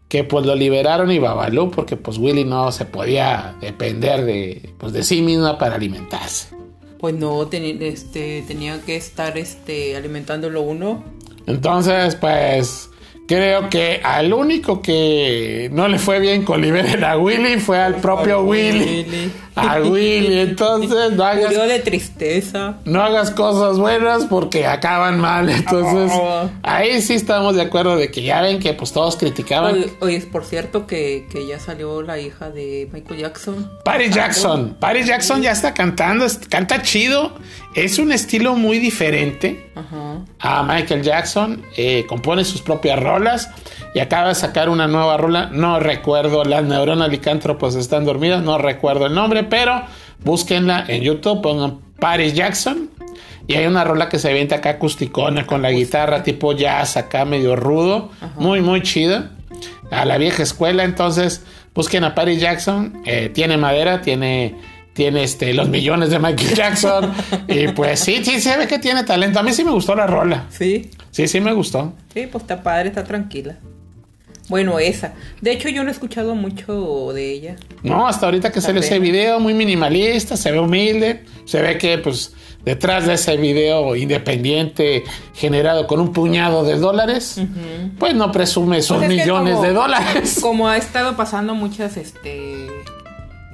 que 0.06 0.22
pues 0.22 0.46
lo 0.46 0.54
liberaron 0.54 1.10
y 1.10 1.18
Babalú 1.18 1.72
porque 1.72 1.96
pues 1.96 2.16
Willy 2.16 2.44
no 2.44 2.70
se 2.70 2.84
podía 2.84 3.56
depender 3.60 4.24
de, 4.24 4.70
pues, 4.78 4.92
de 4.92 5.02
sí 5.02 5.20
misma 5.20 5.58
para 5.58 5.74
alimentarse. 5.74 6.54
Pues 7.00 7.16
no, 7.16 7.42
este, 7.50 8.44
tenía 8.46 8.80
que 8.82 8.94
estar 8.94 9.36
este, 9.36 9.96
alimentándolo 9.96 10.62
uno. 10.62 11.02
Entonces 11.48 12.14
pues 12.14 12.88
creo 13.26 13.68
que 13.70 14.00
al 14.02 14.32
único 14.32 14.82
que 14.82 15.70
no 15.72 15.88
le 15.88 15.98
fue 15.98 16.20
bien 16.20 16.44
con 16.44 16.60
liberen 16.60 17.04
a 17.04 17.16
Willy 17.16 17.58
fue 17.58 17.78
al 17.78 17.96
propio 17.96 18.42
Willy. 18.42 19.04
Willy. 19.04 19.32
A 19.56 19.80
Willy. 19.82 20.40
Entonces 20.40 21.12
no 21.12 21.24
hagas 21.24 21.44
Murió 21.46 21.62
de 21.64 21.78
tristeza. 21.80 22.76
no 22.84 23.02
hagas 23.02 23.30
cosas 23.30 23.78
buenas 23.78 24.24
porque 24.26 24.66
acaban 24.66 25.20
mal. 25.20 25.48
Entonces, 25.50 26.10
Ah. 26.14 26.48
ahí 26.62 27.00
sí 27.02 27.14
estamos 27.14 27.54
de 27.56 27.62
acuerdo 27.62 27.96
de 27.96 28.10
que 28.10 28.22
ya 28.22 28.40
ven 28.42 28.58
que 28.58 28.74
pues 28.74 28.92
todos 28.92 29.16
criticaban. 29.16 29.74
Oye, 29.74 29.92
oye, 30.00 30.16
es 30.16 30.26
por 30.26 30.44
cierto 30.44 30.86
que, 30.86 31.26
que 31.30 31.46
ya 31.46 31.58
salió 31.60 32.02
la 32.02 32.18
hija 32.18 32.50
de 32.50 32.88
Michael 32.92 33.20
Jackson. 33.20 33.70
Paris 33.84 34.14
Jackson. 34.14 34.76
Paris 34.80 35.06
Jackson 35.06 35.42
ya 35.42 35.52
está 35.52 35.72
cantando, 35.74 36.26
canta 36.48 36.82
chido. 36.82 37.32
Es 37.74 37.98
un 37.98 38.12
estilo 38.12 38.54
muy 38.54 38.78
diferente 38.78 39.70
Ajá. 39.74 40.24
a 40.38 40.62
Michael 40.62 41.02
Jackson. 41.02 41.62
eh, 41.76 42.04
compone 42.08 42.44
sus 42.44 42.62
propias 42.62 43.00
rolas 43.00 43.50
y 43.94 44.00
acaba 44.00 44.28
de 44.28 44.34
sacar 44.34 44.68
una 44.68 44.86
nueva 44.86 45.16
rola. 45.16 45.48
No 45.52 45.78
recuerdo, 45.80 46.44
las 46.44 46.64
neuronas 46.64 47.08
licántropos 47.10 47.74
están 47.76 48.04
dormidas, 48.04 48.42
no 48.42 48.58
recuerdo 48.58 49.06
el 49.06 49.14
nombre, 49.14 49.43
pero 49.44 49.83
búsquenla 50.24 50.85
en 50.88 51.02
YouTube, 51.02 51.42
pongan 51.42 51.78
Paris 51.98 52.35
Jackson. 52.35 52.90
Y 53.46 53.54
hay 53.54 53.66
una 53.66 53.85
rola 53.85 54.09
que 54.09 54.18
se 54.18 54.30
avienta 54.30 54.57
acá 54.57 54.70
acusticona 54.70 55.46
con 55.46 55.61
la 55.61 55.70
guitarra 55.70 56.22
tipo 56.22 56.52
jazz 56.54 56.96
acá 56.96 57.26
medio 57.26 57.57
rudo, 57.57 58.11
muy 58.37 58.62
muy 58.62 58.83
chida. 58.83 59.33
A 59.90 60.04
la 60.07 60.16
vieja 60.16 60.42
escuela, 60.42 60.83
entonces 60.85 61.44
busquen 61.74 62.04
a 62.04 62.14
Paris 62.14 62.40
Jackson, 62.40 63.02
eh, 63.04 63.30
tiene 63.33 63.59
madera, 63.59 64.00
tiene 64.00 64.54
tiene 64.94 65.24
este 65.24 65.52
los 65.52 65.68
millones 65.68 66.09
de 66.09 66.18
Michael 66.18 66.54
Jackson 66.54 67.12
y 67.48 67.68
pues 67.68 68.00
sí, 68.00 68.24
sí 68.24 68.40
se 68.40 68.57
ve 68.57 68.66
que 68.66 68.78
tiene 68.78 69.04
talento. 69.04 69.40
A 69.40 69.42
mí 69.42 69.52
sí 69.52 69.64
me 69.64 69.72
gustó 69.72 69.94
la 69.94 70.07
rola. 70.07 70.46
Sí. 70.48 70.90
Sí, 71.11 71.28
sí 71.28 71.40
me 71.40 71.52
gustó. 71.52 71.92
Sí, 72.14 72.26
pues 72.30 72.44
está 72.44 72.62
padre, 72.62 72.88
está 72.88 73.04
tranquila. 73.04 73.57
Bueno, 74.48 74.78
esa. 74.78 75.14
De 75.40 75.52
hecho, 75.52 75.68
yo 75.70 75.83
no 75.85 75.88
he 75.88 75.92
escuchado 75.92 76.35
mucho 76.35 77.12
de 77.14 77.30
ella. 77.33 77.57
No, 77.83 78.07
hasta 78.07 78.26
ahorita 78.26 78.52
que 78.52 78.61
salió 78.61 78.80
ese 78.80 78.98
video 78.98 79.40
muy 79.40 79.54
minimalista, 79.54 80.37
se 80.37 80.52
ve 80.52 80.59
humilde, 80.61 81.24
se 81.46 81.62
ve 81.62 81.78
que 81.78 81.96
pues 81.98 82.35
detrás 82.64 83.07
de 83.07 83.14
ese 83.14 83.37
video 83.38 83.94
independiente 83.96 85.04
generado 85.35 85.87
con 85.87 86.00
un 86.00 86.12
puñado 86.12 86.64
de 86.64 86.76
dólares, 86.78 87.40
pues 87.98 88.14
no 88.14 88.33
presume 88.33 88.78
esos 88.78 88.98
Pues 88.98 89.11
es 89.11 89.16
que 89.16 89.22
millones 89.22 89.54
como- 89.54 89.66
de 89.66 89.72
dólares. 89.72 90.38
Como 90.42 90.68
ha 90.68 90.76
estado 90.76 91.16
pasando 91.16 91.54
muchas 91.54 91.96
este 91.96 92.66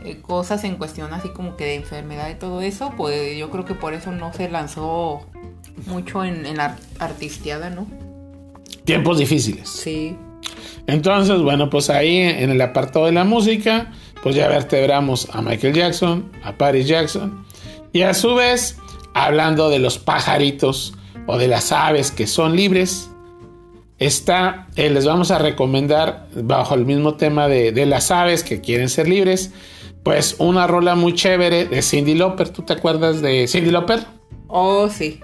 eh, 0.04 0.16
cosas 0.22 0.64
en 0.64 0.76
cuestión 0.76 1.12
así 1.12 1.28
como 1.28 1.56
que 1.56 1.64
de 1.66 1.74
enfermedad 1.76 2.30
y 2.30 2.34
todo 2.34 2.62
eso, 2.62 2.92
pues 2.96 3.36
yo 3.36 3.50
creo 3.50 3.64
que 3.64 3.74
por 3.74 3.94
eso 3.94 4.10
no 4.12 4.32
se 4.32 4.48
lanzó 4.48 5.26
mucho 5.86 6.24
en, 6.24 6.46
en 6.46 6.56
la 6.56 6.76
artisteada, 6.98 7.68
¿no? 7.70 7.86
Tiempos 8.84 9.18
difíciles. 9.18 9.68
Sí. 9.68 10.16
Entonces, 10.86 11.40
bueno, 11.42 11.70
pues 11.70 11.90
ahí 11.90 12.18
en 12.18 12.50
el 12.50 12.60
apartado 12.60 13.06
de 13.06 13.12
la 13.12 13.24
música, 13.24 13.92
pues 14.22 14.34
ya 14.34 14.48
vertebramos 14.48 15.28
a 15.32 15.42
Michael 15.42 15.74
Jackson, 15.74 16.30
a 16.42 16.56
Paris 16.56 16.86
Jackson, 16.86 17.44
y 17.92 18.02
a 18.02 18.14
su 18.14 18.34
vez, 18.34 18.78
hablando 19.14 19.70
de 19.70 19.78
los 19.78 19.98
pajaritos 19.98 20.94
o 21.26 21.38
de 21.38 21.48
las 21.48 21.72
aves 21.72 22.10
que 22.10 22.26
son 22.26 22.56
libres, 22.56 23.10
está, 24.00 24.66
eh, 24.76 24.90
les 24.90 25.06
vamos 25.06 25.30
a 25.30 25.38
recomendar, 25.38 26.26
bajo 26.34 26.74
el 26.74 26.86
mismo 26.86 27.14
tema 27.14 27.46
de, 27.48 27.86
las 27.86 28.10
aves 28.10 28.42
que 28.42 28.60
quieren 28.60 28.88
ser 28.88 29.08
libres, 29.08 29.52
pues 30.02 30.36
una 30.38 30.66
rola 30.66 30.94
muy 30.94 31.14
chévere 31.14 31.66
de 31.66 31.82
Cindy 31.82 32.14
Lauper. 32.14 32.48
¿Tú 32.48 32.62
te 32.62 32.72
acuerdas 32.72 33.20
de 33.20 33.46
Cindy 33.46 33.70
Lauper? 33.70 34.00
Oh, 34.48 34.88
sí. 34.88 35.20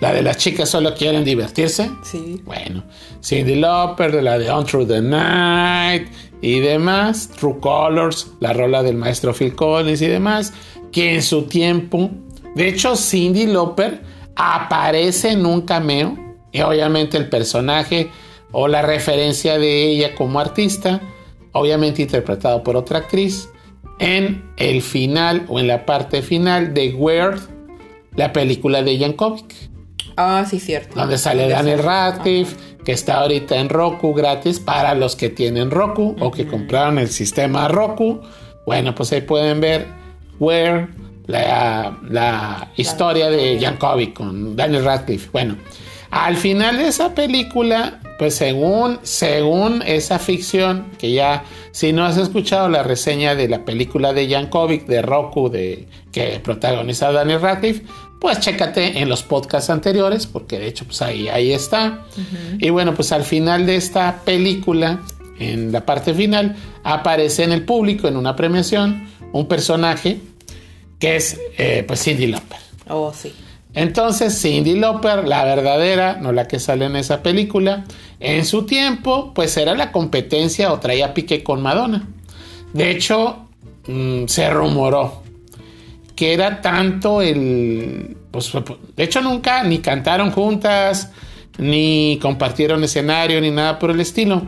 La 0.00 0.14
de 0.14 0.22
las 0.22 0.38
chicas 0.38 0.70
solo 0.70 0.94
quieren 0.94 1.24
divertirse. 1.24 1.90
Sí. 2.02 2.40
Bueno, 2.44 2.84
Cindy 3.22 3.56
Lauper, 3.56 4.10
de 4.12 4.22
la 4.22 4.38
de 4.38 4.50
On 4.50 4.64
Through 4.64 4.88
the 4.88 5.02
Night 5.02 6.08
y 6.40 6.60
demás, 6.60 7.28
True 7.38 7.60
Colors, 7.60 8.32
la 8.40 8.54
rola 8.54 8.82
del 8.82 8.96
maestro 8.96 9.34
Phil 9.34 9.54
Collins 9.54 10.00
y 10.00 10.06
demás, 10.06 10.54
que 10.90 11.14
en 11.14 11.22
su 11.22 11.42
tiempo, 11.42 12.10
de 12.54 12.68
hecho 12.68 12.96
Cindy 12.96 13.46
Lauper 13.46 14.00
aparece 14.36 15.32
en 15.32 15.44
un 15.44 15.62
cameo 15.62 16.16
y 16.50 16.62
obviamente 16.62 17.18
el 17.18 17.28
personaje 17.28 18.10
o 18.52 18.68
la 18.68 18.80
referencia 18.80 19.58
de 19.58 19.90
ella 19.90 20.14
como 20.14 20.40
artista, 20.40 21.02
obviamente 21.52 22.00
interpretado 22.00 22.62
por 22.62 22.74
otra 22.74 23.00
actriz, 23.00 23.50
en 23.98 24.50
el 24.56 24.80
final 24.80 25.44
o 25.48 25.60
en 25.60 25.66
la 25.66 25.84
parte 25.84 26.22
final 26.22 26.72
de 26.72 26.94
Weird, 26.94 27.38
la 28.16 28.32
película 28.32 28.82
de 28.82 28.96
Yankovic 28.96 29.69
Ah, 30.20 30.44
sí, 30.44 30.60
cierto. 30.60 30.98
donde 30.98 31.18
sale 31.18 31.48
Daniel 31.48 31.82
Radcliffe, 31.82 32.56
que 32.84 32.92
está 32.92 33.20
ahorita 33.20 33.56
en 33.56 33.68
Roku 33.68 34.14
gratis 34.14 34.60
para 34.60 34.94
los 34.94 35.16
que 35.16 35.30
tienen 35.30 35.70
Roku 35.70 36.16
o 36.20 36.30
que 36.30 36.46
compraron 36.46 36.98
el 36.98 37.08
sistema 37.08 37.68
Roku. 37.68 38.20
Bueno, 38.66 38.94
pues 38.94 39.12
ahí 39.12 39.22
pueden 39.22 39.60
ver 39.60 39.86
Where, 40.38 40.88
la, 41.26 41.98
la 42.08 42.70
historia 42.76 43.30
de 43.30 43.58
Yankovic 43.58 44.14
con 44.14 44.56
Daniel 44.56 44.84
Radcliffe. 44.84 45.28
Bueno, 45.32 45.56
al 46.10 46.36
final 46.36 46.78
de 46.78 46.88
esa 46.88 47.14
película, 47.14 48.00
pues 48.18 48.34
según, 48.34 48.98
según 49.02 49.82
esa 49.86 50.18
ficción, 50.18 50.86
que 50.98 51.12
ya, 51.12 51.44
si 51.70 51.92
no 51.92 52.04
has 52.04 52.16
escuchado 52.16 52.68
la 52.68 52.82
reseña 52.82 53.36
de 53.36 53.48
la 53.48 53.64
película 53.64 54.12
de 54.12 54.26
Yankovic, 54.26 54.86
de 54.86 55.02
Roku, 55.02 55.48
de, 55.50 55.86
que 56.10 56.40
protagoniza 56.42 57.12
Daniel 57.12 57.40
Radcliffe, 57.40 57.84
pues 58.20 58.38
chécate 58.38 59.00
en 59.00 59.08
los 59.08 59.22
podcasts 59.22 59.70
anteriores, 59.70 60.26
porque 60.26 60.58
de 60.58 60.68
hecho, 60.68 60.84
pues 60.84 61.00
ahí, 61.00 61.28
ahí 61.28 61.52
está. 61.52 62.04
Y 62.58 62.68
bueno, 62.68 62.94
pues 62.94 63.12
al 63.12 63.24
final 63.24 63.64
de 63.64 63.76
esta 63.76 64.20
película, 64.24 65.00
en 65.38 65.72
la 65.72 65.86
parte 65.86 66.12
final, 66.12 66.54
aparece 66.84 67.44
en 67.44 67.52
el 67.52 67.64
público, 67.64 68.08
en 68.08 68.18
una 68.18 68.36
premiación, 68.36 69.08
un 69.32 69.46
personaje 69.48 70.18
que 70.98 71.16
es 71.16 71.40
eh, 71.56 71.82
pues 71.86 72.02
Cindy 72.02 72.26
Lauper. 72.26 72.58
Oh, 72.88 73.10
sí. 73.14 73.32
Entonces, 73.72 74.38
Cindy 74.38 74.78
Lauper, 74.78 75.26
la 75.26 75.44
verdadera, 75.44 76.18
no 76.20 76.32
la 76.32 76.46
que 76.46 76.58
sale 76.58 76.84
en 76.84 76.96
esa 76.96 77.22
película, 77.22 77.84
en 78.18 78.44
su 78.44 78.66
tiempo, 78.66 79.32
pues 79.32 79.56
era 79.56 79.74
la 79.74 79.92
competencia 79.92 80.72
o 80.72 80.78
traía 80.78 81.14
pique 81.14 81.42
con 81.42 81.62
Madonna. 81.62 82.06
De 82.74 82.90
hecho, 82.90 83.46
mm, 83.86 84.26
se 84.26 84.50
rumoró 84.50 85.22
que 86.20 86.34
era 86.34 86.60
tanto 86.60 87.22
el... 87.22 88.14
Pues, 88.30 88.52
de 88.94 89.02
hecho, 89.02 89.22
nunca 89.22 89.64
ni 89.64 89.78
cantaron 89.78 90.30
juntas, 90.30 91.12
ni 91.56 92.18
compartieron 92.20 92.84
escenario, 92.84 93.40
ni 93.40 93.50
nada 93.50 93.78
por 93.78 93.90
el 93.90 94.02
estilo. 94.02 94.42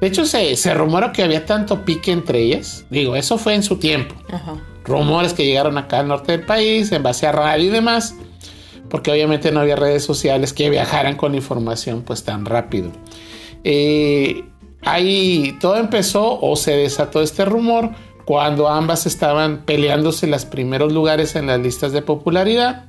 De 0.00 0.06
hecho, 0.06 0.24
se, 0.24 0.54
se 0.54 0.72
rumoró 0.74 1.12
que 1.12 1.24
había 1.24 1.44
tanto 1.44 1.84
pique 1.84 2.12
entre 2.12 2.38
ellas. 2.38 2.84
Digo, 2.88 3.16
eso 3.16 3.36
fue 3.36 3.56
en 3.56 3.64
su 3.64 3.78
tiempo. 3.78 4.14
Ajá. 4.30 4.62
Rumores 4.84 5.32
que 5.32 5.44
llegaron 5.44 5.76
acá 5.76 5.98
al 5.98 6.06
norte 6.06 6.30
del 6.30 6.46
país, 6.46 6.92
en 6.92 7.02
base 7.02 7.26
a 7.26 7.32
radio 7.32 7.64
y 7.64 7.70
demás 7.70 8.14
porque 8.88 9.10
obviamente 9.10 9.50
no 9.52 9.60
había 9.60 9.76
redes 9.76 10.02
sociales 10.02 10.54
que 10.54 10.70
viajaran 10.70 11.16
con 11.16 11.34
información 11.34 12.00
pues 12.00 12.24
tan 12.24 12.46
rápido. 12.46 12.90
Eh, 13.62 14.44
ahí 14.82 15.58
todo 15.60 15.76
empezó 15.76 16.40
o 16.40 16.56
se 16.56 16.74
desató 16.74 17.20
este 17.20 17.44
rumor 17.44 17.90
cuando 18.28 18.68
ambas 18.68 19.06
estaban 19.06 19.62
peleándose 19.64 20.26
los 20.26 20.44
primeros 20.44 20.92
lugares 20.92 21.34
en 21.34 21.46
las 21.46 21.58
listas 21.60 21.92
de 21.92 22.02
popularidad 22.02 22.84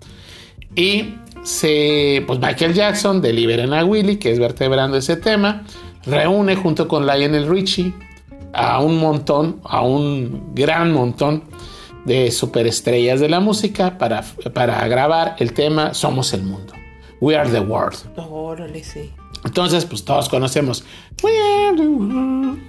y 0.75 1.13
se, 1.43 2.25
pues 2.27 2.39
Michael 2.39 2.73
Jackson 2.73 3.21
de 3.21 3.31
Liberen 3.31 3.73
a 3.73 3.85
Willy, 3.85 4.17
que 4.17 4.33
es 4.33 4.39
vertebrando 4.39 4.97
ese 4.97 5.15
tema, 5.15 5.63
reúne 6.05 6.57
junto 6.57 6.89
con 6.89 7.07
Lionel 7.07 7.47
Richie 7.47 7.93
a 8.51 8.81
un 8.81 8.99
montón, 8.99 9.61
a 9.63 9.81
un 9.81 10.53
gran 10.53 10.91
montón 10.91 11.45
de 12.03 12.31
superestrellas 12.31 13.21
de 13.21 13.29
la 13.29 13.39
música 13.39 13.97
para, 13.97 14.25
para 14.53 14.85
grabar 14.89 15.37
el 15.39 15.53
tema 15.53 15.93
Somos 15.93 16.33
el 16.33 16.43
Mundo. 16.43 16.73
We 17.21 17.37
are 17.37 17.49
the 17.49 17.61
world. 17.61 17.95
Órale, 18.17 18.83
sí. 18.83 19.09
Entonces, 19.45 19.85
pues 19.85 20.03
todos 20.03 20.27
conocemos 20.27 20.83
We 21.23 21.31
are 21.31 21.77
the 21.77 21.87
world. 21.87 22.59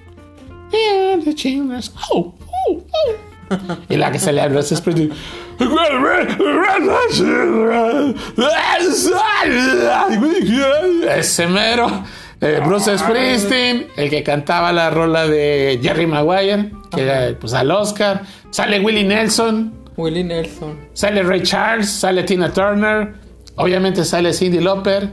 We 0.73 1.13
are 1.13 1.21
the 1.21 1.35
children. 1.35 1.83
Oh. 2.13 2.33
Y 3.89 3.97
la 3.97 4.13
que 4.13 4.19
se 4.19 4.33
le 4.33 4.41
abre 4.41 4.61
es 4.61 4.69
Springsteen. 4.69 5.13
Ese 11.17 11.47
mero. 11.47 12.05
Eh, 12.41 12.61
Bruce 12.65 12.97
Springsteen, 12.97 13.89
el 13.97 14.09
que 14.09 14.23
cantaba 14.23 14.73
la 14.73 14.89
rola 14.89 15.27
de 15.27 15.79
Jerry 15.83 16.07
Maguire, 16.07 16.71
que 16.95 17.03
era 17.03 17.37
pues 17.39 17.53
al 17.53 17.71
Oscar. 17.71 18.23
Sale 18.51 18.81
Willie 18.81 19.05
Nelson. 19.05 19.75
Willie 19.97 20.25
Nelson. 20.25 20.79
Sale 20.95 21.23
Ray 21.23 21.43
Charles, 21.43 21.91
sale 21.91 22.23
Tina 22.23 22.51
Turner. 22.53 23.13
Obviamente 23.57 24.05
sale 24.05 24.33
Cindy 24.33 24.61
Lauper. 24.61 25.11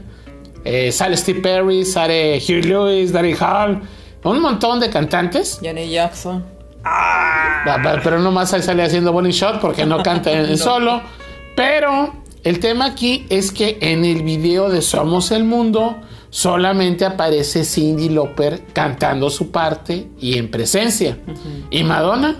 eh, 0.64 0.90
sale 0.90 1.16
Steve 1.18 1.40
Perry, 1.40 1.84
sale 1.84 2.38
Hugh 2.38 2.64
Lewis, 2.64 3.12
Daddy 3.12 3.34
Hall. 3.38 3.82
Un 4.24 4.40
montón 4.40 4.80
de 4.80 4.88
cantantes. 4.88 5.58
Janet 5.62 5.90
Jackson. 5.90 6.57
Ah, 6.90 8.00
Pero 8.02 8.18
nomás 8.18 8.52
ahí 8.54 8.62
sale 8.62 8.82
haciendo 8.82 9.12
bowling 9.12 9.30
shot 9.30 9.60
porque 9.60 9.84
no 9.84 10.02
canta 10.02 10.32
en 10.32 10.56
solo. 10.58 11.00
Pero 11.56 12.14
el 12.44 12.60
tema 12.60 12.86
aquí 12.86 13.26
es 13.28 13.52
que 13.52 13.78
en 13.80 14.04
el 14.04 14.22
video 14.22 14.68
de 14.70 14.80
Somos 14.82 15.30
el 15.32 15.44
Mundo 15.44 15.96
solamente 16.30 17.04
aparece 17.04 17.64
Cindy 17.64 18.08
Lauper 18.10 18.64
cantando 18.72 19.28
su 19.30 19.50
parte 19.50 20.08
y 20.20 20.38
en 20.38 20.50
presencia. 20.50 21.18
¿Y 21.70 21.84
Madonna? 21.84 22.36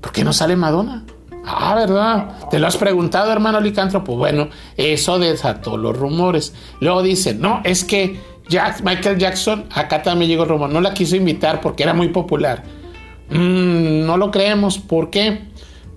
¿Por 0.00 0.12
qué 0.12 0.24
no 0.24 0.32
sale 0.32 0.56
Madonna? 0.56 1.04
Ah, 1.44 1.74
¿verdad? 1.74 2.48
¿Te 2.50 2.58
lo 2.58 2.66
has 2.66 2.76
preguntado, 2.76 3.32
hermano 3.32 3.60
licántropo? 3.60 4.16
Bueno, 4.16 4.48
eso 4.76 5.18
desató 5.18 5.76
los 5.76 5.96
rumores. 5.96 6.54
Luego 6.80 7.02
dicen, 7.02 7.40
no, 7.40 7.60
es 7.64 7.82
que 7.84 8.20
Jack- 8.48 8.82
Michael 8.82 9.18
Jackson, 9.18 9.64
acá 9.74 10.02
también 10.02 10.30
llegó 10.30 10.42
el 10.44 10.50
rumor, 10.50 10.70
no 10.70 10.80
la 10.80 10.92
quiso 10.94 11.16
invitar 11.16 11.60
porque 11.60 11.82
era 11.82 11.94
muy 11.94 12.08
popular. 12.08 12.62
Mm, 13.30 14.06
no 14.06 14.16
lo 14.16 14.30
creemos. 14.30 14.78
¿Por 14.78 15.10
qué? 15.10 15.40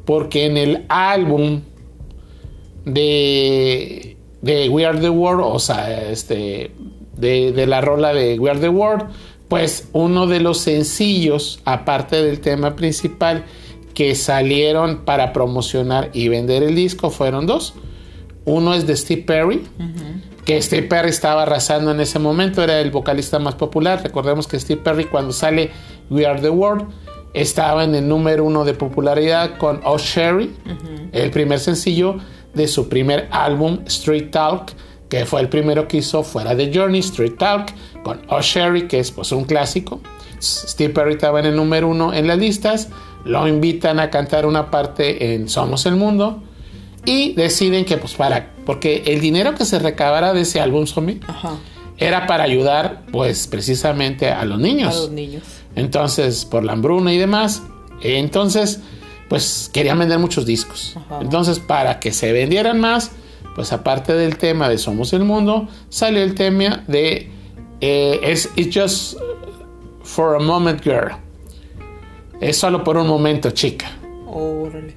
Porque 0.06 0.46
en 0.46 0.58
el 0.58 0.86
álbum 0.90 1.62
de, 2.86 4.18
de 4.42 4.70
We 4.70 4.86
Are 4.86 5.00
the 5.00 5.10
World, 5.10 5.44
o 5.46 5.60
sea, 5.60 6.10
este, 6.10 6.72
de, 7.18 7.52
de 7.52 7.68
la 7.68 7.82
rola 7.82 8.14
de 8.14 8.38
We 8.40 8.50
Are 8.50 8.60
the 8.60 8.70
World, 8.70 9.06
pues 9.48 9.90
uno 9.94 10.28
de 10.28 10.40
los 10.40 10.60
sencillos, 10.60 11.60
aparte 11.66 12.24
del 12.24 12.40
tema 12.40 12.76
principal, 12.76 13.46
que 13.94 14.16
salieron 14.16 15.06
para 15.06 15.34
promocionar 15.34 16.10
y 16.14 16.28
vender 16.28 16.64
el 16.64 16.76
disco 16.76 17.10
fueron 17.10 17.46
dos. 17.46 17.76
Uno 18.46 18.74
es 18.74 18.88
de 18.88 18.98
Steve 18.98 19.22
Perry, 19.22 19.62
que 20.46 20.62
Steve 20.62 20.88
Perry 20.88 21.10
estaba 21.10 21.44
arrasando 21.44 21.92
en 21.92 22.02
ese 22.02 22.20
momento, 22.20 22.64
era 22.64 22.82
el 22.82 22.92
vocalista 22.92 23.40
más 23.40 23.56
popular. 23.56 24.02
Recordemos 24.04 24.48
que 24.48 24.60
Steve 24.60 24.82
Perry 24.84 25.06
cuando 25.06 25.32
sale 25.32 25.72
We 26.10 26.26
Are 26.26 26.42
the 26.42 26.50
World 26.50 26.88
estaba 27.34 27.84
en 27.84 27.96
el 27.96 28.08
número 28.08 28.44
uno 28.46 28.64
de 28.64 28.74
popularidad 28.74 29.58
con 29.58 29.82
Oh 29.84 29.98
Sherry, 29.98 30.54
el 31.12 31.32
primer 31.32 31.60
sencillo 31.60 32.18
de 32.54 32.68
su 32.68 32.90
primer 32.90 33.28
álbum 33.32 33.80
Street 33.86 34.30
Talk, 34.32 34.72
que 35.10 35.26
fue 35.26 35.42
el 35.42 35.50
primero 35.50 35.88
que 35.88 35.98
hizo 35.98 36.24
fuera 36.24 36.56
de 36.56 36.72
Journey, 36.74 37.00
Street 37.00 37.36
Talk, 37.38 37.74
con 38.04 38.22
Oh 38.30 38.42
Sherry, 38.42 38.88
que 38.88 39.00
es 39.00 39.12
pues 39.12 39.32
un 39.32 39.46
clásico. 39.46 40.02
Steve 40.40 40.94
Perry 40.94 41.14
estaba 41.14 41.40
en 41.40 41.46
el 41.46 41.56
número 41.56 41.88
uno 41.88 42.14
en 42.14 42.28
las 42.28 42.38
listas, 42.38 42.90
lo 43.24 43.48
invitan 43.48 44.00
a 44.00 44.10
cantar 44.10 44.46
una 44.46 44.70
parte 44.70 45.34
en 45.34 45.48
Somos 45.48 45.86
el 45.86 45.96
Mundo 45.96 46.44
y 47.06 47.34
deciden 47.34 47.86
que 47.86 47.98
pues 47.98 48.14
para, 48.14 48.54
porque 48.66 49.04
el 49.08 49.22
dinero 49.22 49.56
que 49.56 49.66
se 49.66 49.80
recabara 49.80 50.34
de 50.34 50.42
ese 50.42 50.60
álbum 50.60 50.86
zombie 50.86 51.20
Ajá. 51.28 51.58
era 51.98 52.28
para 52.28 52.44
ayudar 52.44 53.04
pues 53.12 53.48
precisamente 53.48 54.30
a 54.30 54.44
los 54.46 54.60
niños. 54.60 54.96
A 54.96 55.00
los 55.00 55.12
niños. 55.12 55.44
Entonces, 55.76 56.46
por 56.46 56.64
la 56.64 56.74
hambruna 56.74 57.14
y 57.14 57.18
demás. 57.18 57.64
Entonces, 58.02 58.82
pues 59.30 59.70
querían 59.74 60.00
vender 60.00 60.20
muchos 60.20 60.46
discos. 60.46 60.96
Ajá. 60.98 61.20
Entonces, 61.22 61.60
para 61.60 62.00
que 62.00 62.12
se 62.12 62.32
vendieran 62.32 62.80
más, 62.80 63.12
pues 63.56 63.72
aparte 63.72 64.14
del 64.14 64.38
tema 64.38 64.70
de 64.70 64.78
Somos 64.78 65.14
el 65.14 65.24
Mundo, 65.24 65.68
salió 65.90 66.22
el 66.22 66.36
tema 66.36 66.84
de 66.88 67.30
eh, 67.82 68.20
es 68.24 68.50
It's 68.56 68.76
Just 68.76 69.18
for 70.04 70.36
a 70.36 70.40
Moment 70.40 70.82
Girl. 70.84 71.12
Es 72.40 72.58
solo 72.58 72.84
por 72.84 72.98
un 72.98 73.08
momento, 73.08 73.52
chica. 73.52 73.92
Órale. 74.28 74.96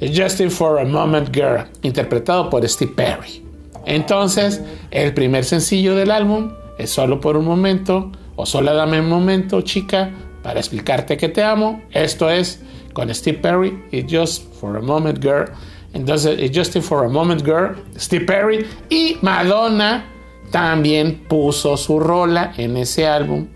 It's 0.00 0.18
Just 0.18 0.40
for 0.50 0.78
a 0.80 0.84
Moment 0.84 1.34
Girl, 1.34 1.66
interpretado 1.82 2.50
por 2.50 2.68
Steve 2.68 2.92
Perry. 2.94 3.44
Entonces, 3.86 4.60
el 4.90 5.12
primer 5.14 5.44
sencillo 5.44 5.94
del 5.94 6.10
álbum 6.10 6.52
es 6.78 6.90
solo 6.90 7.20
por 7.20 7.36
un 7.36 7.44
momento, 7.44 8.10
o 8.36 8.46
solo 8.46 8.74
dame 8.74 9.00
un 9.00 9.08
momento, 9.08 9.60
chica, 9.62 10.10
para 10.42 10.60
explicarte 10.60 11.16
que 11.16 11.28
te 11.28 11.42
amo. 11.42 11.82
Esto 11.90 12.28
es 12.28 12.60
con 12.92 13.12
Steve 13.14 13.38
Perry, 13.38 13.82
It's 13.90 14.12
Just 14.12 14.54
for 14.54 14.76
a 14.76 14.80
Moment 14.80 15.22
Girl. 15.22 15.46
Entonces, 15.92 16.38
It's 16.40 16.56
Just 16.56 16.78
for 16.80 17.04
a 17.04 17.08
Moment 17.08 17.44
Girl, 17.44 17.76
Steve 17.96 18.26
Perry 18.26 18.66
y 18.90 19.16
Madonna 19.22 20.04
también 20.50 21.24
puso 21.28 21.76
su 21.76 21.98
rola 21.98 22.52
en 22.56 22.76
ese 22.76 23.06
álbum 23.06 23.48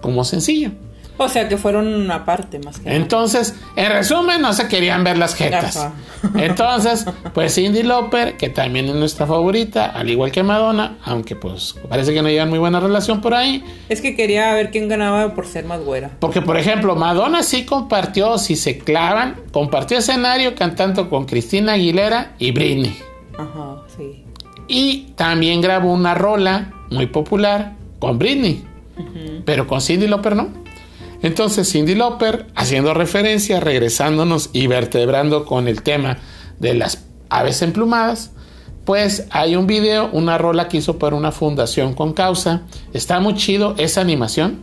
como 0.00 0.24
sencillo. 0.24 0.72
O 1.16 1.28
sea 1.28 1.48
que 1.48 1.56
fueron 1.56 1.86
una 1.86 2.24
parte 2.24 2.58
más 2.58 2.78
que 2.78 2.86
nada. 2.86 2.96
Entonces, 2.96 3.54
en 3.76 3.92
resumen, 3.92 4.40
no 4.42 4.52
se 4.52 4.66
querían 4.68 5.04
ver 5.04 5.16
las 5.16 5.34
jetas. 5.34 5.76
Ajá. 5.76 5.92
Entonces, 6.36 7.04
pues 7.32 7.54
Cindy 7.54 7.82
Lauper, 7.82 8.36
que 8.36 8.48
también 8.48 8.86
es 8.86 8.94
nuestra 8.94 9.26
favorita, 9.26 9.86
al 9.86 10.10
igual 10.10 10.32
que 10.32 10.42
Madonna, 10.42 10.96
aunque 11.04 11.36
pues 11.36 11.74
parece 11.88 12.12
que 12.12 12.22
no 12.22 12.28
llevan 12.28 12.50
muy 12.50 12.58
buena 12.58 12.80
relación 12.80 13.20
por 13.20 13.34
ahí. 13.34 13.64
Es 13.88 14.00
que 14.00 14.16
quería 14.16 14.52
ver 14.54 14.70
quién 14.70 14.88
ganaba 14.88 15.34
por 15.34 15.46
ser 15.46 15.64
más 15.64 15.80
güera. 15.80 16.10
Porque, 16.18 16.42
por 16.42 16.56
ejemplo, 16.56 16.96
Madonna 16.96 17.42
sí 17.42 17.64
compartió, 17.64 18.38
si 18.38 18.56
se 18.56 18.78
clavan, 18.78 19.36
compartió 19.52 19.98
escenario 19.98 20.54
cantando 20.54 21.08
con 21.08 21.26
Cristina 21.26 21.74
Aguilera 21.74 22.32
y 22.38 22.52
Britney. 22.52 22.98
Ajá, 23.38 23.82
sí. 23.96 24.24
Y 24.66 25.12
también 25.16 25.60
grabó 25.60 25.92
una 25.92 26.14
rola 26.14 26.72
muy 26.90 27.06
popular 27.06 27.74
con 27.98 28.18
Britney, 28.18 28.64
pero 29.44 29.66
con 29.66 29.80
Cindy 29.80 30.06
Lauper 30.06 30.36
no. 30.36 30.63
Entonces 31.24 31.72
Cindy 31.72 31.94
Lauper, 31.94 32.48
haciendo 32.54 32.92
referencia, 32.92 33.58
regresándonos 33.58 34.50
y 34.52 34.66
vertebrando 34.66 35.46
con 35.46 35.68
el 35.68 35.82
tema 35.82 36.18
de 36.58 36.74
las 36.74 37.06
aves 37.30 37.62
emplumadas, 37.62 38.32
pues 38.84 39.26
hay 39.30 39.56
un 39.56 39.66
video, 39.66 40.10
una 40.12 40.36
rola 40.36 40.68
que 40.68 40.76
hizo 40.76 40.98
por 40.98 41.14
una 41.14 41.32
fundación 41.32 41.94
con 41.94 42.12
causa. 42.12 42.64
Está 42.92 43.20
muy 43.20 43.36
chido 43.36 43.74
esa 43.78 44.02
animación. 44.02 44.60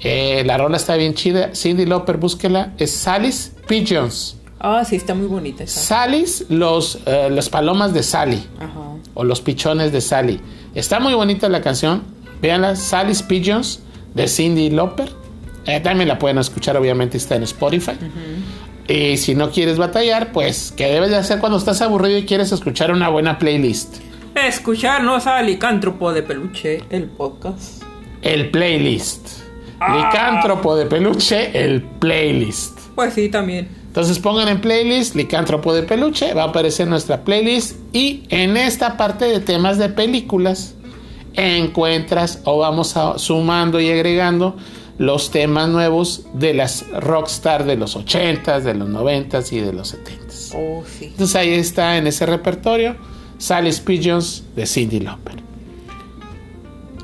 Eh, 0.00 0.42
la 0.44 0.58
rola 0.58 0.76
está 0.76 0.96
bien 0.96 1.14
chida. 1.14 1.54
Cindy 1.54 1.86
Lauper, 1.86 2.18
búsquela. 2.18 2.74
Es 2.76 2.90
Sally's 2.90 3.52
Pigeons. 3.66 4.36
Ah, 4.60 4.84
sí, 4.84 4.96
está 4.96 5.14
muy 5.14 5.28
bonita 5.28 5.64
esa. 5.64 5.80
Sally's, 5.80 6.44
los, 6.50 6.98
eh, 7.06 7.30
las 7.30 7.48
palomas 7.48 7.94
de 7.94 8.02
Sally 8.02 8.46
Ajá. 8.60 8.80
o 9.14 9.24
Los 9.24 9.40
Pichones 9.40 9.92
de 9.92 10.02
Sally. 10.02 10.42
Está 10.74 11.00
muy 11.00 11.14
bonita 11.14 11.48
la 11.48 11.62
canción. 11.62 12.02
Véanla, 12.42 12.76
Sally's 12.76 13.22
Pigeons 13.22 13.80
de 14.14 14.28
Cindy 14.28 14.68
Lauper. 14.68 15.21
Eh, 15.66 15.80
también 15.80 16.08
la 16.08 16.18
pueden 16.18 16.38
escuchar, 16.38 16.76
obviamente 16.76 17.16
está 17.16 17.36
en 17.36 17.44
Spotify. 17.44 17.92
Y 18.88 19.16
si 19.16 19.34
no 19.34 19.50
quieres 19.50 19.78
batallar, 19.78 20.32
pues, 20.32 20.72
¿qué 20.76 20.86
debes 20.86 21.10
de 21.10 21.16
hacer 21.16 21.38
cuando 21.38 21.58
estás 21.58 21.80
aburrido 21.82 22.18
y 22.18 22.24
quieres 22.24 22.50
escuchar 22.52 22.90
una 22.90 23.08
buena 23.08 23.38
playlist? 23.38 23.96
Escucharnos 24.34 25.26
a 25.26 25.40
Licántropo 25.42 26.12
de 26.12 26.22
Peluche, 26.22 26.82
el 26.90 27.04
podcast. 27.04 27.82
El 28.22 28.50
playlist. 28.50 29.28
Licántropo 29.80 30.76
de 30.76 30.86
peluche, 30.86 31.50
el 31.64 31.82
playlist. 31.82 32.78
Pues 32.94 33.14
sí, 33.14 33.28
también. 33.28 33.68
Entonces 33.88 34.18
pongan 34.20 34.48
en 34.48 34.60
playlist 34.60 35.14
Licántropo 35.16 35.74
de 35.74 35.82
peluche, 35.82 36.32
va 36.34 36.44
a 36.44 36.46
aparecer 36.46 36.86
nuestra 36.88 37.24
playlist 37.24 37.76
y 37.92 38.22
en 38.30 38.56
esta 38.56 38.96
parte 38.96 39.24
de 39.26 39.40
temas 39.40 39.78
de 39.78 39.88
películas 39.90 40.74
encuentras 41.34 42.40
o 42.44 42.58
vamos 42.58 42.96
a- 42.96 43.18
sumando 43.18 43.80
y 43.80 43.90
agregando 43.90 44.56
los 44.98 45.30
temas 45.30 45.68
nuevos 45.68 46.26
de 46.34 46.54
las 46.54 46.84
rockstar 46.90 47.64
de 47.64 47.76
los 47.76 47.96
80s, 47.96 48.60
de 48.60 48.74
los 48.74 48.88
90s 48.88 49.52
y 49.52 49.60
de 49.60 49.72
los 49.72 49.94
70s. 49.94 50.54
Oh, 50.54 50.84
sí. 50.86 51.06
Entonces 51.06 51.36
ahí 51.36 51.52
está 51.54 51.96
en 51.96 52.06
ese 52.06 52.26
repertorio 52.26 52.96
Sally 53.38 53.72
Pigeons 53.84 54.44
de 54.54 54.66
Cindy 54.66 55.00
Lauper. 55.00 55.42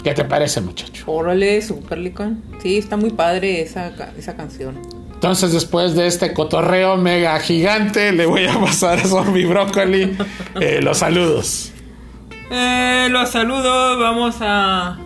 ¿Qué 0.04 0.14
te 0.14 0.24
parece, 0.24 0.60
muchacho? 0.60 1.04
Órale, 1.06 1.60
super 1.60 1.98
licón. 1.98 2.42
Sí, 2.62 2.78
está 2.78 2.96
muy 2.96 3.10
padre 3.10 3.60
esa, 3.60 3.92
esa 4.16 4.36
canción. 4.36 4.78
Entonces, 5.12 5.52
después 5.52 5.96
de 5.96 6.06
este 6.06 6.32
cotorreo 6.32 6.96
mega 6.96 7.38
gigante, 7.40 8.12
le 8.12 8.24
voy 8.24 8.46
a 8.46 8.60
pasar 8.60 9.00
a 9.00 9.04
Zombie 9.04 9.46
Broccoli 9.46 10.16
eh, 10.60 10.80
los 10.80 10.98
saludos. 10.98 11.72
Eh, 12.52 13.08
los 13.10 13.28
saludos, 13.30 13.98
vamos 13.98 14.36
a, 14.40 14.96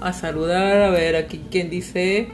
a 0.00 0.12
saludar, 0.12 0.82
a 0.82 0.90
ver, 0.90 1.16
aquí 1.16 1.40
quién 1.50 1.70
dice, 1.70 2.28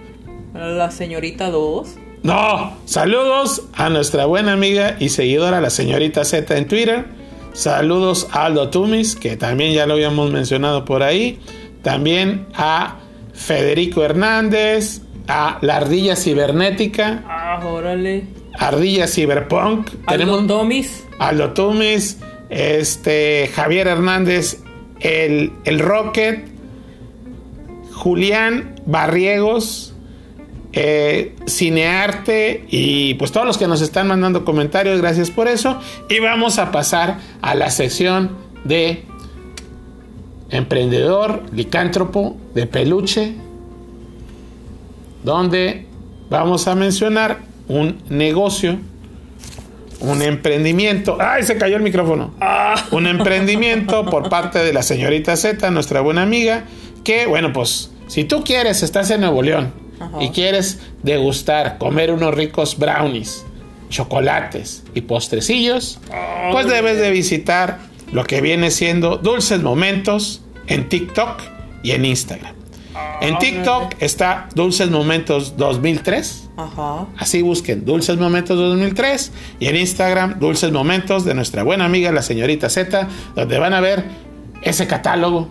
la 0.55 0.91
señorita 0.91 1.51
2. 1.51 1.89
No, 2.23 2.77
saludos 2.87 3.63
a 3.75 3.89
nuestra 3.91 4.25
buena 4.27 4.53
amiga 4.53 4.97
y 4.99 5.11
seguidora, 5.11 5.61
la 5.61 5.71
señorita 5.71 6.25
Z 6.25 6.57
en 6.57 6.67
Twitter. 6.69 7.05
Saludos 7.53 8.29
a 8.33 8.47
Aldo 8.47 8.71
Tumis, 8.71 9.15
que 9.15 9.37
también 9.37 9.73
ya 9.75 9.87
lo 9.87 9.95
habíamos 9.95 10.31
mencionado 10.33 10.85
por 10.85 11.03
ahí. 11.03 11.39
También 11.83 12.47
a 12.55 12.97
Federico 13.35 14.03
Hernández, 14.03 15.03
a 15.29 15.59
la 15.61 15.77
Ardilla 15.77 16.17
Cibernética, 16.17 17.23
Ah, 17.29 17.61
órale. 17.65 18.25
Ardilla 18.59 19.07
Cyberpunk. 19.07 19.91
Aldo 20.07 20.47
Tomis. 20.47 21.05
Aldo 21.19 21.53
Tumis, 21.53 22.19
este, 22.49 23.51
Javier 23.55 23.87
Hernández, 23.87 24.63
el, 25.01 25.53
el 25.65 25.79
Rocket, 25.79 26.49
Julián 28.05 28.75
Barriegos, 28.85 29.95
eh, 30.75 31.35
Cinearte 31.49 32.67
y 32.69 33.15
pues 33.15 33.33
todos 33.33 33.47
los 33.47 33.57
que 33.57 33.67
nos 33.67 33.81
están 33.81 34.09
mandando 34.09 34.45
comentarios, 34.45 35.01
gracias 35.01 35.31
por 35.31 35.49
eso. 35.49 35.81
Y 36.11 36.21
vamos 36.21 36.59
a 36.59 36.71
pasar 36.71 37.17
a 37.41 37.55
la 37.55 37.71
sección 37.71 38.37
de 38.65 39.05
emprendedor, 40.51 41.45
licántropo, 41.51 42.37
de 42.55 42.67
peluche, 42.67 43.37
donde 45.23 45.87
vamos 46.29 46.69
a 46.69 46.75
mencionar 46.75 47.39
un 47.69 48.03
negocio 48.11 48.81
un 50.01 50.21
emprendimiento. 50.21 51.17
¡Ay, 51.19 51.45
se 51.45 51.57
cayó 51.57 51.77
el 51.77 51.83
micrófono! 51.83 52.35
Un 52.91 53.07
emprendimiento 53.07 54.05
por 54.05 54.29
parte 54.29 54.59
de 54.59 54.75
la 54.75 54.83
señorita 54.83 55.35
Z, 55.37 55.71
nuestra 55.71 56.03
buena 56.03 56.21
amiga, 56.21 56.65
que, 57.03 57.25
bueno, 57.25 57.55
pues, 57.55 57.94
si 58.07 58.25
tú 58.25 58.45
quieres, 58.45 58.83
estás 58.83 59.11
en 59.11 59.21
Nuevo 59.21 59.43
León 59.43 59.73
Ajá. 60.01 60.23
y 60.23 60.31
quieres 60.31 60.81
degustar, 61.03 61.79
comer 61.79 62.13
unos 62.13 62.35
ricos 62.35 62.79
brownies, 62.79 63.45
chocolates 63.89 64.85
y 64.95 65.03
postrecillos, 65.03 66.01
pues 66.53 66.67
debes 66.67 66.99
de 66.99 67.11
visitar 67.11 67.79
lo 68.13 68.25
que 68.25 68.41
viene 68.41 68.71
siendo 68.71 69.17
Dulces 69.17 69.63
Momentos 69.63 70.43
en 70.67 70.89
TikTok 70.89 71.43
y 71.83 71.93
en 71.93 72.05
Instagram. 72.05 72.55
En 73.21 73.39
TikTok 73.39 73.95
está 74.01 74.49
Dulces 74.55 74.91
Momentos 74.91 75.57
2003. 75.57 76.51
Ajá. 76.57 77.07
Así 77.19 77.43
busquen 77.43 77.85
Dulces 77.85 78.17
Momentos 78.19 78.57
2003 78.57 79.33
y 79.61 79.67
en 79.67 79.77
Instagram 79.77 80.39
Dulces 80.39 80.71
Momentos 80.71 81.25
de 81.25 81.35
nuestra 81.35 81.63
buena 81.63 81.87
amiga 81.87 82.13
la 82.13 82.23
señorita 82.23 82.69
Z, 82.69 83.09
donde 83.35 83.59
van 83.59 83.75
a 83.75 83.81
ver 83.81 84.05
ese 84.63 84.87
catálogo 84.87 85.49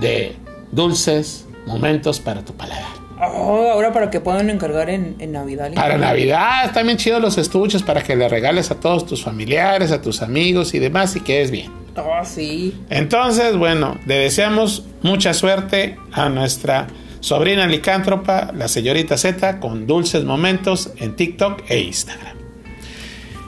de 0.00 0.36
dulces 0.70 1.47
momentos 1.68 2.18
para 2.18 2.44
tu 2.44 2.54
paladar. 2.54 3.08
Oh, 3.20 3.68
ahora 3.72 3.92
para 3.92 4.10
que 4.10 4.20
puedan 4.20 4.48
encargar 4.48 4.90
en, 4.90 5.16
en 5.18 5.32
Navidad. 5.32 5.72
Para 5.74 5.98
Navidad 5.98 6.66
están 6.66 6.86
bien 6.86 6.98
chidos 6.98 7.20
los 7.20 7.36
estuches 7.36 7.82
para 7.82 8.02
que 8.02 8.14
le 8.14 8.28
regales 8.28 8.70
a 8.70 8.78
todos 8.78 9.06
tus 9.06 9.24
familiares, 9.24 9.90
a 9.90 10.00
tus 10.00 10.22
amigos 10.22 10.72
y 10.74 10.78
demás 10.78 11.16
y 11.16 11.20
quedes 11.20 11.50
bien. 11.50 11.72
Oh, 11.96 12.24
sí. 12.24 12.74
Entonces, 12.90 13.56
bueno, 13.56 13.98
le 14.06 14.14
deseamos 14.18 14.84
mucha 15.02 15.34
suerte 15.34 15.98
a 16.12 16.28
nuestra 16.28 16.86
sobrina 17.20 17.66
licántropa, 17.66 18.52
la 18.54 18.68
señorita 18.68 19.18
Z, 19.18 19.58
con 19.58 19.86
dulces 19.86 20.24
momentos 20.24 20.92
en 20.96 21.16
TikTok 21.16 21.64
e 21.68 21.80
Instagram. 21.80 22.36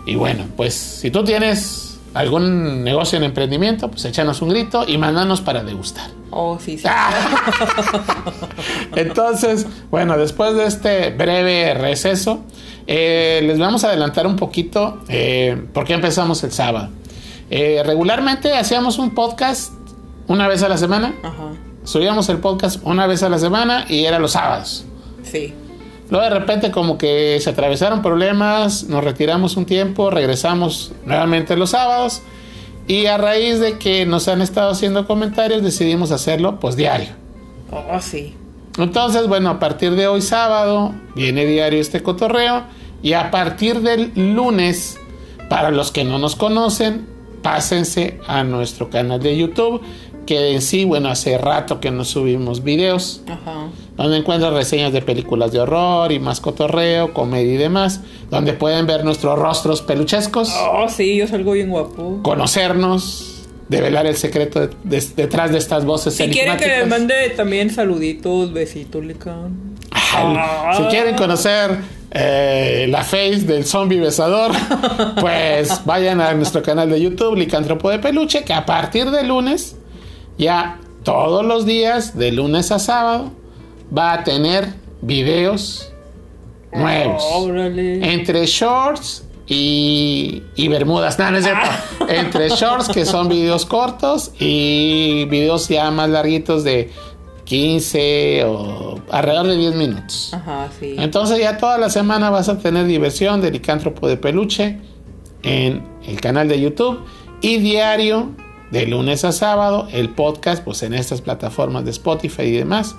Y 0.07 0.17
bueno, 0.17 0.47
pues 0.57 0.75
si 0.75 1.11
tú 1.11 1.23
tienes 1.23 1.90
algún 2.15 2.83
negocio 2.83 3.19
en 3.19 3.25
emprendimiento, 3.25 3.91
pues 3.91 4.05
échanos 4.05 4.43
un 4.43 4.49
grito 4.49 4.85
y 4.87 4.99
mándanos 4.99 5.41
para 5.41 5.63
degustar. 5.63 6.11
Oh, 6.31 6.59
sí, 6.61 6.79
sí. 6.79 6.89
Entonces, 8.97 9.67
bueno, 9.91 10.17
después 10.17 10.55
de 10.55 10.67
este 10.67 11.11
breve 11.11 11.75
receso, 11.75 12.41
eh, 12.87 13.41
les 13.45 13.59
vamos 13.59 13.85
a 13.85 13.89
adelantar 13.89 14.27
un 14.27 14.37
poquito 14.37 15.01
eh, 15.09 15.67
por 15.73 15.85
qué 15.85 15.95
empezamos 15.95 16.43
el 16.45 16.53
sábado. 16.53 16.91
Eh, 17.51 17.83
regularmente 17.85 18.55
hacíamos 18.55 18.99
un 18.99 19.15
podcast 19.15 19.73
una 20.29 20.47
vez 20.49 20.63
a 20.63 20.69
la 20.69 20.79
semana. 20.79 21.15
Ajá. 21.23 21.53
Subíamos 21.85 22.29
el 22.29 22.39
podcast 22.39 22.81
una 22.85 23.07
vez 23.07 23.23
a 23.23 23.29
la 23.29 23.39
semana 23.39 23.87
y 23.89 24.05
era 24.05 24.19
los 24.19 24.33
sábados. 24.33 24.85
Sí. 25.25 25.55
Luego 26.11 26.25
de 26.25 26.31
repente 26.31 26.71
como 26.71 26.99
que 26.99 27.39
se 27.41 27.51
atravesaron 27.51 28.03
problemas, 28.03 28.85
nos 28.85 29.05
retiramos 29.05 29.57
un 29.57 29.65
tiempo, 29.65 30.11
regresamos 30.11 30.93
nuevamente 31.07 31.57
los 31.57 31.71
sábados 31.71 32.23
y 32.89 33.07
a 33.07 33.17
raíz 33.17 33.61
de 33.61 33.79
que 33.79 34.05
nos 34.07 34.27
han 34.27 34.43
estado 34.43 34.71
haciendo 34.71 35.07
comentarios 35.07 35.63
decidimos 35.63 36.11
hacerlo 36.11 36.59
pues 36.59 36.75
diario. 36.75 37.11
Oh, 37.71 38.01
sí. 38.01 38.35
Entonces, 38.79 39.29
bueno, 39.29 39.51
a 39.51 39.59
partir 39.61 39.93
de 39.93 40.09
hoy 40.09 40.23
sábado 40.23 40.93
viene 41.15 41.45
diario 41.47 41.81
este 41.81 42.03
cotorreo 42.03 42.65
y 43.03 43.13
a 43.13 43.31
partir 43.31 43.81
del 43.81 44.13
lunes, 44.15 44.99
para 45.49 45.71
los 45.71 45.93
que 45.93 46.05
no 46.05 46.19
nos 46.19 46.35
conocen, 46.35 47.07
pásense 47.43 48.21
a 48.27 48.45
nuestro 48.45 48.91
canal 48.91 49.21
de 49.21 49.37
YouTube, 49.37 49.81
que 50.31 50.53
en 50.53 50.63
sí, 50.63 50.85
bueno, 50.85 51.09
hace 51.09 51.37
rato 51.39 51.81
que 51.81 51.91
no 51.91 52.05
subimos 52.05 52.63
videos, 52.63 53.21
Ajá. 53.27 53.67
donde 53.97 54.17
encuentran 54.19 54.55
reseñas 54.55 54.93
de 54.93 55.03
películas 55.03 55.51
de 55.51 55.59
horror 55.59 56.13
y 56.13 56.21
más 56.21 56.39
cotorreo, 56.41 57.13
comedia 57.13 57.53
y 57.53 57.57
demás, 57.57 58.01
donde 58.31 58.53
pueden 58.53 58.87
ver 58.87 59.05
nuestros 59.05 59.37
rostros 59.37 59.83
peluchescos, 59.83 60.49
Oh, 60.73 60.89
sí, 60.89 61.17
yo 61.17 61.27
salgo 61.27 61.51
bien 61.51 61.69
guapo. 61.71 62.21
conocernos, 62.23 63.43
develar 63.69 64.07
el 64.07 64.17
secreto 64.17 64.61
de- 64.61 64.71
de- 64.85 65.05
detrás 65.17 65.51
de 65.51 65.59
estas 65.59 65.85
voces 65.85 66.15
Si 66.15 66.29
quieren 66.29 66.57
que 66.57 66.69
les 66.69 66.87
mande 66.87 67.31
también 67.37 67.69
saluditos, 67.71 68.53
besitos, 68.53 69.05
licán. 69.05 69.75
Ay, 69.91 70.77
Si 70.77 70.83
quieren 70.85 71.17
conocer 71.17 71.77
eh, 72.13 72.87
la 72.89 73.03
face 73.03 73.41
del 73.41 73.65
zombie 73.65 73.99
besador, 73.99 74.53
pues 75.21 75.85
vayan 75.85 76.21
a 76.21 76.33
nuestro 76.35 76.63
canal 76.63 76.89
de 76.89 77.01
YouTube, 77.01 77.37
Licántropo 77.37 77.91
de 77.91 77.99
Peluche, 77.99 78.45
que 78.45 78.53
a 78.53 78.65
partir 78.65 79.11
de 79.11 79.25
lunes, 79.25 79.77
ya 80.41 80.81
todos 81.05 81.45
los 81.45 81.67
días, 81.67 82.17
de 82.17 82.33
lunes 82.33 82.73
a 82.73 82.79
sábado, 82.79 83.31
va 83.97 84.13
a 84.15 84.25
tener 84.25 84.73
videos 85.03 85.93
nuevos. 86.73 87.23
Órale. 87.35 88.13
Entre 88.13 88.47
shorts 88.47 89.25
y, 89.47 90.43
y 90.57 90.69
bermudas. 90.69 91.19
No, 91.19 91.31
no 91.31 91.39
es 91.39 91.45
cierto. 91.45 91.69
Entre 92.09 92.49
shorts, 92.49 92.89
que 92.89 93.05
son 93.05 93.29
videos 93.29 93.67
cortos, 93.67 94.33
y 94.39 95.27
videos 95.27 95.69
ya 95.69 95.91
más 95.91 96.09
larguitos 96.09 96.65
de 96.65 96.91
15 97.45 98.45
o 98.45 99.01
alrededor 99.11 99.49
de 99.49 99.57
10 99.57 99.75
minutos. 99.75 100.31
Ajá, 100.33 100.69
sí. 100.79 100.95
Entonces 100.99 101.39
ya 101.39 101.59
toda 101.59 101.77
la 101.79 101.91
semana 101.91 102.31
vas 102.31 102.49
a 102.49 102.59
tener 102.59 102.87
diversión 102.87 103.41
de 103.41 103.51
licántropo 103.51 104.09
de 104.09 104.17
peluche 104.17 104.79
en 105.43 105.87
el 106.07 106.21
canal 106.21 106.49
de 106.49 106.61
YouTube 106.61 107.01
y 107.41 107.59
diario 107.59 108.31
de 108.71 108.87
lunes 108.87 109.25
a 109.25 109.33
sábado 109.33 109.89
el 109.93 110.11
podcast 110.11 110.63
pues 110.65 110.83
en 110.83 110.95
estas 110.95 111.21
plataformas 111.21 111.85
de 111.85 111.91
Spotify 111.91 112.43
y 112.43 112.53
demás 112.53 112.95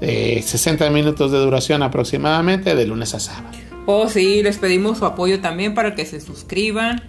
de 0.00 0.42
60 0.42 0.90
minutos 0.90 1.30
de 1.30 1.38
duración 1.38 1.82
aproximadamente 1.82 2.74
de 2.74 2.86
lunes 2.86 3.14
a 3.14 3.20
sábado. 3.20 3.56
Oh, 3.86 4.08
sí, 4.08 4.42
les 4.42 4.58
pedimos 4.58 4.98
su 4.98 5.04
apoyo 5.04 5.40
también 5.40 5.74
para 5.74 5.94
que 5.94 6.06
se 6.06 6.20
suscriban. 6.20 7.02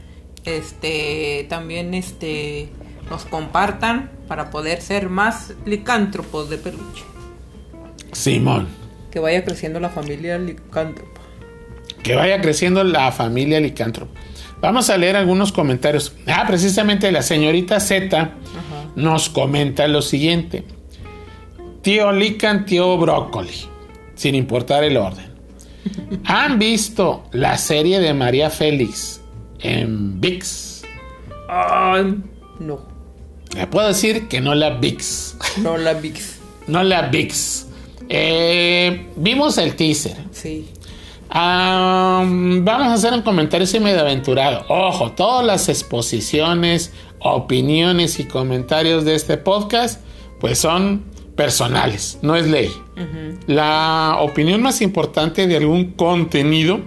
Este, 0.43 1.45
también 1.49 1.93
este 1.93 2.70
nos 3.10 3.26
compartan 3.26 4.12
para 4.28 4.49
poder 4.49 4.82
ser 4.82 5.10
más 5.10 5.53
licántropos 5.66 6.49
de 6.49 6.58
peluche. 6.58 7.03
Simón. 8.12 8.68
Que 9.12 9.20
vaya 9.20 9.43
creciendo 9.43 9.80
la 9.80 9.89
familia 9.89 10.38
licántropa. 10.38 11.22
Que 12.03 12.16
vaya 12.16 12.41
creciendo 12.41 12.84
la 12.84 13.12
familia 13.12 13.60
licántropa. 13.60 14.20
Vamos 14.66 14.89
a 14.89 14.97
leer 14.97 15.16
algunos 15.16 15.51
comentarios. 15.51 16.11
Ah, 16.26 16.43
precisamente 16.47 17.11
la 17.11 17.22
señorita 17.22 17.80
Z 17.80 18.18
Ajá. 18.20 18.32
nos 18.95 19.30
comenta 19.30 19.88
lo 19.88 20.01
siguiente. 20.01 20.63
Tío 21.84 22.11
Lican, 22.11 22.66
tío 22.66 22.97
Brócoli, 22.97 23.53
sin 24.16 24.34
importar 24.34 24.84
el 24.84 24.97
orden. 24.97 25.28
¿Han 26.26 26.57
visto 26.57 27.26
la 27.32 27.59
serie 27.59 27.99
de 27.99 28.16
María 28.16 28.49
Félix 28.49 29.22
en 29.59 30.20
VIX? 30.20 30.82
No. 32.59 32.88
Le 33.55 33.68
puedo 33.68 33.88
decir 33.88 34.28
que 34.28 34.41
no 34.41 34.55
la 34.55 34.72
VIX. 34.72 35.38
No 35.61 35.78
la 35.78 35.93
VIX. 35.93 36.39
No 36.66 36.82
la 36.82 37.03
VIX. 37.09 37.68
Eh, 38.09 39.09
vimos 39.16 39.59
el 39.59 39.76
teaser. 39.76 40.18
Sí. 40.32 40.70
Vamos 41.36 42.88
a 42.88 42.94
hacer 42.94 43.14
un 43.14 43.22
comentario 43.22 43.68
medio 43.82 44.00
aventurado. 44.00 44.64
Ojo, 44.70 45.12
todas 45.12 45.46
las 45.46 45.68
exposiciones, 45.68 46.94
opiniones 47.20 48.20
y 48.20 48.26
comentarios 48.26 49.04
de 49.04 49.16
este 49.16 49.36
podcast, 49.36 50.02
pues 50.40 50.60
son 50.60 51.04
personales, 51.36 52.20
no 52.22 52.38
es 52.38 52.48
ley. 52.48 52.72
La 53.48 54.18
opinión 54.22 54.62
más 54.62 54.82
importante 54.82 55.46
de 55.46 55.58
algún 55.58 55.92
contenido 55.92 56.80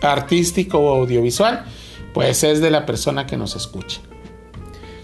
artístico 0.00 0.78
o 0.78 1.02
audiovisual, 1.02 1.66
pues 2.14 2.42
es 2.42 2.62
de 2.62 2.70
la 2.70 2.86
persona 2.86 3.26
que 3.26 3.36
nos 3.36 3.54
escucha. 3.54 4.00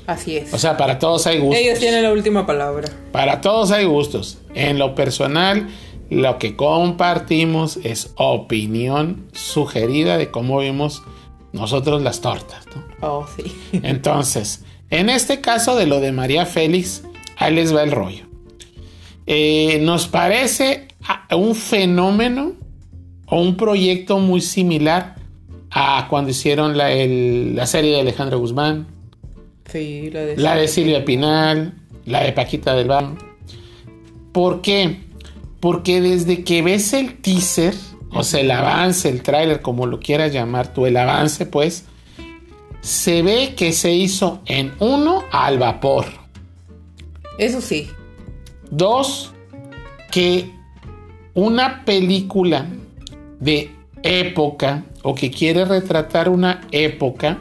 Así 0.07 0.39
es. 0.39 0.55
O 0.55 0.59
sea, 0.59 0.79
para 0.79 0.99
todos 0.99 1.27
hay 1.27 1.39
gustos. 1.39 1.61
Ellos 1.61 1.79
tienen 1.79 2.03
la 2.03 2.13
última 2.13 2.47
palabra. 2.47 2.89
Para 3.13 3.43
todos 3.43 3.71
hay 3.73 3.85
gustos. 3.85 4.39
En 4.55 4.79
lo 4.79 4.95
personal, 4.95 5.69
lo 6.11 6.39
que 6.39 6.57
compartimos 6.57 7.79
es 7.85 8.13
opinión 8.17 9.27
sugerida 9.33 10.19
de 10.19 10.31
cómo 10.31 10.59
vimos 10.59 11.03
nosotros 11.53 12.03
las 12.03 12.21
tortas. 12.21 12.67
¿no? 12.75 12.85
Oh, 13.07 13.27
sí. 13.37 13.53
Entonces, 13.83 14.65
en 14.91 15.09
este 15.09 15.41
caso 15.41 15.77
de 15.77 15.87
lo 15.87 16.01
de 16.01 16.13
María 16.13 16.47
Félix, 16.47 17.05
ahí 17.37 17.55
les 17.55 17.75
va 17.75 17.83
el 17.83 17.93
rollo. 17.93 18.25
Eh, 19.27 19.79
nos 19.83 20.09
parece 20.09 20.89
un 21.31 21.55
fenómeno 21.55 22.53
o 23.27 23.41
un 23.41 23.57
proyecto 23.57 24.19
muy 24.19 24.41
similar 24.41 25.15
a 25.71 26.09
cuando 26.11 26.31
hicieron 26.33 26.77
la, 26.77 26.91
el- 26.91 27.55
la 27.55 27.67
serie 27.67 27.93
de 27.93 28.01
Alejandro 28.01 28.41
Guzmán, 28.41 28.89
Sí, 29.71 30.11
la 30.11 30.21
de... 30.23 30.37
la 30.37 30.57
de 30.57 30.67
Silvia 30.67 31.05
Pinal, 31.05 31.75
la 32.05 32.25
de 32.25 32.33
Paquita 32.33 32.75
del 32.75 32.89
Barrio. 32.89 33.17
¿Por 34.33 34.61
qué? 34.63 34.99
Porque 35.61 36.01
desde 36.01 36.43
que 36.43 36.63
ves 36.63 36.93
el 36.93 37.19
teaser, 37.19 37.75
o 38.13 38.25
sea, 38.25 38.41
el 38.41 38.51
avance, 38.51 39.09
el 39.09 39.23
tráiler, 39.23 39.61
como 39.61 39.87
lo 39.87 40.01
quieras 40.01 40.33
llamar 40.33 40.73
tú, 40.73 40.87
el 40.87 40.97
avance, 40.97 41.47
pues, 41.47 41.85
se 42.81 43.23
ve 43.23 43.55
que 43.55 43.73
se 43.73 43.93
hizo 43.93 44.41
en 44.47 44.73
uno 44.81 45.23
al 45.31 45.59
vapor. 45.59 46.07
Eso 47.39 47.61
sí. 47.61 47.91
Dos, 48.71 49.33
que 50.11 50.51
una 51.35 51.85
película 51.85 52.67
de 53.39 53.71
época 54.03 54.85
o 55.03 55.15
que 55.15 55.31
quiere 55.31 55.65
retratar 55.65 56.29
una 56.29 56.67
época 56.73 57.39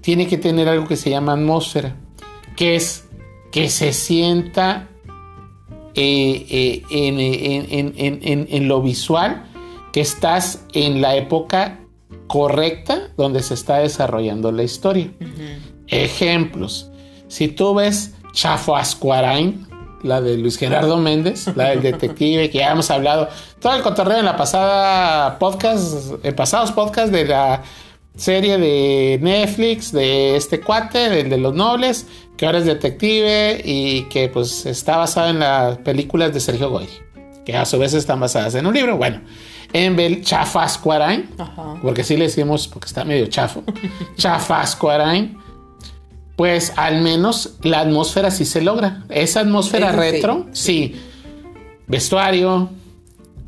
tiene 0.00 0.26
que 0.26 0.38
tener 0.38 0.68
algo 0.68 0.86
que 0.86 0.96
se 0.96 1.10
llama 1.10 1.32
atmósfera, 1.32 1.96
que 2.56 2.76
es 2.76 3.06
que 3.52 3.68
se 3.68 3.92
sienta 3.92 4.88
eh, 6.00 6.46
eh, 6.50 6.82
en, 6.90 7.20
en- 7.96 8.20
en- 8.22 8.46
en- 8.50 8.68
lo 8.68 8.80
visual 8.82 9.44
que 9.92 10.00
estás 10.00 10.64
en 10.72 11.00
la 11.02 11.16
época 11.16 11.78
correcta 12.26 13.08
donde 13.16 13.42
se 13.42 13.54
está 13.54 13.78
desarrollando 13.78 14.52
la 14.52 14.62
historia. 14.62 15.10
Ejemplos. 15.88 16.90
Si 17.28 17.48
tú 17.48 17.74
ves 17.74 18.14
Chafo 18.32 18.76
Ascuarain, 18.76 19.66
la 20.02 20.20
de 20.20 20.38
Luis 20.38 20.56
Gerardo 20.56 20.96
Méndez, 20.96 21.48
la 21.56 21.70
del 21.70 21.82
detective 21.82 22.48
que 22.50 22.58
ya 22.58 22.70
hemos 22.72 22.90
hablado, 22.90 23.28
todo 23.60 23.74
el 23.74 23.82
cotorreo 23.82 24.18
en 24.18 24.24
la 24.24 24.36
pasada 24.36 25.38
podcast, 25.38 26.12
en 26.24 26.34
pasados 26.34 26.72
podcasts 26.72 27.12
de 27.12 27.24
la 27.26 27.62
serie 28.16 28.58
de 28.58 29.18
Netflix 29.22 29.92
de 29.92 30.36
este 30.36 30.60
cuate, 30.60 31.08
del 31.10 31.30
de 31.30 31.38
los 31.38 31.54
nobles, 31.54 32.06
que 32.36 32.46
ahora 32.46 32.58
es 32.58 32.64
detective 32.66 33.60
y 33.64 34.02
que 34.04 34.28
pues 34.28 34.66
está 34.66 34.96
basado 34.96 35.30
en 35.30 35.38
las 35.40 35.78
películas 35.78 36.32
de 36.32 36.40
Sergio 36.40 36.70
Goyri, 36.70 36.92
que 37.44 37.56
a 37.56 37.64
su 37.64 37.78
vez 37.78 37.94
están 37.94 38.20
basadas 38.20 38.54
en 38.54 38.66
un 38.66 38.74
libro. 38.74 38.96
Bueno, 38.96 39.20
en 39.72 39.94
Bel 39.96 40.22
Chafascuarain, 40.22 41.30
porque 41.82 42.02
sí 42.04 42.16
le 42.16 42.24
decimos, 42.24 42.66
porque 42.68 42.86
está 42.86 43.04
medio 43.04 43.26
chafo, 43.26 43.62
Chafascuarain, 44.16 45.38
pues 46.36 46.72
al 46.76 47.02
menos 47.02 47.56
la 47.62 47.80
atmósfera 47.80 48.30
sí 48.30 48.44
se 48.44 48.62
logra. 48.62 49.04
Esa 49.10 49.40
atmósfera 49.40 49.90
Eso 49.90 50.00
sí. 50.02 50.10
retro, 50.10 50.46
sí. 50.52 50.96
Vestuario, 51.86 52.70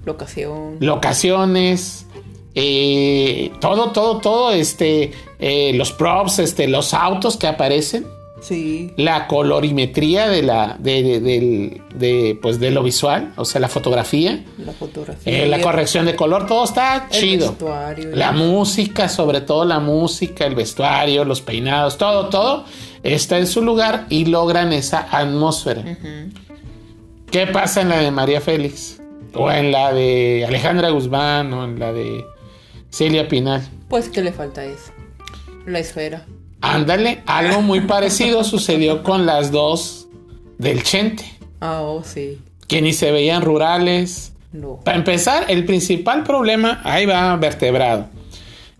Locación. 0.04 0.76
locaciones, 0.80 2.06
eh, 2.54 3.50
todo, 3.60 3.90
todo, 3.92 4.18
todo, 4.18 4.52
este, 4.52 5.12
eh, 5.38 5.72
los 5.74 5.92
props, 5.92 6.38
este, 6.38 6.68
los 6.68 6.94
autos 6.94 7.36
que 7.36 7.46
aparecen, 7.46 8.06
Sí. 8.40 8.90
la 8.96 9.28
colorimetría 9.28 10.28
de 10.28 10.42
la, 10.42 10.76
de, 10.80 11.20
de- 11.20 12.38
pues, 12.42 12.58
de 12.58 12.72
lo 12.72 12.82
visual, 12.82 13.32
o 13.36 13.44
sea, 13.44 13.60
la 13.60 13.68
fotografía, 13.68 14.44
La 14.58 14.72
fotografía. 14.72 15.44
eh, 15.44 15.46
la 15.46 15.60
corrección 15.60 16.06
de 16.06 16.16
color, 16.16 16.46
todo 16.48 16.64
está 16.64 17.06
el 17.12 17.20
chido. 17.20 17.50
vestuario, 17.50 18.10
La 18.16 18.32
música, 18.32 19.08
sobre 19.08 19.42
todo 19.42 19.64
la 19.64 19.78
música, 19.78 20.44
el 20.44 20.56
vestuario, 20.56 21.24
los 21.24 21.40
peinados, 21.40 21.98
todo, 21.98 22.30
todo 22.30 22.64
está 23.04 23.38
en 23.38 23.46
su 23.46 23.62
lugar 23.62 24.06
y 24.10 24.24
logran 24.24 24.72
esa 24.72 25.06
atmósfera. 25.12 25.84
¿Qué 27.30 27.46
pasa 27.46 27.80
en 27.82 27.88
la 27.90 27.98
de 27.98 28.10
María 28.10 28.40
Félix? 28.40 29.00
O 29.34 29.50
en 29.50 29.70
la 29.72 29.92
de 29.92 30.44
Alejandra 30.46 30.90
Guzmán 30.90 31.52
o 31.52 31.64
en 31.64 31.78
la 31.78 31.92
de 31.92 32.24
Celia 32.92 33.26
Pinal. 33.26 33.62
Pues 33.88 34.08
que 34.08 34.22
le 34.22 34.32
falta 34.32 34.64
eso. 34.64 34.92
La 35.66 35.78
esfera. 35.80 36.24
Ándale, 36.60 37.22
algo 37.26 37.60
muy 37.62 37.80
parecido 37.80 38.44
sucedió 38.44 39.02
con 39.02 39.26
las 39.26 39.50
dos 39.50 40.06
del 40.58 40.82
Chente, 40.84 41.24
Ah, 41.60 41.80
oh, 41.82 42.02
sí. 42.04 42.38
que 42.68 42.80
ni 42.82 42.92
se 42.92 43.10
veían 43.10 43.42
rurales, 43.42 44.32
No. 44.52 44.78
Para 44.84 44.98
empezar, 44.98 45.46
el 45.48 45.64
principal 45.64 46.22
problema, 46.24 46.80
ahí 46.84 47.06
va 47.06 47.34
vertebrado. 47.36 48.06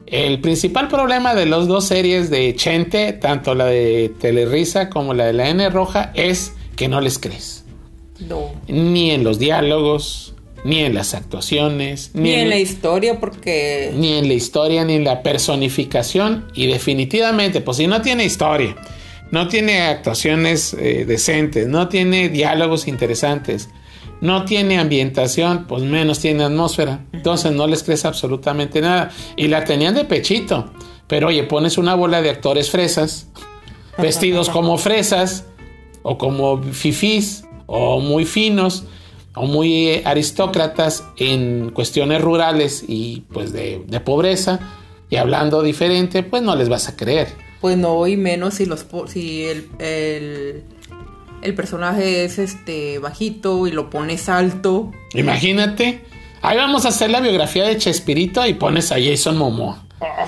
El 0.07 0.41
principal 0.41 0.89
problema 0.89 1.35
de 1.35 1.47
las 1.47 1.67
dos 1.67 1.87
series 1.87 2.29
de 2.29 2.55
Chente, 2.55 3.15
tanto 3.15 3.55
la 3.55 3.65
de 3.67 4.13
Telerisa 4.21 4.91
como 4.91 5.15
la 5.15 5.25
de 5.27 5.33
la 5.33 5.49
N 5.49 5.71
Roja, 5.71 6.13
es 6.15 6.53
que 6.77 6.89
no 6.89 7.01
les 7.01 7.19
crees. 7.19 7.65
No. 8.21 8.51
Ni 8.69 9.11
en 9.13 9.25
los 9.25 9.39
diálogos, 9.39 10.32
ni 10.65 10.81
en 10.81 10.95
las 10.95 11.15
actuaciones, 11.15 12.11
Ni 12.15 12.35
en 12.35 12.49
la 12.49 12.59
historia 12.59 13.19
porque... 13.19 13.93
ni 13.95 14.15
en 14.15 14.29
la 14.29 14.35
historia, 14.35 14.85
ni 14.85 14.95
en 14.95 15.05
la 15.05 15.23
personificación. 15.23 16.47
Y 16.55 16.67
definitivamente, 16.67 17.61
pues 17.61 17.79
si 17.79 17.87
no 17.87 18.01
tiene 18.01 18.25
historia, 18.25 18.77
no 19.33 19.49
tiene 19.49 19.81
actuaciones 19.83 20.75
eh, 20.75 21.05
decentes, 21.07 21.67
no 21.67 21.89
tiene 21.89 22.29
diálogos 22.29 22.87
interesantes, 22.87 23.71
no 24.21 24.45
tiene 24.45 24.79
ambientación, 24.79 25.67
pues 25.67 25.83
menos 25.83 26.21
tiene 26.21 26.45
atmósfera. 26.45 27.07
Entonces 27.13 27.51
no 27.53 27.67
les 27.67 27.83
crees 27.83 28.05
absolutamente 28.05 28.81
nada. 28.81 29.11
Y 29.37 29.49
la 29.49 29.65
tenían 29.65 29.95
de 29.95 30.05
pechito. 30.05 30.73
Pero 31.09 31.29
oye, 31.29 31.43
pones 31.43 31.77
una 31.77 31.95
bola 31.95 32.23
de 32.23 32.31
actores 32.31 32.71
fresas, 32.71 33.27
vestidos 33.99 34.49
como 34.49 34.79
fresas, 34.79 35.45
o 36.03 36.19
como 36.19 36.63
fifís, 36.63 37.45
o 37.67 38.01
muy 38.01 38.25
finos, 38.25 38.85
o 39.35 39.47
muy 39.47 39.89
eh, 39.89 40.03
aristócratas 40.05 41.05
en 41.17 41.71
cuestiones 41.71 42.21
rurales 42.21 42.85
y 42.87 43.25
pues 43.33 43.53
de, 43.53 43.83
de 43.87 44.01
pobreza, 44.01 44.61
y 45.09 45.17
hablando 45.17 45.63
diferente, 45.63 46.23
pues 46.23 46.43
no 46.43 46.57
les 46.57 46.69
vas 46.69 46.89
a 46.89 46.97
creer. 46.97 47.29
Pues 47.61 47.77
no, 47.77 48.07
y 48.07 48.17
menos 48.17 48.55
si 48.55 48.67
los 48.67 48.87
si 49.09 49.45
el, 49.45 49.69
el, 49.79 50.65
el 51.43 51.55
personaje 51.55 52.25
es 52.25 52.39
este 52.39 52.99
bajito 52.99 53.67
y 53.67 53.73
lo 53.73 53.91
pones 53.91 54.29
alto. 54.29 54.91
Imagínate, 55.15 56.03
ahí 56.41 56.57
vamos 56.57 56.87
a 56.87 56.89
hacer 56.89 57.11
la 57.11 57.21
biografía 57.21 57.65
de 57.65 57.79
Chespirito 57.79 58.45
y 58.47 58.55
pones 58.55 58.91
a 58.91 58.97
Jason 59.01 59.37
Momoa. 59.37 59.85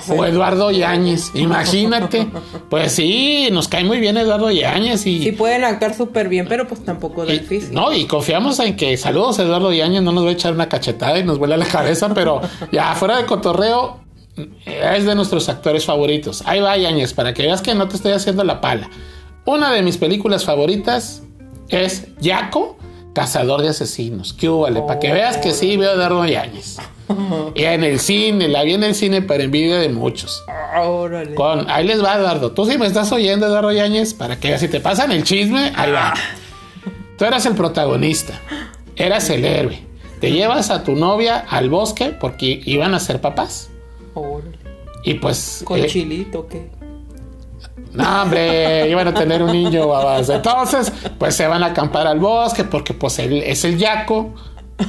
O 0.09 0.25
Eduardo 0.25 0.71
Yáñez, 0.71 1.31
imagínate. 1.33 2.27
Pues 2.69 2.93
sí, 2.93 3.49
nos 3.51 3.67
cae 3.67 3.83
muy 3.83 3.99
bien 3.99 4.17
Eduardo 4.17 4.51
Yáñez 4.51 5.05
y, 5.05 5.23
Sí 5.23 5.31
pueden 5.31 5.63
actuar 5.63 5.93
súper 5.93 6.29
bien, 6.29 6.45
pero 6.47 6.67
pues 6.67 6.83
tampoco 6.83 7.25
y- 7.25 7.39
físico. 7.39 7.73
no, 7.73 7.93
y 7.93 8.05
confiamos 8.05 8.59
en 8.59 8.75
que 8.75 8.95
saludos 8.97 9.39
Eduardo 9.39 9.71
Yáñez, 9.73 10.01
no 10.01 10.11
nos 10.11 10.25
va 10.25 10.29
a 10.29 10.33
echar 10.33 10.53
una 10.53 10.69
cachetada 10.69 11.17
y 11.19 11.23
nos 11.23 11.37
vuela 11.39 11.57
la 11.57 11.65
cabeza, 11.65 12.13
pero 12.13 12.41
ya 12.71 12.93
fuera 12.95 13.17
de 13.17 13.25
cotorreo 13.25 13.99
es 14.65 15.05
de 15.05 15.15
nuestros 15.15 15.47
actores 15.49 15.85
favoritos. 15.85 16.43
Ahí 16.45 16.59
va 16.59 16.77
Yáñez, 16.77 17.13
para 17.13 17.33
que 17.33 17.43
veas 17.43 17.61
que 17.61 17.73
no 17.75 17.87
te 17.87 17.95
estoy 17.95 18.11
haciendo 18.11 18.43
la 18.43 18.59
pala. 18.61 18.89
Una 19.45 19.71
de 19.71 19.81
mis 19.81 19.97
películas 19.97 20.43
favoritas 20.43 21.21
es 21.69 22.07
Yaco 22.19 22.77
Cazador 23.15 23.61
de 23.61 23.69
Asesinos. 23.69 24.33
¿Qué 24.33 24.49
vale? 24.49 24.81
Para 24.81 24.99
que 24.99 25.13
veas 25.13 25.37
que 25.37 25.53
sí 25.53 25.77
veo 25.77 25.93
Eduardo 25.93 26.25
Yáñez. 26.25 26.77
Y 27.55 27.63
en 27.63 27.83
el 27.83 27.99
cine, 27.99 28.47
la 28.47 28.63
vi 28.63 28.73
en 28.73 28.83
el 28.83 28.93
cine 28.93 29.21
para 29.21 29.43
envidia 29.43 29.77
de 29.77 29.89
muchos. 29.89 30.43
Órale. 30.75 31.33
Con, 31.35 31.69
ahí 31.69 31.87
les 31.87 32.03
va, 32.03 32.15
Eduardo. 32.15 32.51
Tú 32.51 32.65
si 32.65 32.77
me 32.77 32.87
estás 32.87 33.11
oyendo, 33.11 33.45
Eduardo 33.45 33.71
Yáñez, 33.71 34.13
para 34.13 34.39
que 34.39 34.57
si 34.57 34.67
te 34.67 34.81
pasan 34.81 35.11
el 35.11 35.23
chisme, 35.23 35.71
ahí 35.75 35.91
va. 35.91 36.13
Tú 37.17 37.23
eras 37.23 37.45
el 37.45 37.55
protagonista, 37.55 38.41
eras 38.97 39.29
el 39.29 39.45
héroe. 39.45 39.79
Te 40.19 40.31
llevas 40.31 40.69
a 40.69 40.83
tu 40.83 40.95
novia 40.95 41.45
al 41.47 41.69
bosque 41.69 42.09
porque 42.09 42.61
iban 42.65 42.93
a 42.93 42.99
ser 42.99 43.21
papás. 43.21 43.69
Órale. 44.13 44.57
Y 45.03 45.13
pues. 45.13 45.61
¿Con 45.63 45.79
eh, 45.79 45.85
chilito 45.85 46.47
qué? 46.47 46.69
No, 47.93 48.21
hombre, 48.21 48.89
iban 48.89 49.07
a 49.07 49.13
tener 49.13 49.43
un 49.43 49.51
niño, 49.51 49.87
babas. 49.87 50.29
Entonces, 50.29 50.91
pues 51.17 51.35
se 51.35 51.47
van 51.47 51.63
a 51.63 51.67
acampar 51.67 52.07
al 52.07 52.19
bosque 52.19 52.63
porque 52.63 52.93
pues 52.93 53.19
él 53.19 53.43
es 53.45 53.65
el 53.65 53.77
yaco. 53.77 54.33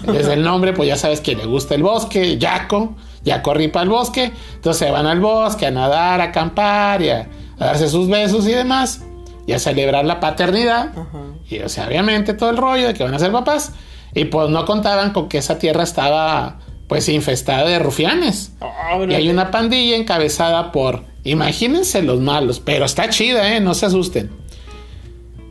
Desde 0.07 0.35
el 0.35 0.43
nombre, 0.43 0.73
pues 0.73 0.89
ya 0.89 0.97
sabes 0.97 1.21
que 1.21 1.35
le 1.35 1.47
gusta 1.47 1.75
el 1.75 1.83
bosque, 1.83 2.39
yaco. 2.39 2.95
Yaco 3.25 3.55
ripa 3.55 3.81
al 3.81 3.89
bosque. 3.89 4.33
Entonces 4.55 4.87
se 4.87 4.91
van 4.91 5.07
al 5.07 5.21
bosque 5.21 5.67
a 5.67 5.71
nadar, 5.71 6.21
a 6.21 6.25
acampar 6.25 7.03
y 7.03 7.11
a, 7.11 7.29
a 7.59 7.65
darse 7.67 7.89
sus 7.89 8.09
besos 8.09 8.47
y 8.47 8.53
demás. 8.53 9.03
Y 9.47 9.53
a 9.53 9.59
celebrar 9.59 10.05
la 10.05 10.21
paternidad. 10.21 10.91
Ajá. 10.91 11.21
Y 11.49 11.61
o 11.61 11.69
sea, 11.69 11.87
obviamente 11.87 12.35
todo 12.35 12.51
el 12.51 12.57
rollo 12.57 12.89
de 12.89 12.95
que 12.95 13.05
van 13.05 13.15
a 13.15 13.19
ser 13.19 13.33
papás. 13.33 13.73
Y 14.15 14.27
pues 14.27 14.49
no 14.49 14.65
contaban 14.65 15.13
con 15.13 15.29
que 15.29 15.39
esa 15.39 15.59
tierra 15.59 15.83
estaba 15.83 16.59
pues 16.89 17.09
infestada 17.09 17.65
de 17.69 17.79
rufianes. 17.79 18.53
Órale. 18.61 19.13
Y 19.13 19.17
hay 19.17 19.29
una 19.29 19.51
pandilla 19.51 19.97
encabezada 19.97 20.73
por, 20.73 21.05
imagínense 21.25 22.03
los 22.03 22.21
malos, 22.21 22.61
pero 22.61 22.85
está 22.85 23.09
chida, 23.09 23.55
¿eh? 23.57 23.61
No 23.61 23.75
se 23.75 23.87
asusten. 23.87 24.31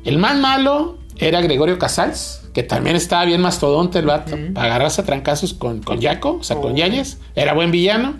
El 0.04 0.18
más 0.18 0.38
malo 0.38 0.98
era 1.18 1.42
Gregorio 1.42 1.80
Casals, 1.80 2.42
que 2.54 2.64
también 2.64 2.96
estaba 2.96 3.26
bien 3.26 3.42
mastodonte 3.42 4.00
el 4.00 4.06
vato, 4.06 4.38
para 4.54 4.68
agarrarse 4.68 5.02
a 5.02 5.06
trancazos 5.06 5.54
con, 5.54 5.82
con 5.82 6.00
Yaco, 6.00 6.38
o 6.40 6.44
sea, 6.44 6.58
con 6.58 6.74
Oh. 6.74 6.76
Yáñez. 6.76 7.18
Era 7.36 7.54
buen 7.54 7.72
villano. 7.72 8.16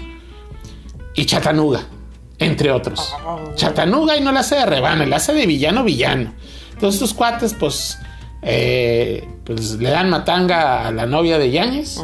Y 1.14 1.26
Chatanuga, 1.26 1.88
entre 2.40 2.72
otros. 2.72 3.14
Ah. 3.26 3.38
Chatanuga 3.56 4.18
y 4.18 4.22
no 4.22 4.34
la 4.34 4.42
hace 4.42 4.56
de 4.56 4.66
rebana, 4.66 5.06
la 5.06 5.18
hace 5.18 5.34
de 5.34 5.46
villano 5.46 5.84
villano. 5.86 6.34
Entonces 6.74 7.02
estos 7.02 7.14
cuates, 7.14 7.54
pues, 7.54 7.98
eh, 8.42 9.26
pues 9.46 9.76
le 9.76 9.92
dan 9.92 10.10
matanga 10.10 10.88
a 10.88 10.92
la 10.92 11.06
novia 11.06 11.38
de 11.38 11.52
Yáñez. 11.52 12.04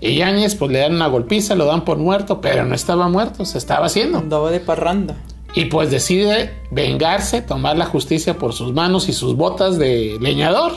Y 0.00 0.16
Yáñez, 0.16 0.54
pues 0.54 0.70
le 0.70 0.80
dan 0.80 0.94
una 0.94 1.06
golpiza, 1.06 1.54
lo 1.54 1.64
dan 1.64 1.84
por 1.84 1.96
muerto, 1.96 2.40
pero 2.40 2.64
no 2.64 2.74
estaba 2.74 3.08
muerto, 3.08 3.44
se 3.46 3.58
estaba 3.58 3.86
haciendo. 3.86 4.18
Andaba 4.18 4.50
de 4.50 4.60
parranda. 4.60 5.16
Y 5.54 5.66
pues 5.66 5.90
decide 5.90 6.54
vengarse, 6.70 7.42
tomar 7.42 7.76
la 7.76 7.86
justicia 7.86 8.38
por 8.38 8.52
sus 8.52 8.72
manos 8.72 9.08
y 9.08 9.12
sus 9.12 9.36
botas 9.36 9.78
de 9.78 10.18
leñador, 10.20 10.72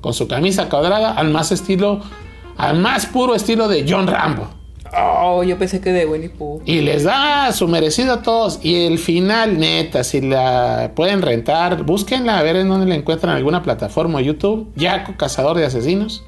con 0.00 0.14
su 0.14 0.26
camisa 0.26 0.68
cuadrada, 0.68 1.12
al 1.12 1.30
más 1.30 1.52
estilo, 1.52 2.00
al 2.56 2.78
más 2.78 3.06
puro 3.06 3.34
estilo 3.34 3.68
de 3.68 3.84
John 3.88 4.06
Rambo. 4.06 4.57
Oh, 4.96 5.42
yo 5.42 5.58
pensé 5.58 5.80
que 5.80 5.92
de 5.92 6.06
Winnie 6.06 6.30
Pooh. 6.30 6.62
Y 6.64 6.80
les 6.80 7.04
da 7.04 7.52
su 7.52 7.68
merecido 7.68 8.14
a 8.14 8.22
todos. 8.22 8.60
Y 8.62 8.86
el 8.86 8.98
final, 8.98 9.58
neta, 9.58 10.04
si 10.04 10.20
la 10.20 10.92
pueden 10.94 11.22
rentar, 11.22 11.84
búsquenla 11.84 12.38
a 12.38 12.42
ver 12.42 12.56
en 12.56 12.68
dónde 12.68 12.86
la 12.86 12.94
encuentran 12.94 13.32
en 13.32 13.38
alguna 13.38 13.62
plataforma 13.62 14.18
o 14.18 14.20
YouTube. 14.20 14.72
Yaco, 14.76 15.16
Cazador 15.16 15.56
de 15.56 15.66
Asesinos. 15.66 16.24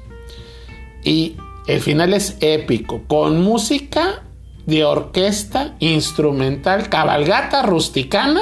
Y 1.03 1.35
el 1.67 1.81
final 1.81 2.13
es 2.13 2.37
épico, 2.41 3.01
con 3.07 3.41
música 3.41 4.23
de 4.65 4.83
orquesta 4.83 5.75
instrumental, 5.79 6.89
cabalgata 6.89 7.63
rusticana, 7.63 8.41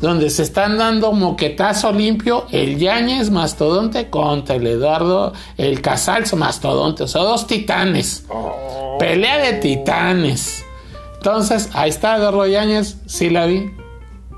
donde 0.00 0.28
se 0.30 0.42
están 0.42 0.76
dando 0.78 1.12
moquetazo 1.12 1.90
limpio 1.92 2.46
el 2.52 2.78
Yáñez 2.78 3.30
Mastodonte 3.30 4.10
contra 4.10 4.56
el 4.56 4.66
Eduardo, 4.66 5.32
el 5.56 5.80
Casalzo 5.80 6.36
Mastodonte, 6.36 7.04
o 7.04 7.08
sea, 7.08 7.22
dos 7.22 7.46
titanes. 7.46 8.24
Pelea 8.98 9.38
de 9.38 9.54
titanes. 9.54 10.62
Entonces, 11.16 11.70
ahí 11.72 11.90
está 11.90 12.16
Eduardo 12.16 12.46
Yáñez, 12.46 12.98
sí 13.06 13.30
la 13.30 13.46
vi. 13.46 13.70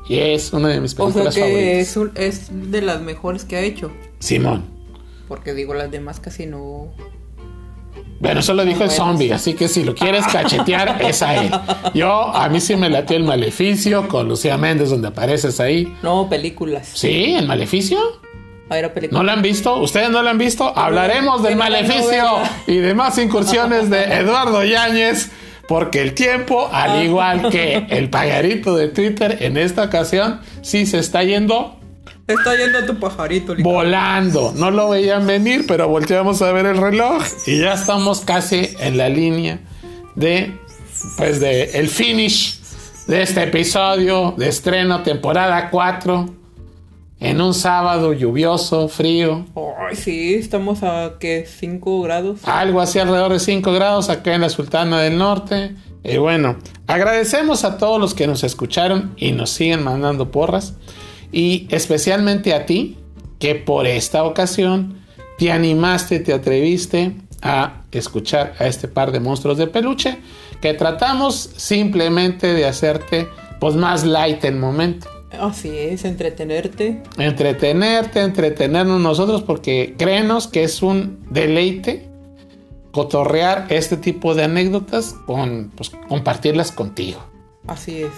Y 0.09 0.19
es 0.19 0.53
una 0.55 0.69
de 0.69 0.81
mis 0.81 0.95
O 0.95 0.97
sea 0.97 1.05
películas 1.07 1.35
que 1.35 1.41
favoritas. 1.43 1.89
es, 1.89 1.97
un- 1.97 2.13
es 2.15 2.71
de 2.71 2.81
las 2.81 3.01
mejores 3.03 3.45
que 3.45 3.57
ha 3.57 3.61
hecho. 3.61 3.91
Simón. 4.21 4.65
Porque 5.29 5.53
digo, 5.53 5.75
las 5.75 5.91
demás 5.91 6.19
casi 6.21 6.47
no. 6.47 6.89
Bueno, 8.21 8.41
eso 8.41 8.53
lo 8.53 8.65
dijo 8.65 8.83
el 8.83 8.91
zombie, 8.91 9.33
así 9.33 9.55
que 9.55 9.69
si 9.69 9.85
lo 9.85 9.95
quieres 9.95 10.27
cachetear, 10.27 11.01
es 11.05 11.23
a 11.23 11.37
él. 11.37 11.51
Yo, 11.95 12.35
a 12.35 12.49
mí 12.49 12.61
sí 12.61 12.75
me 12.75 12.91
latió 12.91 13.17
el 13.17 13.23
Maleficio 13.23 14.09
con 14.09 14.29
Lucía 14.29 14.57
Méndez, 14.59 14.91
donde 14.91 15.09
apareces 15.09 15.61
ahí. 15.61 15.97
No, 16.03 16.29
películas. 16.29 16.89
¿Sí? 16.95 17.35
¿El 17.35 17.47
Maleficio? 17.47 17.99
Ah, 18.71 18.79
era 18.79 18.89
¿No 18.89 18.95
película. 18.95 19.23
lo 19.23 19.33
han 19.33 19.41
visto? 19.41 19.77
¿Ustedes 19.77 20.11
no 20.11 20.23
lo 20.23 20.29
han 20.29 20.39
visto? 20.39 20.77
Hablaremos 20.77 21.43
del 21.43 21.57
no 21.57 21.65
la 21.65 21.71
Maleficio 21.71 22.25
y 22.67 22.77
demás 22.77 23.17
incursiones 23.19 23.89
de 23.89 24.03
Eduardo 24.03 24.65
Yáñez, 24.65 25.31
porque 25.69 26.03
el 26.03 26.15
tiempo, 26.15 26.69
al 26.73 27.05
igual 27.05 27.51
que 27.51 27.87
el 27.89 28.11
pagarito 28.11 28.75
de 28.77 28.89
Twitter, 28.89 29.39
en 29.41 29.57
esta 29.57 29.85
ocasión 29.85 30.41
sí 30.61 30.87
se 30.87 30.99
está 30.99 31.23
yendo 31.23 31.78
Está 32.29 32.55
yendo 32.57 32.85
tu 32.85 32.99
pajarito, 33.01 33.55
Lica. 33.55 33.69
volando. 33.69 34.53
No 34.55 34.71
lo 34.71 34.91
veían 34.91 35.27
venir, 35.27 35.65
pero 35.67 35.89
volteamos 35.89 36.43
a 36.43 36.53
ver 36.53 36.67
el 36.67 36.77
reloj 36.77 37.23
y 37.47 37.61
ya 37.61 37.73
estamos 37.73 38.21
casi 38.21 38.69
en 38.79 38.99
la 38.99 39.09
línea 39.09 39.61
de, 40.15 40.55
pues, 41.17 41.41
de 41.41 41.65
el 41.79 41.89
finish 41.89 42.61
de 43.07 43.23
este 43.23 43.45
episodio 43.45 44.35
de 44.37 44.49
estreno 44.49 45.03
temporada 45.03 45.71
4 45.71 46.35
en 47.21 47.41
un 47.41 47.55
sábado 47.55 48.13
lluvioso, 48.13 48.89
frío, 48.89 49.47
Ay, 49.89 49.97
sí, 49.97 50.35
estamos 50.35 50.83
a 50.83 51.15
que 51.19 51.47
5 51.49 52.03
grados. 52.03 52.41
algo 52.45 52.81
así 52.83 52.99
alrededor 52.99 53.33
de 53.33 53.41
5 53.41 53.73
grados 53.73 54.11
acá 54.11 54.35
en 54.35 54.43
la 54.43 54.51
Sultana 54.51 55.01
del 55.01 55.17
Norte. 55.17 55.75
Y 56.05 56.19
bueno, 56.19 56.57
agradecemos 56.87 57.65
a 57.65 57.79
todos 57.79 57.99
los 57.99 58.13
que 58.15 58.27
nos 58.27 58.45
escucharon 58.45 59.15
y 59.17 59.33
nos 59.33 59.49
siguen 59.51 59.83
mandando 59.83 60.31
porras. 60.31 60.75
Y 61.33 61.67
especialmente 61.71 62.55
a 62.55 62.67
ti, 62.67 62.97
que 63.39 63.55
por 63.55 63.87
esta 63.87 64.25
ocasión 64.25 64.99
te 65.39 65.53
animaste, 65.53 66.21
te 66.21 66.33
atreviste 66.33 67.15
a 67.43 67.83
escuchar 67.93 68.55
a 68.59 68.67
este 68.67 68.89
par 68.89 69.13
de 69.13 69.21
monstruos 69.21 69.59
de 69.59 69.67
peluche, 69.67 70.19
que 70.61 70.75
tratamos 70.75 71.51
simplemente 71.57 72.53
de 72.53 72.67
hacerte 72.67 73.29
pues 73.61 73.75
más 73.75 74.05
light 74.05 74.45
el 74.45 74.57
momento. 74.57 75.09
Así 75.39 75.71
es, 75.77 76.05
entretenerte. 76.05 77.03
Entretenerte, 77.19 78.21
entretenernos 78.21 79.01
nosotros, 79.01 79.43
porque 79.43 79.95
créenos 79.97 80.49
que 80.49 80.65
es 80.65 80.83
un 80.83 81.25
deleite 81.31 82.09
cotorrear 82.93 83.67
este 83.69 83.97
tipo 83.97 84.35
de 84.35 84.45
anécdotas 84.45 85.15
con 85.27 85.71
pues, 85.77 85.91
compartirlas 86.09 86.73
contigo. 86.73 87.21
Así 87.67 88.03
es. 88.03 88.11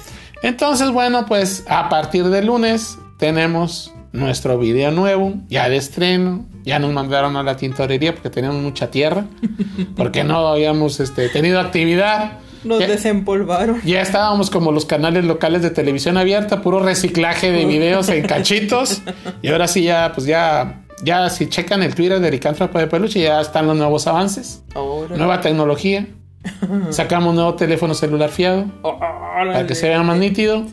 Entonces, 0.42 0.90
bueno, 0.90 1.26
pues 1.26 1.64
a 1.68 1.88
partir 1.88 2.24
de 2.28 2.42
lunes 2.42 2.98
tenemos 3.18 3.92
nuestro 4.12 4.58
video 4.58 4.90
nuevo, 4.90 5.34
ya 5.48 5.68
de 5.68 5.76
estreno. 5.76 6.46
Ya 6.64 6.78
nos 6.78 6.92
mandaron 6.92 7.36
a 7.36 7.42
la 7.42 7.56
tintorería 7.56 8.12
porque 8.14 8.28
teníamos 8.30 8.60
mucha 8.62 8.90
tierra, 8.90 9.24
porque 9.96 10.24
no 10.24 10.48
habíamos 10.48 11.00
este, 11.00 11.28
tenido 11.30 11.58
actividad. 11.60 12.32
Nos 12.64 12.80
Ya- 12.80 12.88
desempolvaron. 12.88 13.80
ya 13.84 14.02
estábamos 14.02 14.50
como 14.50 14.70
los 14.70 14.84
canales 14.84 15.24
locales 15.24 15.62
de 15.62 15.70
televisión 15.70 16.18
abierta, 16.18 16.60
puro 16.60 16.80
reciclaje 16.80 17.50
de 17.50 17.64
videos 17.64 18.08
en 18.10 18.26
cachitos. 18.26 19.00
Y 19.42 19.48
ahora 19.48 19.66
sí 19.68 19.84
ya, 19.84 20.12
pues 20.14 20.26
ya, 20.26 20.82
ya 21.02 21.30
si 21.30 21.48
checan 21.48 21.82
el 21.82 21.94
Twitter 21.94 22.20
de 22.20 22.30
Licántropo 22.30 22.78
de 22.78 22.86
Peluche, 22.86 23.20
ya 23.22 23.40
están 23.40 23.66
los 23.66 23.76
nuevos 23.76 24.06
avances. 24.06 24.62
Ahora. 24.74 25.16
Nueva 25.16 25.40
tecnología. 25.40 26.06
Sacamos 26.90 27.34
nuevo 27.34 27.54
teléfono 27.54 27.94
celular 27.94 28.30
fiado 28.30 28.66
para 28.82 29.66
que 29.66 29.74
se 29.74 29.88
vea 29.88 30.02
más 30.02 30.18
nítido. 30.18 30.64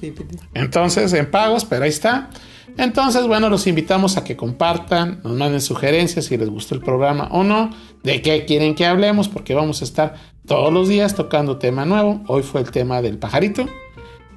Entonces, 0.54 1.14
en 1.14 1.30
pagos, 1.30 1.66
pero 1.66 1.84
ahí 1.84 1.90
está. 1.90 2.30
Entonces, 2.78 3.26
bueno, 3.26 3.50
los 3.50 3.66
invitamos 3.66 4.18
a 4.18 4.24
que 4.24 4.36
compartan, 4.36 5.20
nos 5.24 5.34
manden 5.34 5.62
sugerencias 5.62 6.26
si 6.26 6.38
les 6.38 6.50
gustó 6.50 6.76
el 6.76 6.82
programa 6.82 7.28
o 7.32 7.44
no, 7.44 7.72
de 8.04 8.22
qué 8.22 8.46
quieren 8.46 8.76
que 8.76 8.86
hablemos, 8.86 9.28
porque 9.30 9.56
vamos 9.56 9.82
a 9.82 9.86
estar 9.86 10.16
todos 10.46 10.72
los 10.72 10.88
días 10.88 11.16
tocando 11.16 11.58
tema 11.58 11.86
nuevo. 11.86 12.22
Hoy 12.28 12.44
fue 12.44 12.62
el 12.62 12.72
tema 12.72 13.02
del 13.02 13.18
pajarito. 13.18 13.66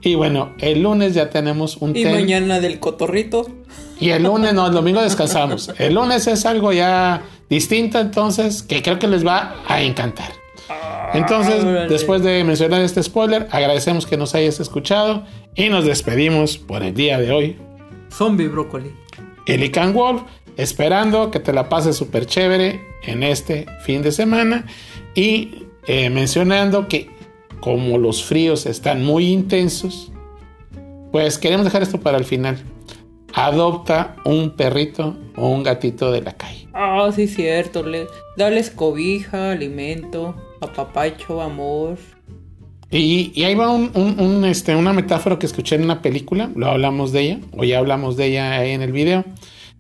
Y 0.03 0.15
bueno, 0.15 0.55
el 0.59 0.83
lunes 0.83 1.13
ya 1.13 1.29
tenemos 1.29 1.77
un 1.77 1.91
Y 1.95 2.05
tema. 2.05 2.17
mañana 2.17 2.61
del 2.61 2.81
cotorrito. 2.81 3.47
Y 4.01 4.11
el 4.11 4.23
lunes, 4.23 4.55
no, 4.55 4.67
el 4.69 4.73
domingo 4.73 5.03
descansamos. 5.03 5.71
El 5.79 5.93
lunes 5.95 6.27
es 6.27 6.47
algo 6.47 6.73
ya 6.73 7.23
distinto, 7.51 7.99
entonces, 7.99 8.63
que 8.63 8.83
creo 8.83 8.99
que 8.99 9.07
les 9.07 9.27
va 9.27 9.57
a 9.69 9.83
encantar. 9.83 10.40
Entonces, 11.15 11.65
Órale. 11.65 11.89
después 11.89 12.23
de 12.23 12.45
mencionar 12.45 12.83
este 12.83 13.03
spoiler, 13.03 13.49
agradecemos 13.51 14.07
que 14.07 14.17
nos 14.17 14.35
hayas 14.35 14.61
escuchado 14.61 15.25
y 15.55 15.69
nos 15.69 15.85
despedimos 15.85 16.59
por 16.59 16.83
el 16.83 16.95
día 16.95 17.19
de 17.19 17.33
hoy. 17.33 17.57
Zombie 18.13 18.49
brócoli. 18.49 18.95
Eli 19.47 19.71
Can 19.71 19.93
Wolf, 19.93 20.23
esperando 20.57 21.31
que 21.31 21.41
te 21.41 21.53
la 21.53 21.69
pases 21.69 21.97
súper 21.97 22.27
chévere 22.27 22.81
en 23.03 23.23
este 23.23 23.67
fin 23.85 24.03
de 24.03 24.13
semana 24.13 24.67
y 25.15 25.67
eh, 25.87 26.11
mencionando 26.11 26.87
que 26.87 27.11
como 27.61 27.99
los 27.99 28.25
fríos 28.25 28.67
están 28.67 29.05
muy 29.05 29.31
intensos, 29.31 30.13
pues 31.13 31.39
queremos 31.39 31.65
dejar 31.65 31.83
esto 31.83 32.01
para 32.01 32.19
el 32.19 32.25
final. 32.25 32.59
Adopta 33.35 34.17
un 34.25 34.51
perrito 34.51 35.17
o 35.37 35.49
un 35.49 35.63
gatito 35.63 36.11
de 36.11 36.23
la 36.23 36.33
calle. 36.33 36.69
Ah, 36.73 37.11
sí, 37.15 37.29
cierto. 37.29 37.83
Le, 37.83 38.07
cobija, 38.75 39.53
alimento, 39.53 40.35
apapacho, 40.61 41.41
amor. 41.41 41.99
Y, 42.91 43.33
y 43.35 43.45
ahí 43.45 43.55
va 43.55 43.79
este, 44.49 44.75
una 44.75 44.93
metáfora 44.93 45.39
que 45.39 45.47
escuché 45.47 45.77
en 45.77 45.85
una 45.85 46.03
película, 46.03 46.51
lo 46.57 46.67
hablamos 46.67 47.13
de 47.13 47.21
ella, 47.21 47.41
o 47.57 47.63
ya 47.63 47.79
hablamos 47.79 48.17
de 48.17 48.27
ella 48.27 48.65
en 48.65 48.83
el 48.83 48.91
video, 48.91 49.25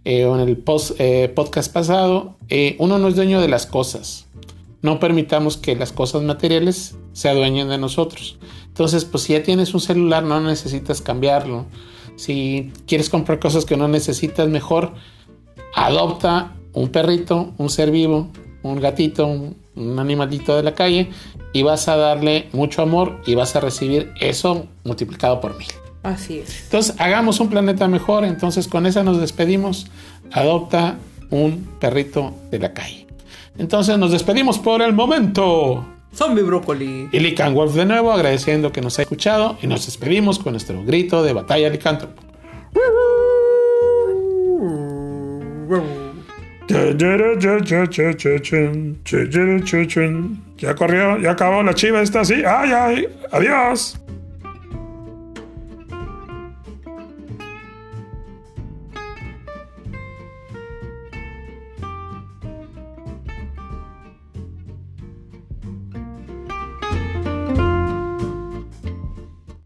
eh, 0.04 0.24
o 0.24 0.38
en 0.38 0.48
el 0.48 0.64
eh, 0.98 1.32
podcast 1.34 1.72
pasado. 1.72 2.36
Eh, 2.48 2.76
uno 2.78 2.98
no 2.98 3.08
es 3.08 3.16
dueño 3.16 3.40
de 3.40 3.48
las 3.48 3.66
cosas. 3.66 4.26
No 4.82 5.00
permitamos 5.00 5.56
que 5.56 5.74
las 5.76 5.92
cosas 5.92 6.22
materiales 6.22 6.96
se 7.12 7.28
adueñen 7.28 7.68
de 7.68 7.78
nosotros. 7.78 8.38
Entonces, 8.68 9.04
pues 9.04 9.24
si 9.24 9.32
ya 9.34 9.42
tienes 9.42 9.74
un 9.74 9.80
celular, 9.80 10.22
no 10.22 10.40
necesitas 10.40 11.02
cambiarlo. 11.02 11.66
Si 12.16 12.72
quieres 12.86 13.10
comprar 13.10 13.40
cosas 13.40 13.64
que 13.64 13.76
no 13.76 13.88
necesitas, 13.88 14.48
mejor 14.48 14.94
adopta 15.74 16.54
un 16.72 16.88
perrito, 16.88 17.52
un 17.58 17.68
ser 17.68 17.90
vivo, 17.90 18.28
un 18.62 18.80
gatito, 18.80 19.26
un, 19.26 19.56
un 19.76 19.98
animalito 19.98 20.56
de 20.56 20.62
la 20.62 20.74
calle 20.74 21.10
y 21.52 21.62
vas 21.62 21.88
a 21.88 21.96
darle 21.96 22.48
mucho 22.52 22.82
amor 22.82 23.20
y 23.26 23.34
vas 23.34 23.56
a 23.56 23.60
recibir 23.60 24.12
eso 24.20 24.66
multiplicado 24.84 25.40
por 25.40 25.56
mil. 25.56 25.68
Así 26.02 26.38
es. 26.38 26.64
Entonces, 26.64 26.94
hagamos 26.98 27.40
un 27.40 27.48
planeta 27.48 27.86
mejor. 27.88 28.24
Entonces, 28.24 28.68
con 28.68 28.86
esa 28.86 29.02
nos 29.02 29.20
despedimos. 29.20 29.86
Adopta 30.32 30.96
un 31.30 31.68
perrito 31.78 32.34
de 32.50 32.58
la 32.58 32.72
calle. 32.72 33.06
Entonces, 33.58 33.98
nos 33.98 34.12
despedimos 34.12 34.58
por 34.58 34.80
el 34.80 34.92
momento. 34.94 35.84
Zombie 36.14 36.42
brócoli. 36.42 37.08
Y 37.12 37.20
Lican 37.20 37.54
Wolf 37.54 37.74
de 37.74 37.84
nuevo, 37.84 38.12
agradeciendo 38.12 38.72
que 38.72 38.80
nos 38.80 38.98
ha 38.98 39.02
escuchado. 39.02 39.58
Y 39.62 39.66
nos 39.66 39.86
despedimos 39.86 40.38
con 40.38 40.52
nuestro 40.52 40.82
grito 40.84 41.22
de 41.22 41.32
batalla 41.34 41.68
licántropo. 41.68 42.22
Ya 50.58 50.74
corrió, 50.74 51.18
ya 51.18 51.32
acabó 51.32 51.62
la 51.62 51.74
chiva 51.74 52.00
esta, 52.00 52.24
sí. 52.24 52.42
Ay, 52.46 52.70
ay, 52.72 53.08
adiós. 53.32 54.00